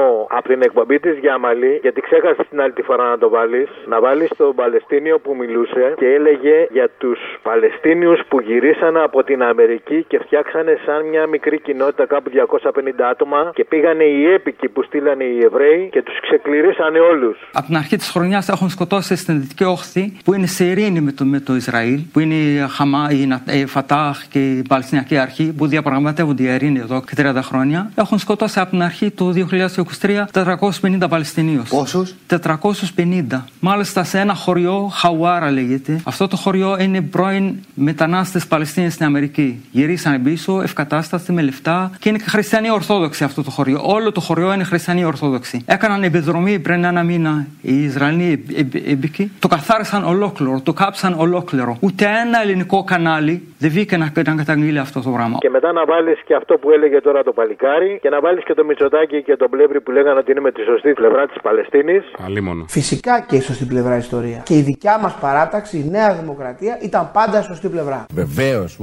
την 0.49 0.63
εκπομπή 0.63 0.99
της 1.01 1.19
Γιάμαλη, 1.19 1.79
γιατί 1.83 2.01
ξέχασες 2.01 2.47
την 2.51 2.61
άλλη 2.61 2.73
τη 2.73 2.83
φορά 2.83 3.05
να 3.09 3.19
το 3.19 3.29
βάλεις, 3.29 3.69
να 3.87 4.01
βάλεις 4.01 4.29
τον 4.37 4.55
Παλαιστίνιο 4.55 5.19
που 5.19 5.35
μιλούσε 5.41 5.95
και 6.01 6.07
έλεγε 6.07 6.57
για 6.71 6.89
τους 6.99 7.19
Παλαιστίνιους 7.43 8.21
που 8.29 8.41
γυρίσανε 8.41 9.01
από 9.09 9.25
την 9.25 9.43
Αμερική 9.43 10.05
και 10.09 10.19
φτιάξανε 10.25 10.79
σαν 10.87 11.09
μια 11.09 11.27
μικρή 11.27 11.61
κοινότητα 11.61 12.07
κάπου 12.07 12.31
250 12.31 13.03
άτομα 13.11 13.51
και 13.55 13.65
πήγανε 13.65 14.05
οι 14.05 14.25
έπικοι 14.33 14.69
που 14.69 14.83
στείλανε 14.83 15.25
οι 15.25 15.39
Εβραίοι 15.45 15.89
και 15.93 16.03
τους 16.03 16.21
ξεκληρίσανε 16.21 16.99
όλους. 17.01 17.37
Από 17.53 17.67
την 17.67 17.77
αρχή 17.77 17.97
της 17.97 18.11
χρονιάς 18.11 18.49
έχουν 18.49 18.69
σκοτώσει 18.69 19.17
στην 19.17 19.41
Δυτική 19.41 19.65
Όχθη 19.65 20.13
που 20.25 20.35
είναι 20.35 20.47
σε 20.47 20.65
ειρήνη 20.65 21.01
με 21.01 21.13
το, 21.13 21.25
με 21.25 21.41
το 21.41 21.55
Ισραήλ, 21.55 22.01
που 22.13 22.21
είναι 22.21 22.35
η 22.35 22.59
Χαμά, 22.77 23.09
η 23.11 23.27
Να- 23.27 23.43
η 23.55 23.67
Φατάχ 23.67 24.27
και 24.29 24.39
η 24.51 24.63
Παλαιστινιακή 24.69 25.17
Αρχή 25.19 25.55
που 25.57 25.67
διαπραγματεύονται 25.67 26.43
η 26.43 26.47
ειρήνη 26.47 26.79
εδώ 26.79 27.03
και 27.07 27.15
30 27.23 27.39
χρόνια. 27.43 27.91
Έχουν 27.97 28.19
σκοτώσει 28.19 28.61
από 28.61 28.71
την 28.71 28.83
αρχή 28.83 29.11
του 29.11 29.33
2023 29.33 30.25
450 30.35 31.09
Παλαιστινίους. 31.09 31.69
Πόσους; 31.69 32.15
450. 32.27 33.45
Μάλιστα 33.61 34.05
σε 34.05 34.19
ένα 34.19 34.35
χωριό, 34.35 34.91
Χαουάρα 34.93 35.51
λέγεται. 35.51 36.01
Αυτό 36.05 36.29
το 36.29 36.37
χωριό 36.37 36.77
είναι 36.81 37.01
πρώην 37.01 37.55
μετανάστες 37.75 38.47
Παλαιστίνοι 38.47 38.91
στην 38.91 39.07
Αμερική. 39.07 39.63
Γυρίσανε 39.71 40.19
πίσω, 40.19 40.63
ευκατάστατοι 40.63 41.33
με 41.33 41.43
λεφτά 41.43 41.91
και 41.99 42.09
είναι 42.09 42.19
χριστιανοί 42.19 42.71
Ορθόδοξοι 42.71 43.25
αυτό 43.25 43.43
το 43.43 43.51
χωριό. 43.51 43.81
Όλο 43.85 44.13
το 44.13 44.21
χωριό 44.21 44.53
είναι 44.53 44.65
χριστιανοί 44.65 45.05
Ορθόδοξοι. 45.05 45.63
Έκαναν 45.65 46.03
επιδρομή 46.03 46.59
πριν 46.59 46.85
ένα 46.85 47.03
μήνα 47.03 47.47
οι 47.61 47.83
Ισραηλοί 47.83 48.45
έμπικοι. 48.87 49.31
Το 49.39 49.49
καθάρισαν 49.49 50.05
ολόκληρο, 50.05 50.61
το 50.61 50.73
κάψαν 50.73 51.15
ολόκληρο. 51.19 51.77
Ούτε 51.81 52.05
ένα 52.05 52.43
ελληνικό 52.43 52.85
κανάλι 52.85 53.43
δεν 53.65 53.73
βγήκε 53.73 53.97
να, 53.97 54.13
να 54.31 54.35
καταγγείλει 54.43 54.79
αυτό 54.79 55.01
το 55.01 55.11
πράγμα. 55.11 55.37
Και 55.45 55.51
μετά 55.57 55.73
να 55.73 55.85
βάλεις 55.85 56.19
και 56.27 56.35
αυτό 56.35 56.55
που 56.61 56.71
έλεγε 56.71 57.01
τώρα 57.01 57.23
το 57.23 57.33
παλικάρι 57.33 57.99
και 58.03 58.09
να 58.09 58.21
βάλεις 58.21 58.45
και 58.45 58.55
το 58.55 58.65
Μητσοτάκι 58.65 59.23
και 59.23 59.37
τον 59.37 59.49
Πλεύρη 59.51 59.81
που 59.81 59.91
λέγανε 59.91 60.19
ότι 60.19 60.31
είναι 60.31 60.41
με 60.41 60.53
τη 60.53 60.63
σωστή 60.71 60.93
πλευρά 60.93 61.27
της 61.27 61.39
Παλαιστίνης. 61.43 62.03
Αλίμονο. 62.27 62.65
Φυσικά 62.69 63.15
και 63.29 63.37
η 63.37 63.41
σωστή 63.41 63.65
πλευρά 63.65 63.97
ιστορία. 63.97 64.41
Και 64.45 64.55
η 64.55 64.63
δικιά 64.71 64.99
μας 65.03 65.15
παράταξη, 65.21 65.77
η 65.79 65.87
Νέα 65.91 66.15
Δημοκρατία, 66.21 66.79
ήταν 66.83 67.11
πάντα 67.13 67.43
σωστή 67.43 67.69
πλευρά. 67.69 68.07
Βεβαίως. 68.15 68.77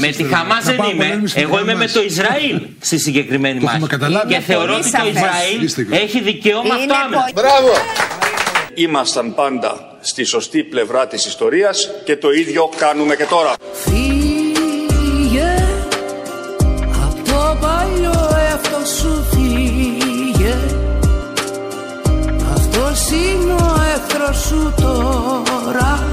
Με 0.00 0.08
τη 0.16 0.22
Χαμάς 0.24 0.64
δεν 0.64 0.78
είμαι. 0.90 1.08
Εγώ 1.34 1.60
είμαι 1.60 1.74
με 1.74 1.86
το 1.86 2.00
Ισραήλ 2.02 2.56
στη 2.80 2.98
συγκεκριμένη 2.98 3.60
μάχη. 3.60 3.86
Και 4.28 4.40
θεωρώ 4.50 4.74
ότι 4.74 4.90
το 4.90 5.06
Ισραήλ 5.12 5.58
έχει 6.02 6.20
δικαίωμα 6.20 6.74
αυτό 6.74 6.94
άμεσα. 7.04 7.30
Μπράβο! 7.34 7.72
ήμασταν 8.76 9.34
πάντα 9.34 9.96
στη 10.00 10.24
σωστή 10.24 10.62
πλευρά 10.62 11.06
της 11.06 11.26
ιστορίας 11.26 11.90
και 12.04 12.16
το 12.16 12.30
ίδιο 12.30 12.70
κάνουμε 12.76 13.16
και 13.16 13.24
τώρα. 13.24 13.54
Εχθρός 24.28 24.46
σου 24.46 24.72
τώρα. 24.76 26.04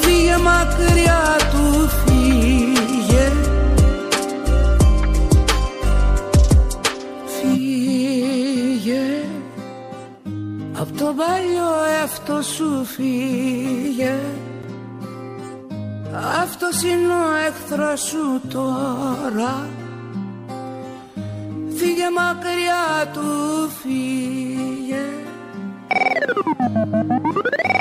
Φύγε 0.00 0.36
μακριά 0.36 1.36
του 1.50 1.88
φύγε. 1.88 3.32
Φύγε. 7.26 9.24
Από 10.80 10.92
το 10.98 11.14
παλιό 11.16 11.84
εαυτό 12.00 12.42
σου 12.42 12.84
φύγε. 12.84 14.18
Αυτός 16.42 16.82
είναι 16.82 17.12
ο 17.12 17.34
εχθρός 17.46 18.00
σου 18.00 18.40
τώρα. 18.52 19.68
Φύγε 21.76 22.10
μακριά 22.10 23.10
του 23.12 23.70
Thank 25.92 27.74
you. 27.74 27.79